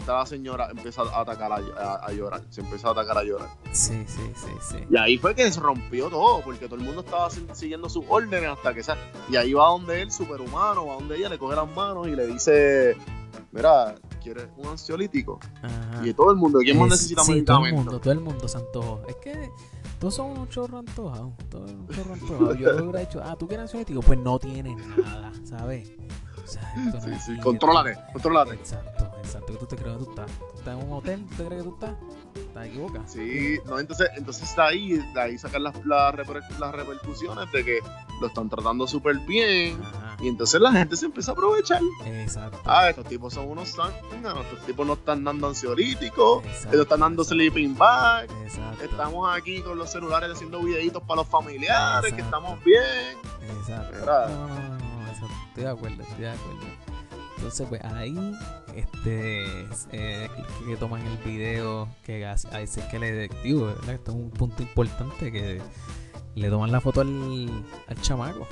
esta 0.06 0.24
señora 0.24 0.68
empieza 0.70 1.02
a 1.02 1.20
atacar 1.20 1.50
a, 1.52 1.56
a- 1.56 2.06
a 2.06 2.12
llorar, 2.12 2.40
se 2.48 2.60
empieza 2.60 2.88
a 2.88 2.90
atacar 2.92 3.18
a 3.18 3.24
llorar. 3.24 3.48
Sí, 3.72 4.04
sí, 4.06 4.22
sí, 4.36 4.50
sí. 4.60 4.76
Y 4.88 4.96
ahí 4.96 5.18
fue 5.18 5.34
que 5.34 5.50
se 5.50 5.58
rompió 5.58 6.08
todo, 6.08 6.42
porque 6.42 6.66
todo 6.66 6.76
el 6.76 6.82
mundo 6.82 7.00
estaba 7.00 7.28
si- 7.28 7.44
siguiendo 7.54 7.88
sus 7.88 8.04
órdenes 8.08 8.50
hasta 8.50 8.72
que 8.72 8.84
sea. 8.84 8.96
Y 9.28 9.34
ahí 9.34 9.52
va 9.52 9.66
donde 9.68 10.02
él, 10.02 10.12
superhumano, 10.12 10.86
va 10.86 10.94
donde 10.94 11.16
ella, 11.16 11.28
le 11.28 11.38
coge 11.38 11.56
las 11.56 11.68
manos 11.74 12.06
y 12.06 12.12
le 12.14 12.24
dice: 12.28 12.96
Mira, 13.50 13.96
¿quieres 14.22 14.46
un 14.56 14.66
ansiolítico? 14.68 15.40
Ajá. 15.62 16.06
Y 16.06 16.14
todo 16.14 16.30
el 16.30 16.36
mundo, 16.36 16.60
¿quién 16.60 16.78
más 16.78 16.86
Es- 16.86 16.92
necesita 16.92 17.24
sí, 17.24 17.42
todo 17.42 17.66
el 17.66 17.74
mundo, 17.74 17.98
todo 17.98 18.12
el 18.12 18.20
mundo 18.20 18.46
se 18.46 18.58
antojó. 18.58 19.02
Es 19.08 19.16
que 19.16 19.50
todos 19.98 20.14
son 20.14 20.30
unos 20.30 20.48
chorros 20.50 20.78
antojados. 20.86 21.32
Todos 21.50 21.72
un 21.72 21.88
chorro 21.88 22.14
antojado. 22.14 22.54
Yo 22.54 22.72
le 22.74 22.82
hubiera 22.82 23.00
dicho, 23.00 23.20
ah, 23.24 23.34
¿tú 23.36 23.48
quieres 23.48 23.62
ansiolítico? 23.64 24.00
Pues 24.02 24.20
no 24.20 24.38
tienes 24.38 24.76
nada, 24.96 25.32
¿sabes? 25.44 25.90
O 26.44 26.48
sea, 26.48 26.62
esto 26.76 26.98
no 27.08 27.16
Sí, 27.18 27.20
sí, 27.34 27.40
contrólate, 27.40 27.98
contrólate. 28.12 28.54
Exacto, 28.54 29.10
exacto. 29.26 29.52
¿Qué 29.52 29.58
tú 29.58 29.66
te 29.66 29.76
crees 29.76 29.96
que 29.98 30.04
tú 30.04 30.10
estás? 30.10 30.30
¿Tú 30.38 30.58
estás 30.58 30.78
en 30.78 30.86
un 30.86 30.92
hotel? 30.92 31.24
¿Tú 31.28 31.36
te 31.36 31.44
crees 31.46 31.62
que 31.62 31.68
tú 31.68 31.74
estás? 31.74 31.96
¿Estás 32.34 32.66
equivocado? 32.66 33.04
Sí, 33.06 33.58
no, 33.66 33.78
entonces, 33.78 34.08
entonces 34.16 34.42
está 34.48 34.66
ahí, 34.66 34.92
de 35.14 35.20
ahí 35.20 35.38
sacan 35.38 35.62
las, 35.62 35.74
las, 35.86 36.14
reper- 36.14 36.58
las 36.58 36.74
repercusiones 36.74 37.50
de 37.52 37.64
que 37.64 37.80
lo 38.20 38.26
están 38.28 38.48
tratando 38.48 38.86
súper 38.86 39.18
bien. 39.20 39.80
Ajá, 39.82 40.16
Y 40.20 40.28
entonces 40.28 40.60
la 40.60 40.72
gente 40.72 40.96
se 40.96 41.06
empieza 41.06 41.32
a 41.32 41.34
aprovechar. 41.34 41.80
exacto. 42.06 42.60
Ah, 42.64 42.88
estos 42.90 43.06
tipos 43.06 43.32
son 43.34 43.48
unos 43.48 43.74
zánganos, 43.74 44.44
estos 44.46 44.66
tipos 44.66 44.86
no 44.86 44.94
están 44.94 45.24
dando 45.24 45.48
ansiolíticos, 45.48 46.44
exacto, 46.44 46.68
ellos 46.70 46.82
están 46.82 47.00
dando 47.00 47.24
sleeping 47.24 47.76
bag. 47.76 48.28
Exacto. 48.44 48.84
Estamos 48.84 49.36
aquí 49.36 49.60
con 49.62 49.78
los 49.78 49.90
celulares 49.90 50.30
haciendo 50.32 50.60
videitos 50.60 51.02
para 51.02 51.22
los 51.22 51.28
familiares, 51.28 52.12
que 52.12 52.20
estamos 52.22 52.62
bien. 52.64 52.82
Exacto. 53.60 53.92
¿Verdad? 53.92 54.28
No, 54.28 54.48
no, 54.48 54.58
no, 54.58 54.78
no, 54.78 55.12
estoy 55.48 55.64
de 55.64 55.70
acuerdo, 55.70 56.02
estoy 56.02 56.20
de 56.20 56.30
acuerdo. 56.30 56.85
Entonces, 57.36 57.66
pues 57.68 57.84
ahí, 57.84 58.16
este, 58.74 59.66
eh, 59.92 60.28
que, 60.66 60.76
toman 60.76 61.02
el 61.06 61.18
video, 61.18 61.88
que 62.04 62.24
hace- 62.26 62.48
ahí 62.54 62.66
sí 62.66 62.80
es 62.80 62.86
que 62.86 62.98
le 62.98 63.28
digo, 63.44 63.66
¿verdad? 63.66 63.90
Esto 63.94 64.10
es 64.12 64.16
un 64.16 64.30
punto 64.30 64.62
importante, 64.62 65.30
que 65.30 65.60
le 66.34 66.50
toman 66.50 66.72
la 66.72 66.80
foto 66.80 67.02
al, 67.02 67.64
al 67.88 68.00
chamaco, 68.00 68.46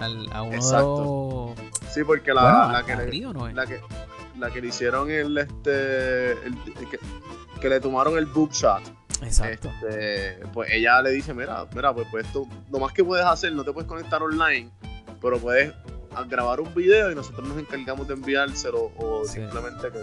al, 0.00 0.32
a 0.32 0.42
uno 0.42 0.54
Exacto. 0.54 1.54
de 1.56 1.62
los... 1.62 1.92
Sí, 1.92 2.04
porque 2.04 2.32
la, 2.32 2.42
bueno, 2.42 2.72
la 2.72 2.78
a- 2.78 2.84
que 2.86 2.92
a 2.92 2.96
le, 2.96 3.06
Río, 3.06 3.32
¿no 3.32 3.48
la 3.48 3.66
que 3.66 3.80
la 4.38 4.50
que 4.50 4.60
le 4.60 4.68
hicieron 4.68 5.10
el 5.10 5.36
este 5.36 6.32
el- 6.32 6.56
que, 6.90 6.98
que 7.60 7.68
le 7.68 7.80
tomaron 7.80 8.16
el 8.16 8.26
boob 8.26 8.52
shot. 8.52 8.82
Exacto. 9.22 9.68
Este, 9.82 10.46
pues 10.54 10.70
ella 10.72 11.02
le 11.02 11.10
dice, 11.10 11.34
mira, 11.34 11.66
mira, 11.74 11.92
pues, 11.92 12.06
pues 12.10 12.24
esto, 12.26 12.46
lo 12.70 12.78
más 12.78 12.92
que 12.92 13.02
puedes 13.04 13.26
hacer, 13.26 13.52
no 13.52 13.64
te 13.64 13.72
puedes 13.72 13.88
conectar 13.88 14.22
online, 14.22 14.70
pero 15.20 15.38
puedes 15.40 15.74
a- 16.20 16.24
grabar 16.24 16.60
un 16.60 16.74
video 16.74 17.10
y 17.10 17.14
nosotros 17.14 17.46
nos 17.48 17.58
encargamos 17.58 18.08
de 18.08 18.14
enviárselo 18.14 18.92
o 18.96 19.22
Sí. 19.24 19.34
simplemente 19.34 19.88
que 19.92 19.98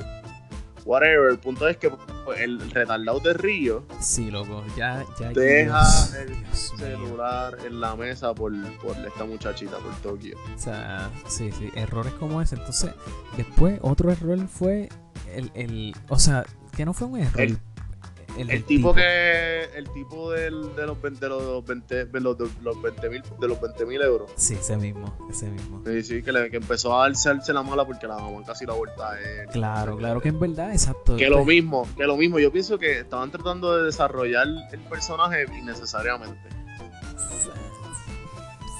whatever. 0.85 1.31
El 1.31 1.39
punto 1.39 1.67
es 1.67 1.77
que 1.77 1.89
pues, 2.25 2.39
el 2.41 2.69
retardado 2.71 3.19
de 3.19 3.33
Río 3.33 3.83
Sí, 3.99 4.29
loco, 4.31 4.63
ya, 4.77 5.03
ya. 5.19 5.29
deja 5.29 5.79
Dios, 5.81 6.13
el 6.15 6.27
Dios 6.27 6.73
mío. 6.77 6.87
celular 6.87 7.57
en 7.65 7.79
la 7.81 7.95
mesa 7.95 8.33
por, 8.33 8.51
por 8.77 8.95
esta 8.97 9.25
muchachita, 9.25 9.77
por 9.77 9.93
Tokio. 10.01 10.37
O 10.55 10.59
sea, 10.59 11.09
sí, 11.27 11.51
sí, 11.51 11.69
errores 11.75 12.13
como 12.13 12.41
ese. 12.41 12.55
Entonces, 12.55 12.91
después 13.37 13.79
otro 13.81 14.11
error 14.11 14.39
fue 14.47 14.89
el, 15.33 15.51
el 15.55 15.95
o 16.09 16.17
sea, 16.19 16.45
que 16.75 16.85
no 16.85 16.93
fue 16.93 17.07
un 17.07 17.19
error. 17.19 17.41
El- 17.41 17.57
el, 18.37 18.63
tipo 18.65 18.93
que, 18.93 19.63
el 19.75 19.89
tipo 19.91 20.31
del, 20.31 20.75
de 20.75 20.85
los 20.87 21.01
20 21.01 21.19
de 21.25 21.29
los 21.29 21.65
20 21.65 22.05
de 22.05 22.19
los, 22.19 22.37
los 22.61 22.81
20 22.81 23.09
mil 23.09 23.21
de 23.39 23.47
los 23.47 23.61
20 23.61 23.85
mil 23.85 24.01
euros. 24.01 24.31
Sí, 24.35 24.55
ese 24.55 24.77
mismo, 24.77 25.17
ese 25.29 25.49
mismo. 25.49 25.81
Sí, 25.85 26.03
sí, 26.03 26.21
que, 26.23 26.31
le- 26.31 26.49
que 26.51 26.57
empezó 26.57 26.97
a 26.99 27.03
darse, 27.07 27.29
darse 27.29 27.53
la 27.53 27.63
mala 27.63 27.85
porque 27.85 28.07
la 28.07 28.17
mamá 28.17 28.43
casi 28.45 28.65
la 28.65 28.73
vuelta 28.73 29.11
a 29.11 29.19
él. 29.19 29.47
Claro, 29.51 29.97
claro 29.97 30.21
que 30.21 30.29
en 30.29 30.39
verdad, 30.39 30.71
exacto. 30.71 31.15
Que 31.15 31.29
lo 31.29 31.45
mismo, 31.45 31.87
que 31.95 32.05
lo 32.05 32.17
mismo. 32.17 32.39
Yo 32.39 32.51
pienso 32.51 32.77
que 32.77 32.99
estaban 32.99 33.31
tratando 33.31 33.75
de 33.77 33.83
desarrollar 33.85 34.47
el 34.71 34.79
personaje 34.81 35.45
innecesariamente. 35.57 36.39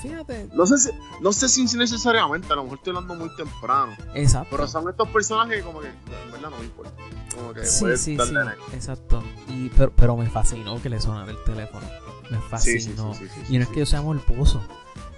Fíjate, 0.08 0.50
No 0.54 0.66
sé 0.66 0.78
si, 0.78 0.90
no 1.22 1.32
sé 1.34 1.50
si 1.50 1.64
necesariamente, 1.78 2.52
a 2.52 2.56
lo 2.56 2.64
mejor 2.64 2.78
estoy 2.80 2.96
hablando 2.96 3.16
muy 3.16 3.36
temprano. 3.36 3.96
exacto. 4.14 4.48
Pero 4.52 4.68
son 4.68 4.90
estos 4.90 5.08
personajes 5.10 5.58
que 5.58 5.64
como 5.64 5.82
que 5.82 5.88
en 5.88 6.32
verdad 6.32 6.50
no 6.50 6.58
me 6.58 6.66
importa. 6.66 6.92
Como 7.36 7.54
que 7.54 7.66
Sí, 7.66 7.86
sí, 7.98 8.18
sí, 8.18 8.36
exacto. 8.74 9.24
Y, 9.50 9.70
pero, 9.70 9.92
pero 9.96 10.16
me 10.18 10.30
fascinó 10.30 10.82
que 10.82 10.90
le 10.90 11.00
sonara 11.02 11.30
el 11.32 11.44
teléfono. 11.44 11.86
Me 12.32 12.38
Sí, 12.60 12.80
sí, 12.80 12.80
sí, 12.80 12.90
fascinó. 12.94 13.14
sí, 13.14 13.26
y 13.50 13.58
no 13.58 13.64
es 13.64 13.70
que 13.70 13.80
yo 13.82 13.86
sea 13.86 14.02
morboso, 14.02 14.62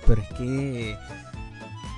pero 0.06 0.22
es 0.22 0.30
que. 0.34 0.98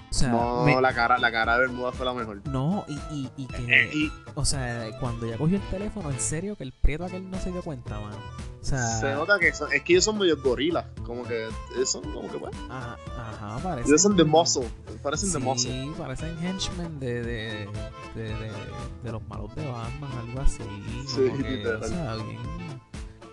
O 0.10 0.14
sea, 0.14 0.30
No, 0.30 0.64
me- 0.64 0.82
la 0.82 0.94
cara, 0.94 1.18
la 1.20 1.32
cara 1.32 1.54
de 1.54 1.60
Bermuda 1.68 1.92
fue 1.92 2.06
la 2.06 2.14
mejor. 2.14 2.42
no, 2.48 2.84
y, 2.88 2.94
y, 3.14 3.30
y 3.38 3.46
que. 3.46 3.58
Eh, 3.68 3.90
y 3.94 4.12
O 4.36 4.44
sea, 4.44 4.88
cuando 5.00 5.28
ya 5.28 5.38
cogió 5.38 5.58
el 5.58 5.70
teléfono, 5.70 6.10
en 6.12 6.20
serio 6.20 6.56
que 6.56 6.64
el 6.64 6.72
prieto 6.74 7.06
aquel 7.06 7.30
no 7.30 7.40
se 7.40 7.52
dio 7.52 7.62
cuenta, 7.62 8.00
mano. 8.00 8.18
O 8.62 8.66
sea, 8.66 8.80
se 9.00 9.14
nota 9.14 9.38
que 9.40 9.54
son- 9.54 9.72
es 9.72 9.84
que 9.84 9.94
ellos 9.94 10.04
son 10.04 10.18
medio 10.18 10.36
gorilas. 10.42 10.86
Como 11.06 11.24
que 11.24 11.48
son 11.86 12.02
como 12.12 12.30
que 12.30 12.38
bueno. 12.38 12.58
Ajá, 12.70 12.98
ajá, 13.18 13.60
parece. 13.64 13.88
Ellos 13.88 14.02
son 14.02 14.16
de 14.18 14.24
muscle. 14.26 14.68
Parecen 15.02 15.32
de 15.32 15.40
Sí, 15.40 15.44
muscle. 15.46 15.92
parecen 15.98 16.38
henchmen 16.46 17.00
de, 17.00 17.22
de, 17.24 17.70
de, 18.16 18.24
de, 18.24 18.52
de 19.04 19.12
los 19.12 19.26
malos 19.30 19.56
de 19.56 19.66
Batman, 19.66 20.12
algo 20.28 20.42
así. 20.42 20.64
Sí, 21.08 21.22
literal. 21.38 21.82
o 21.84 21.88
sea, 21.88 22.16
bien, 22.16 22.38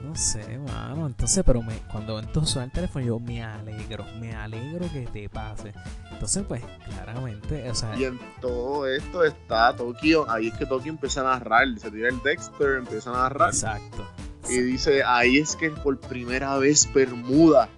no 0.09 0.15
sé, 0.17 0.59
mano. 0.59 1.07
Entonces, 1.07 1.43
pero 1.45 1.63
me, 1.63 1.79
cuando 1.93 2.19
entonces 2.19 2.53
suena 2.53 2.67
el 2.67 2.73
teléfono, 2.73 3.05
yo 3.05 3.19
me 3.19 3.43
alegro, 3.43 4.05
me 4.21 4.35
alegro 4.35 4.87
que 4.93 5.07
te 5.07 5.29
pase. 5.29 5.73
Entonces, 6.13 6.45
pues, 6.47 6.63
claramente, 6.85 7.69
o 7.71 7.75
sea, 7.75 7.97
Y 7.97 8.05
en 8.05 8.19
todo 8.41 8.87
esto 8.87 9.25
está 9.25 9.75
Tokio. 9.77 10.31
Ahí 10.31 10.49
es 10.49 10.55
que 10.55 10.67
Tokio 10.67 10.91
empieza 10.93 11.21
a 11.21 11.25
narrar. 11.39 11.67
Se 11.79 11.91
tira 11.91 12.09
el 12.09 12.23
Dexter, 12.23 12.77
empieza 12.79 13.11
a 13.11 13.15
narrar. 13.15 13.51
exacto. 13.51 14.07
Y 14.49 14.59
dice, 14.61 15.03
ahí 15.05 15.39
es 15.39 15.57
que 15.57 15.71
por 15.71 15.99
primera 15.99 16.57
vez 16.59 16.89
Bermuda 16.95 17.69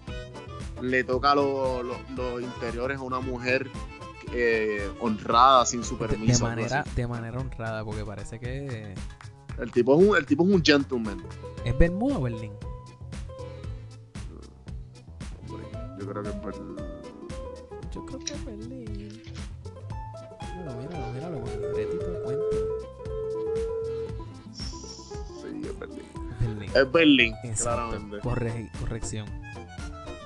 le 0.82 1.02
toca 1.02 1.34
lo- 1.34 1.82
lo- 1.82 1.98
los 2.14 2.42
interiores 2.42 2.98
a 2.98 3.02
una 3.02 3.20
mujer 3.20 3.68
eh, 4.34 4.86
honrada, 5.00 5.64
sin 5.64 5.82
su 5.82 5.96
De, 5.96 6.02
de 6.06 6.08
permiso. 6.10 6.44
algo 6.46 6.56
manera, 6.60 6.84
de 6.94 7.06
manera 7.06 7.38
honrada, 7.38 7.82
porque 7.84 8.04
parece 8.04 8.38
que 8.38 8.94
El 9.60 9.72
tipo, 9.72 10.00
es 10.00 10.06
un, 10.08 10.16
el 10.16 10.26
tipo 10.26 10.44
es 10.46 10.50
un 10.54 10.62
gentleman. 10.64 11.22
es 11.64 11.76
Bermuda 11.78 12.18
o 12.18 12.22
Berlín. 12.22 12.52
Yo 15.98 16.06
creo 16.08 16.22
que 16.22 16.30
por... 16.30 16.54
Yo 17.92 18.06
creo 18.06 18.18
que 18.20 18.32
es 18.34 18.44
Berlín. 18.44 19.22
Míralo, 20.56 20.76
míralo, 20.80 21.12
míralo, 21.12 21.40
con 21.40 21.50
el 21.50 22.22
cuenta. 22.22 22.56
Sí, 24.52 25.62
es 25.64 25.78
Berlín. 25.78 26.02
Berlín. 26.40 26.70
Es 26.74 26.92
Berlín, 26.92 27.34
Exacto. 27.44 27.88
claramente. 27.90 28.20
Corre- 28.20 28.70
corrección. 28.78 29.26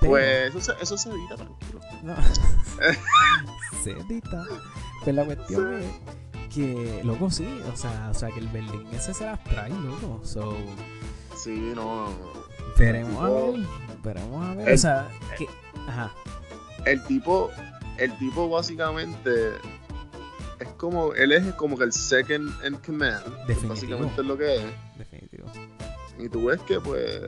Pero- 0.00 0.10
Pues 0.12 0.48
eso 0.54 0.60
se, 0.60 0.82
eso 0.82 0.98
se 0.98 1.10
evita, 1.10 1.36
tranquilo. 1.36 1.80
No. 2.02 2.14
Cerdita. 3.82 4.44
Pues 5.04 5.16
la 5.16 5.24
cuestión 5.24 5.74
es 5.74 5.86
que, 6.54 7.00
loco, 7.04 7.30
sí, 7.30 7.46
o 7.72 7.76
sea, 7.76 8.08
o 8.10 8.14
sea, 8.14 8.28
que 8.30 8.40
el 8.40 8.48
Berlín 8.48 8.86
ese 8.92 9.12
se 9.14 9.24
las 9.24 9.42
trae, 9.44 9.70
loco. 9.70 10.20
So, 10.24 10.56
Sí, 11.36 11.72
no. 11.74 12.10
veremos 12.78 13.22
a 13.22 13.28
ver, 13.30 13.66
veremos 14.02 14.46
a 14.46 14.54
ver. 14.54 14.68
El- 14.68 14.74
o 14.74 14.78
sea, 14.78 15.08
que, 15.38 15.46
ajá, 15.88 16.12
El 16.84 17.02
tipo, 17.04 17.50
el 17.98 18.16
tipo 18.18 18.48
básicamente 18.48 19.52
es 20.60 20.68
como, 20.76 21.12
él 21.14 21.32
es 21.32 21.52
como 21.54 21.76
que 21.78 21.84
el 21.84 21.92
second 21.92 22.50
in 22.66 22.74
command. 22.84 23.24
Definitivo. 23.46 23.68
Básicamente 23.74 24.20
es 24.20 24.26
lo 24.26 24.36
que 24.38 24.56
es. 24.56 24.62
Definitivo. 24.98 25.46
Y 26.18 26.28
tú 26.28 26.44
ves 26.46 26.60
que 26.62 26.78
pues 26.80 27.20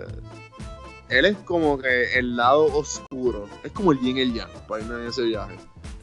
él 1.08 1.24
es 1.24 1.36
como 1.38 1.78
que 1.78 2.18
el 2.18 2.36
lado 2.36 2.66
oscuro. 2.76 3.48
Es 3.62 3.72
como 3.72 3.92
el 3.92 4.00
yin 4.00 4.18
y 4.18 4.20
el 4.22 4.34
yang 4.34 4.50
para 4.68 4.82
irme 4.84 5.02
en 5.02 5.08
ese 5.08 5.22
viaje. 5.22 5.56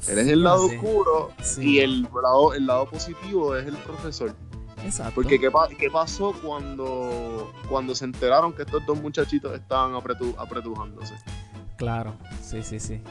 Él 0.07 0.19
es 0.19 0.27
el 0.27 0.43
lado 0.43 0.67
Sí, 0.67 0.75
oscuro 0.75 1.31
sí. 1.41 1.61
y 1.75 1.79
el 1.79 2.03
lado, 2.03 2.53
el 2.53 2.65
lado 2.65 2.89
positivo 2.89 3.55
es 3.55 3.67
el 3.67 3.75
profesor. 3.77 4.35
Exacto. 4.83 5.13
Porque 5.15 5.39
¿qué, 5.39 5.51
qué 5.77 5.89
pasó 5.91 6.33
cuando, 6.43 7.51
cuando 7.69 7.93
se 7.93 8.05
enteraron 8.05 8.51
que 8.53 8.63
estos 8.63 8.83
dos 8.85 8.99
muchachitos 8.99 9.53
estaban 9.53 9.93
apretu- 9.93 10.35
apretujándose? 10.37 11.13
Claro, 11.77 12.15
sí, 12.41 12.63
sí, 12.63 12.79
sí. 12.79 13.01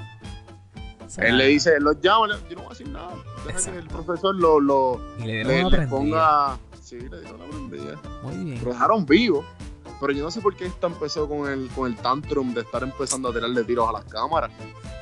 O 1.04 1.08
sea, 1.08 1.24
Él 1.26 1.38
le 1.38 1.46
dice, 1.48 1.74
él 1.76 1.82
los 1.84 2.00
llama, 2.00 2.28
yo 2.48 2.56
no 2.56 2.62
voy 2.62 2.66
a 2.66 2.68
decir 2.70 2.88
nada. 2.88 3.10
Deja 3.46 3.72
que 3.72 3.78
el 3.78 3.86
profesor 3.88 4.34
lo, 4.36 4.60
lo 4.60 5.00
le 5.18 5.44
le, 5.44 5.64
le 5.70 5.86
ponga... 5.88 6.58
Sí, 6.80 6.98
le 6.98 7.20
dieron 7.20 7.40
una 7.42 7.50
prendida. 7.50 8.00
Muy 8.24 8.36
bien. 8.36 8.64
Lo 8.64 8.70
dejaron 8.72 9.06
vivo. 9.06 9.44
Pero 10.00 10.12
yo 10.14 10.24
no 10.24 10.30
sé 10.30 10.40
por 10.40 10.56
qué 10.56 10.66
esta 10.66 10.86
empezó 10.86 11.28
con 11.28 11.48
el, 11.50 11.68
con 11.68 11.90
el 11.90 11.96
tantrum 11.96 12.54
de 12.54 12.62
estar 12.62 12.82
empezando 12.82 13.28
a 13.28 13.32
tirarle 13.34 13.64
tiros 13.64 13.88
a 13.88 13.92
las 13.92 14.04
cámaras. 14.06 14.50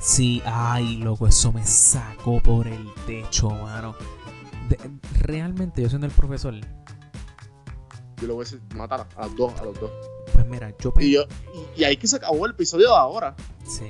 Sí, 0.00 0.42
ay, 0.44 0.96
loco, 0.96 1.26
eso 1.28 1.52
me 1.52 1.64
sacó 1.64 2.40
por 2.40 2.66
el 2.66 2.88
techo, 3.06 3.48
mano. 3.50 3.94
De- 4.68 4.78
realmente, 5.20 5.82
yo 5.82 5.88
siendo 5.88 6.06
el 6.06 6.12
profesor, 6.12 6.52
Yo 8.20 8.26
le 8.26 8.32
voy 8.32 8.42
a 8.42 8.44
decir, 8.44 8.60
matar 8.74 9.06
a 9.16 9.20
las 9.26 9.36
dos, 9.36 9.52
a 9.60 9.64
los 9.64 9.78
dos. 9.80 9.90
pues 10.32 10.44
mira, 10.46 10.74
yo 10.80 10.92
pensé. 10.92 11.08
Y, 11.08 11.12
yo, 11.14 11.22
y, 11.76 11.80
y 11.80 11.84
ahí 11.84 11.96
que 11.96 12.06
se 12.08 12.16
acabó 12.16 12.44
el 12.46 12.52
episodio 12.52 12.88
de 12.90 12.96
ahora. 12.96 13.36
Sí. 13.64 13.88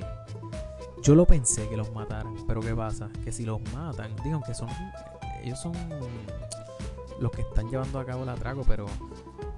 Yo 1.02 1.14
lo 1.14 1.24
pensé 1.26 1.68
que 1.68 1.76
los 1.76 1.90
mataran, 1.92 2.34
pero 2.46 2.60
¿qué 2.60 2.74
pasa? 2.74 3.08
Que 3.24 3.32
si 3.32 3.44
los 3.44 3.60
matan, 3.72 4.14
digan 4.24 4.42
que 4.42 4.52
son. 4.54 4.68
Ellos 5.42 5.58
son 5.60 5.72
los 7.20 7.30
que 7.32 7.40
están 7.42 7.68
llevando 7.70 7.98
a 7.98 8.04
cabo 8.04 8.24
el 8.24 8.28
atraco, 8.28 8.62
pero. 8.66 8.84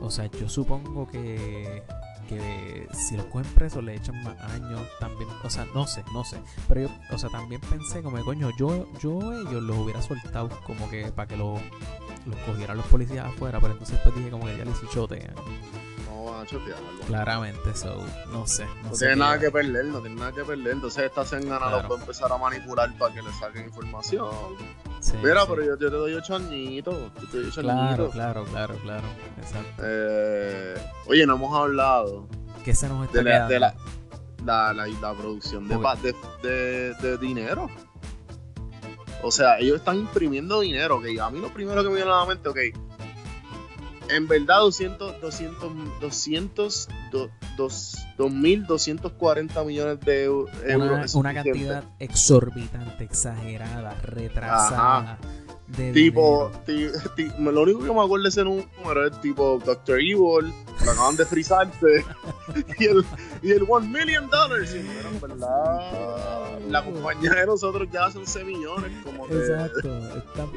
O 0.00 0.10
sea, 0.10 0.26
yo 0.26 0.48
supongo 0.48 1.06
que. 1.08 1.82
Que 2.28 2.86
si 2.92 3.16
los 3.16 3.26
cogen 3.26 3.44
presos 3.54 3.82
le 3.82 3.96
echan 3.96 4.22
más 4.22 4.38
años 4.52 4.80
también. 5.00 5.28
O 5.42 5.50
sea, 5.50 5.66
no 5.74 5.84
sé, 5.88 6.04
no 6.12 6.22
sé. 6.24 6.40
Pero 6.68 6.82
yo, 6.82 6.88
o 7.12 7.18
sea, 7.18 7.28
también 7.28 7.60
pensé 7.60 8.02
como, 8.04 8.24
coño, 8.24 8.50
yo, 8.56 8.86
yo 9.00 9.32
ellos 9.32 9.60
los 9.64 9.76
hubiera 9.76 10.00
soltado 10.00 10.48
como 10.64 10.88
que 10.88 11.10
para 11.10 11.26
que 11.26 11.36
los, 11.36 11.60
los 12.26 12.36
cogieran 12.46 12.76
los 12.76 12.86
policías 12.86 13.26
afuera. 13.26 13.58
Pero 13.60 13.72
entonces 13.72 13.98
pues 14.04 14.14
dije 14.14 14.30
como 14.30 14.44
que 14.46 14.56
ya 14.56 14.64
les 14.64 14.90
chotean. 14.90 15.34
No 16.08 16.26
van 16.26 16.42
a 16.42 16.46
chotearlo. 16.46 17.00
Claramente, 17.08 17.74
so, 17.74 18.00
no 18.30 18.46
sé. 18.46 18.64
No, 18.64 18.90
No 18.90 18.94
sé 18.94 18.98
tiene 19.06 19.14
qué- 19.14 19.18
nada 19.18 19.38
que 19.40 19.50
perder, 19.50 19.84
no 19.86 19.98
tiene 20.00 20.14
nada 20.16 20.30
que 20.32 20.44
perder. 20.44 20.72
Entonces 20.74 21.04
esta 21.06 21.24
Sengana 21.24 21.58
Claro. 21.66 21.82
los 21.82 21.90
va 21.90 21.96
a 21.96 22.00
empezar 22.00 22.32
a 22.32 22.38
manipular 22.38 22.96
para 22.96 23.12
que 23.12 23.22
le 23.22 23.32
saquen 23.32 23.64
información. 23.64 24.28
Sí, 25.00 25.14
Mira, 25.22 25.40
sí. 25.42 25.46
pero 25.48 25.62
yo, 25.64 25.78
yo 25.78 25.90
te 25.90 25.96
doy 25.96 26.14
ocho 26.14 26.36
añitos. 26.36 26.94
Yo 27.20 27.28
te 27.28 27.36
doy 27.38 27.46
ocho 27.48 27.62
Claro, 27.62 27.80
añitos. 27.88 28.12
claro, 28.12 28.44
claro, 28.44 28.74
claro. 28.82 29.06
Exacto. 29.38 29.82
Eh, 29.84 30.74
oye, 31.06 31.26
no 31.26 31.34
hemos 31.36 31.56
hablado 31.56 32.28
¿Qué 32.64 32.74
se 32.74 32.88
nos 32.88 33.06
está 33.06 33.18
de 33.18 33.24
la, 33.24 33.48
de 33.48 33.60
la, 33.60 33.74
la, 34.44 34.72
la, 34.74 34.86
la 34.86 35.14
producción 35.14 35.66
de, 35.68 36.14
de, 36.42 36.94
de 36.94 37.18
dinero. 37.18 37.68
O 39.22 39.30
sea, 39.30 39.58
ellos 39.58 39.76
están 39.76 39.96
imprimiendo 39.96 40.60
dinero, 40.60 40.96
ok. 40.96 41.06
A 41.22 41.30
mí 41.30 41.40
lo 41.40 41.48
primero 41.48 41.82
que 41.82 41.88
me 41.88 41.96
viene 41.96 42.10
a 42.10 42.16
la 42.16 42.26
mente, 42.26 42.48
ok. 42.48 42.58
En 44.08 44.26
verdad, 44.28 44.58
200, 44.60 45.20
200, 45.20 45.72
200, 46.00 46.88
do- 47.10 47.30
dos- 47.56 47.96
2.240 48.18 49.64
millones 49.64 50.00
de 50.00 50.26
eu- 50.28 50.46
euros. 50.64 51.14
una, 51.14 51.32
una 51.32 51.34
cantidad 51.42 51.84
exorbitante, 51.98 53.04
exagerada, 53.04 53.94
retrasada 54.02 55.18
de 55.68 55.92
Tipo, 55.92 56.50
dinero. 56.66 56.98
ti- 57.16 57.26
ti- 57.28 57.32
lo 57.40 57.62
único 57.62 57.78
que 57.80 57.92
me 57.92 58.00
acuerdo 58.02 58.24
de 58.24 58.28
ese 58.30 58.42
número 58.44 59.06
es 59.06 59.20
tipo 59.20 59.60
Doctor 59.64 60.00
Evil, 60.00 60.52
lo 60.84 60.90
acaban 60.90 61.14
de 61.16 61.24
frizarse, 61.26 62.04
y 62.80 62.84
el, 62.86 63.04
y 63.42 63.50
el 63.52 63.64
One 63.68 63.86
Million 63.86 64.28
Dollars. 64.28 64.72
Bueno, 64.74 65.08
en 65.12 65.20
verdad, 65.20 66.58
la 66.68 66.84
compañía 66.84 67.30
de 67.34 67.46
nosotros 67.46 67.88
ya 67.92 68.06
hace 68.06 68.18
11 68.18 68.44
millones, 68.44 68.90
como 69.04 69.28
que. 69.28 69.34
Exacto. 69.36 69.88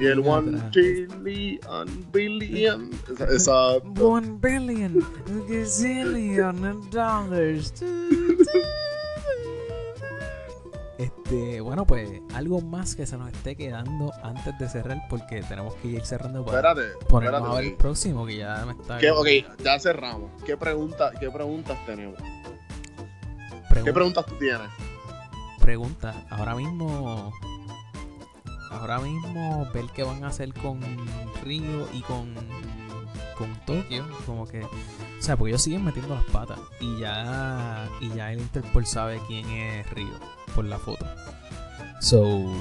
Y 0.01 0.06
el 0.08 0.20
One. 0.26 0.60
Trillion 0.72 2.08
Billion. 2.12 2.89
Esa- 3.14 3.34
Exacto. 3.76 4.08
One 4.10 4.38
billion, 4.41 4.99
gazillion 5.47 6.43
dollars. 6.52 7.74
Este, 10.98 11.60
bueno, 11.62 11.86
pues 11.86 12.22
algo 12.36 12.62
más 12.62 12.96
que 12.96 13.06
se 13.06 13.18
nos 13.18 13.32
esté 13.34 13.56
quedando 13.56 14.12
antes 14.24 14.58
de 14.60 14.70
cerrar, 14.70 15.02
porque 15.10 15.41
tenemos 15.41 15.74
que 15.76 15.88
ir 15.89 16.06
cerrando 16.06 16.46
para 16.46 16.60
Espérate, 16.72 17.06
ponernos 17.08 17.39
espérate. 17.41 17.58
a 17.58 17.62
ver 17.62 17.72
el 17.72 17.78
próximo, 17.78 18.26
que 18.26 18.38
ya 18.38 18.64
me 18.66 18.74
está. 18.74 19.00
¿Qué- 19.00 19.12
ok, 19.12 19.28
ya 19.64 19.80
cerramos. 19.80 20.32
¿Qué, 20.46 20.56
pregunta, 20.56 21.12
¿Qué 21.20 21.30
preguntas 21.32 21.78
tenemos? 21.86 22.18
Pregun- 23.70 23.84
¿Qué 23.86 23.94
preguntas 23.94 24.26
tú 24.26 24.36
tienes? 24.36 24.70
pregunta, 25.60 26.26
ahora 26.30 26.56
mismo 26.56 27.32
ahora 28.70 29.00
mismo 29.00 29.66
ver 29.74 29.86
qué 29.96 30.04
van 30.04 30.24
a 30.26 30.28
hacer 30.28 30.54
con 30.54 30.82
Río 31.41 31.88
y 31.94 32.02
con 32.02 32.36
con 33.38 33.53
Tokio, 33.66 34.05
como 34.26 34.47
que 34.47 34.64
o 34.64 34.70
sea, 35.20 35.38
porque 35.38 35.51
ellos 35.51 35.61
siguen 35.61 35.84
metiendo 35.86 36.14
las 36.16 36.26
patas 36.26 36.59
y 36.80 36.99
ya 36.99 37.88
y 38.01 38.09
ya 38.09 38.32
el 38.34 38.39
Interpol 38.39 38.86
sabe 38.86 39.22
quién 39.28 39.47
es 39.49 39.89
Río 39.91 40.14
por 40.53 40.66
la 40.66 40.78
foto. 40.78 41.05
So, 42.01 42.51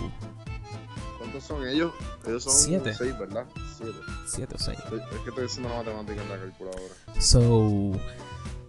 ¿Cuántos 1.18 1.44
son 1.44 1.66
ellos? 1.66 1.92
Ellos 2.26 2.44
son 2.44 2.52
Siete. 2.52 2.94
6, 2.94 3.18
¿verdad? 3.18 3.46
7. 3.78 3.92
7 4.26 4.54
o 4.54 4.58
6. 4.58 4.78
Es 4.78 5.18
que 5.20 5.28
estoy 5.30 5.44
haciendo 5.46 5.68
la 5.70 5.76
matemática 5.76 6.22
en 6.22 6.28
la 6.28 6.36
calculadora. 6.38 6.94
So, 7.20 7.92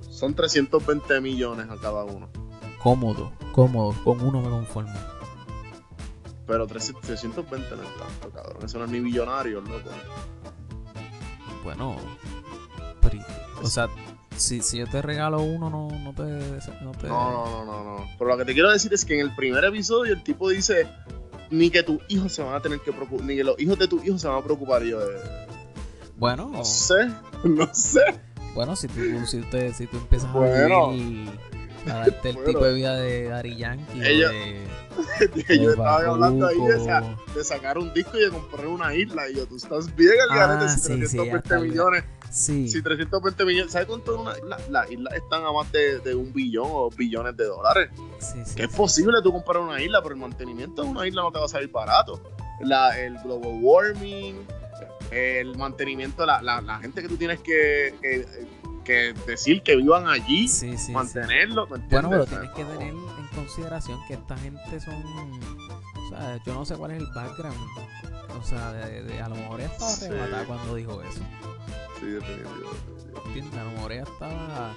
Son 0.09 0.33
320 0.33 1.21
millones 1.21 1.69
a 1.69 1.77
cada 1.77 2.03
uno. 2.03 2.29
cómodo, 2.81 3.31
cómodo, 3.53 3.95
con 4.03 4.21
uno 4.21 4.41
me 4.41 4.49
conformo. 4.49 4.93
Pero 6.47 6.67
300 6.67 7.01
320 7.03 7.75
no 7.75 7.83
es 7.83 7.89
tanto, 7.97 8.29
cabrón. 8.31 8.65
Eso 8.65 8.77
no 8.79 8.85
es 8.85 8.91
ni 8.91 8.99
billonario, 8.99 9.61
loco. 9.61 9.89
Bueno, 11.63 11.95
o 13.61 13.67
sea, 13.67 13.87
si, 14.35 14.61
si 14.61 14.79
yo 14.79 14.87
te 14.87 15.01
regalo 15.01 15.41
uno 15.41 15.69
no, 15.69 15.87
no 15.99 16.13
te 16.13 16.23
no 16.83 16.91
te 16.91 17.07
No, 17.07 17.31
no, 17.31 17.65
no, 17.65 17.65
no, 17.65 17.83
no. 17.99 18.05
Pero 18.17 18.29
lo 18.31 18.37
que 18.37 18.45
te 18.45 18.53
quiero 18.53 18.71
decir 18.71 18.93
es 18.93 19.05
que 19.05 19.13
en 19.19 19.21
el 19.21 19.35
primer 19.35 19.63
episodio 19.63 20.13
el 20.13 20.23
tipo 20.23 20.49
dice 20.49 20.87
ni 21.51 21.69
que 21.69 21.83
tus 21.83 21.99
hijos 22.07 22.33
se 22.33 22.41
van 22.41 22.55
a 22.55 22.59
tener 22.61 22.79
que 22.79 22.91
preocupar, 22.91 23.25
ni 23.25 23.35
que 23.35 23.43
los 23.43 23.59
hijos 23.59 23.77
de 23.77 23.87
tus 23.87 24.03
hijos 24.05 24.21
se 24.21 24.27
van 24.27 24.37
a 24.39 24.43
preocupar. 24.43 24.83
Y 24.83 24.89
yo, 24.89 25.01
eh, 25.01 25.47
Bueno, 26.17 26.49
no 26.51 26.65
sé, 26.65 26.95
no 27.43 27.73
sé. 27.73 28.01
Bueno, 28.55 28.75
si 28.75 28.87
tú, 28.87 29.01
si 29.27 29.41
te, 29.41 29.73
si 29.73 29.85
tú 29.87 29.97
empiezas 29.97 30.31
Bueno. 30.33 30.85
a 30.85 30.91
vivir, 30.91 31.29
a 31.87 31.93
darte 31.95 32.29
el 32.29 32.35
Bueno. 32.35 32.49
tipo 32.49 32.65
de 32.65 32.73
vida 32.73 32.95
de 32.95 33.23
Dari 33.29 33.55
Yankee 33.57 34.01
Ella- 34.01 34.29
de, 34.29 35.57
yo 35.57 35.63
de 35.67 35.69
estaba 35.71 35.97
hablando 36.05 36.47
ahí 36.47 36.59
de, 36.61 36.79
sa- 36.85 37.15
de 37.35 37.43
sacar 37.43 37.77
un 37.77 37.93
disco 37.93 38.17
y 38.17 38.21
de 38.21 38.29
comprar 38.29 38.67
una 38.67 38.93
isla. 38.95 39.27
Y 39.29 39.35
yo, 39.35 39.45
tú 39.47 39.55
estás 39.57 39.93
bien, 39.95 40.11
Ah, 40.29 40.35
garete, 40.47 40.69
si 40.69 40.75
sí, 40.79 40.81
sí, 40.81 40.97
320 41.17 41.37
hasta 41.37 41.55
el- 41.57 41.69
millones. 41.69 42.03
Sí, 42.29 42.67
Si 42.67 42.81
320 42.81 43.45
millones, 43.45 43.71
¿sabes 43.71 43.87
cuánto 43.87 44.15
es 44.15 44.19
una 44.21 44.35
isla? 44.37 44.57
Las 44.71 44.89
islas 44.91 45.13
están 45.13 45.45
a 45.45 45.51
más 45.51 45.71
de, 45.71 45.99
de 45.99 46.15
un 46.15 46.33
billón 46.33 46.67
o 46.67 46.89
billones 46.89 47.37
de 47.37 47.45
dólares. 47.45 47.89
sí, 48.19 48.39
sí, 48.45 48.55
Que 48.55 48.63
es 48.63 48.71
sí. 48.71 48.77
posible 48.77 49.19
tú 49.21 49.31
comprar 49.31 49.57
una 49.61 49.79
isla, 49.81 50.01
pero 50.01 50.15
el 50.15 50.21
mantenimiento 50.21 50.81
de 50.83 50.89
una 50.89 51.07
isla 51.07 51.21
no 51.21 51.31
te 51.31 51.37
va 51.39 51.45
a 51.45 51.49
salir 51.49 51.69
barato. 51.69 52.21
La, 52.61 52.99
el 52.99 53.19
global 53.19 53.59
warming, 53.61 54.35
el 55.11 55.55
mantenimiento, 55.57 56.25
la, 56.25 56.41
la, 56.41 56.59
la 56.61 56.79
gente 56.79 57.01
que 57.03 57.07
tú 57.07 57.17
tienes 57.17 57.39
que, 57.39 57.93
que, 58.01 58.25
que 58.83 59.13
decir 59.27 59.61
que 59.63 59.75
vivan 59.75 60.07
allí, 60.07 60.47
Sí, 60.47 60.77
sí, 60.77 60.91
mantenerlo. 60.91 61.67
¿me 61.67 61.77
Bueno, 61.79 62.09
pero 62.09 62.25
tienes 62.25 62.51
que 62.51 62.63
tener 62.65 62.89
en 62.89 63.27
consideración 63.35 63.99
que 64.07 64.13
esta 64.15 64.37
gente 64.37 64.79
son. 64.79 64.95
O 64.95 66.09
sea, 66.09 66.39
yo 66.45 66.53
no 66.53 66.65
sé 66.65 66.75
cuál 66.75 66.91
es 66.91 66.97
el 66.99 67.07
background. 67.13 67.57
O 68.39 68.43
sea, 68.45 68.71
de, 68.73 69.03
de- 69.03 69.21
a 69.21 69.29
lo 69.29 69.35
mejor 69.35 69.61
ella 69.61 69.71
estaba 69.71 69.91
arrebatada 69.93 70.45
cuando 70.45 70.75
dijo 70.75 71.01
eso. 71.01 71.21
Sí, 71.99 72.05
definitivo. 72.07 72.49
A 73.59 73.63
lo 73.63 73.71
mejor 73.71 73.91
ella 73.93 74.03
estaba. 74.03 74.75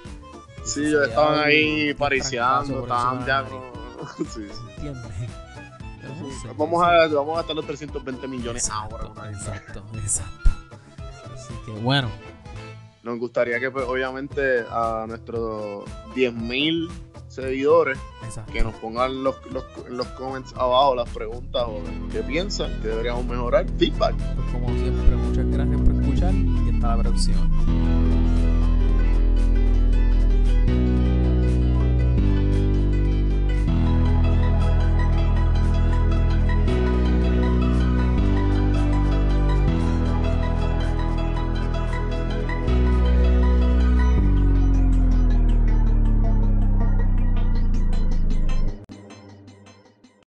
Sí, 0.63 0.85
ellos 0.85 1.07
estaban 1.07 1.39
ahí 1.39 1.93
pariciando, 1.93 2.81
estaban 2.83 3.25
ya 3.25 3.43
con- 3.43 3.77
Sí, 4.17 4.25
sí. 4.51 4.61
¿Entiendes? 4.77 5.11
Vamos 6.55 6.81
a, 6.83 7.07
vamos 7.07 7.33
a 7.33 7.37
gastar 7.37 7.55
los 7.55 7.65
320 7.65 8.27
millones 8.27 8.65
Exacto, 8.67 8.97
ahora. 9.15 9.29
exacto, 9.31 9.83
exacto. 9.95 10.49
Así 11.35 11.53
que 11.65 11.71
bueno, 11.71 12.09
Nos 13.07 13.19
gustaría 13.19 13.57
que, 13.57 13.71
pues, 13.71 13.85
obviamente, 13.87 14.65
a 14.69 15.05
nuestros 15.07 15.85
10.000 16.13 16.89
seguidores 17.29 17.97
exacto. 18.21 18.51
que 18.51 18.61
nos 18.61 18.75
pongan 18.75 19.23
los, 19.23 19.37
los, 19.49 19.63
en 19.87 19.95
los 19.95 20.07
comments 20.07 20.53
abajo 20.57 20.93
las 20.93 21.07
preguntas 21.11 21.63
o 21.65 21.81
qué 22.11 22.21
piensan, 22.21 22.81
que 22.81 22.89
deberíamos 22.89 23.25
mejorar. 23.25 23.65
Feedback. 23.77 24.13
Pues 24.35 24.51
como 24.51 24.67
siempre, 24.77 25.15
muchas 25.15 25.49
gracias 25.49 25.79
por 25.79 25.95
escuchar 26.01 26.33
y 26.33 26.75
hasta 26.75 26.97
la 26.97 27.03
próxima. 27.03 27.49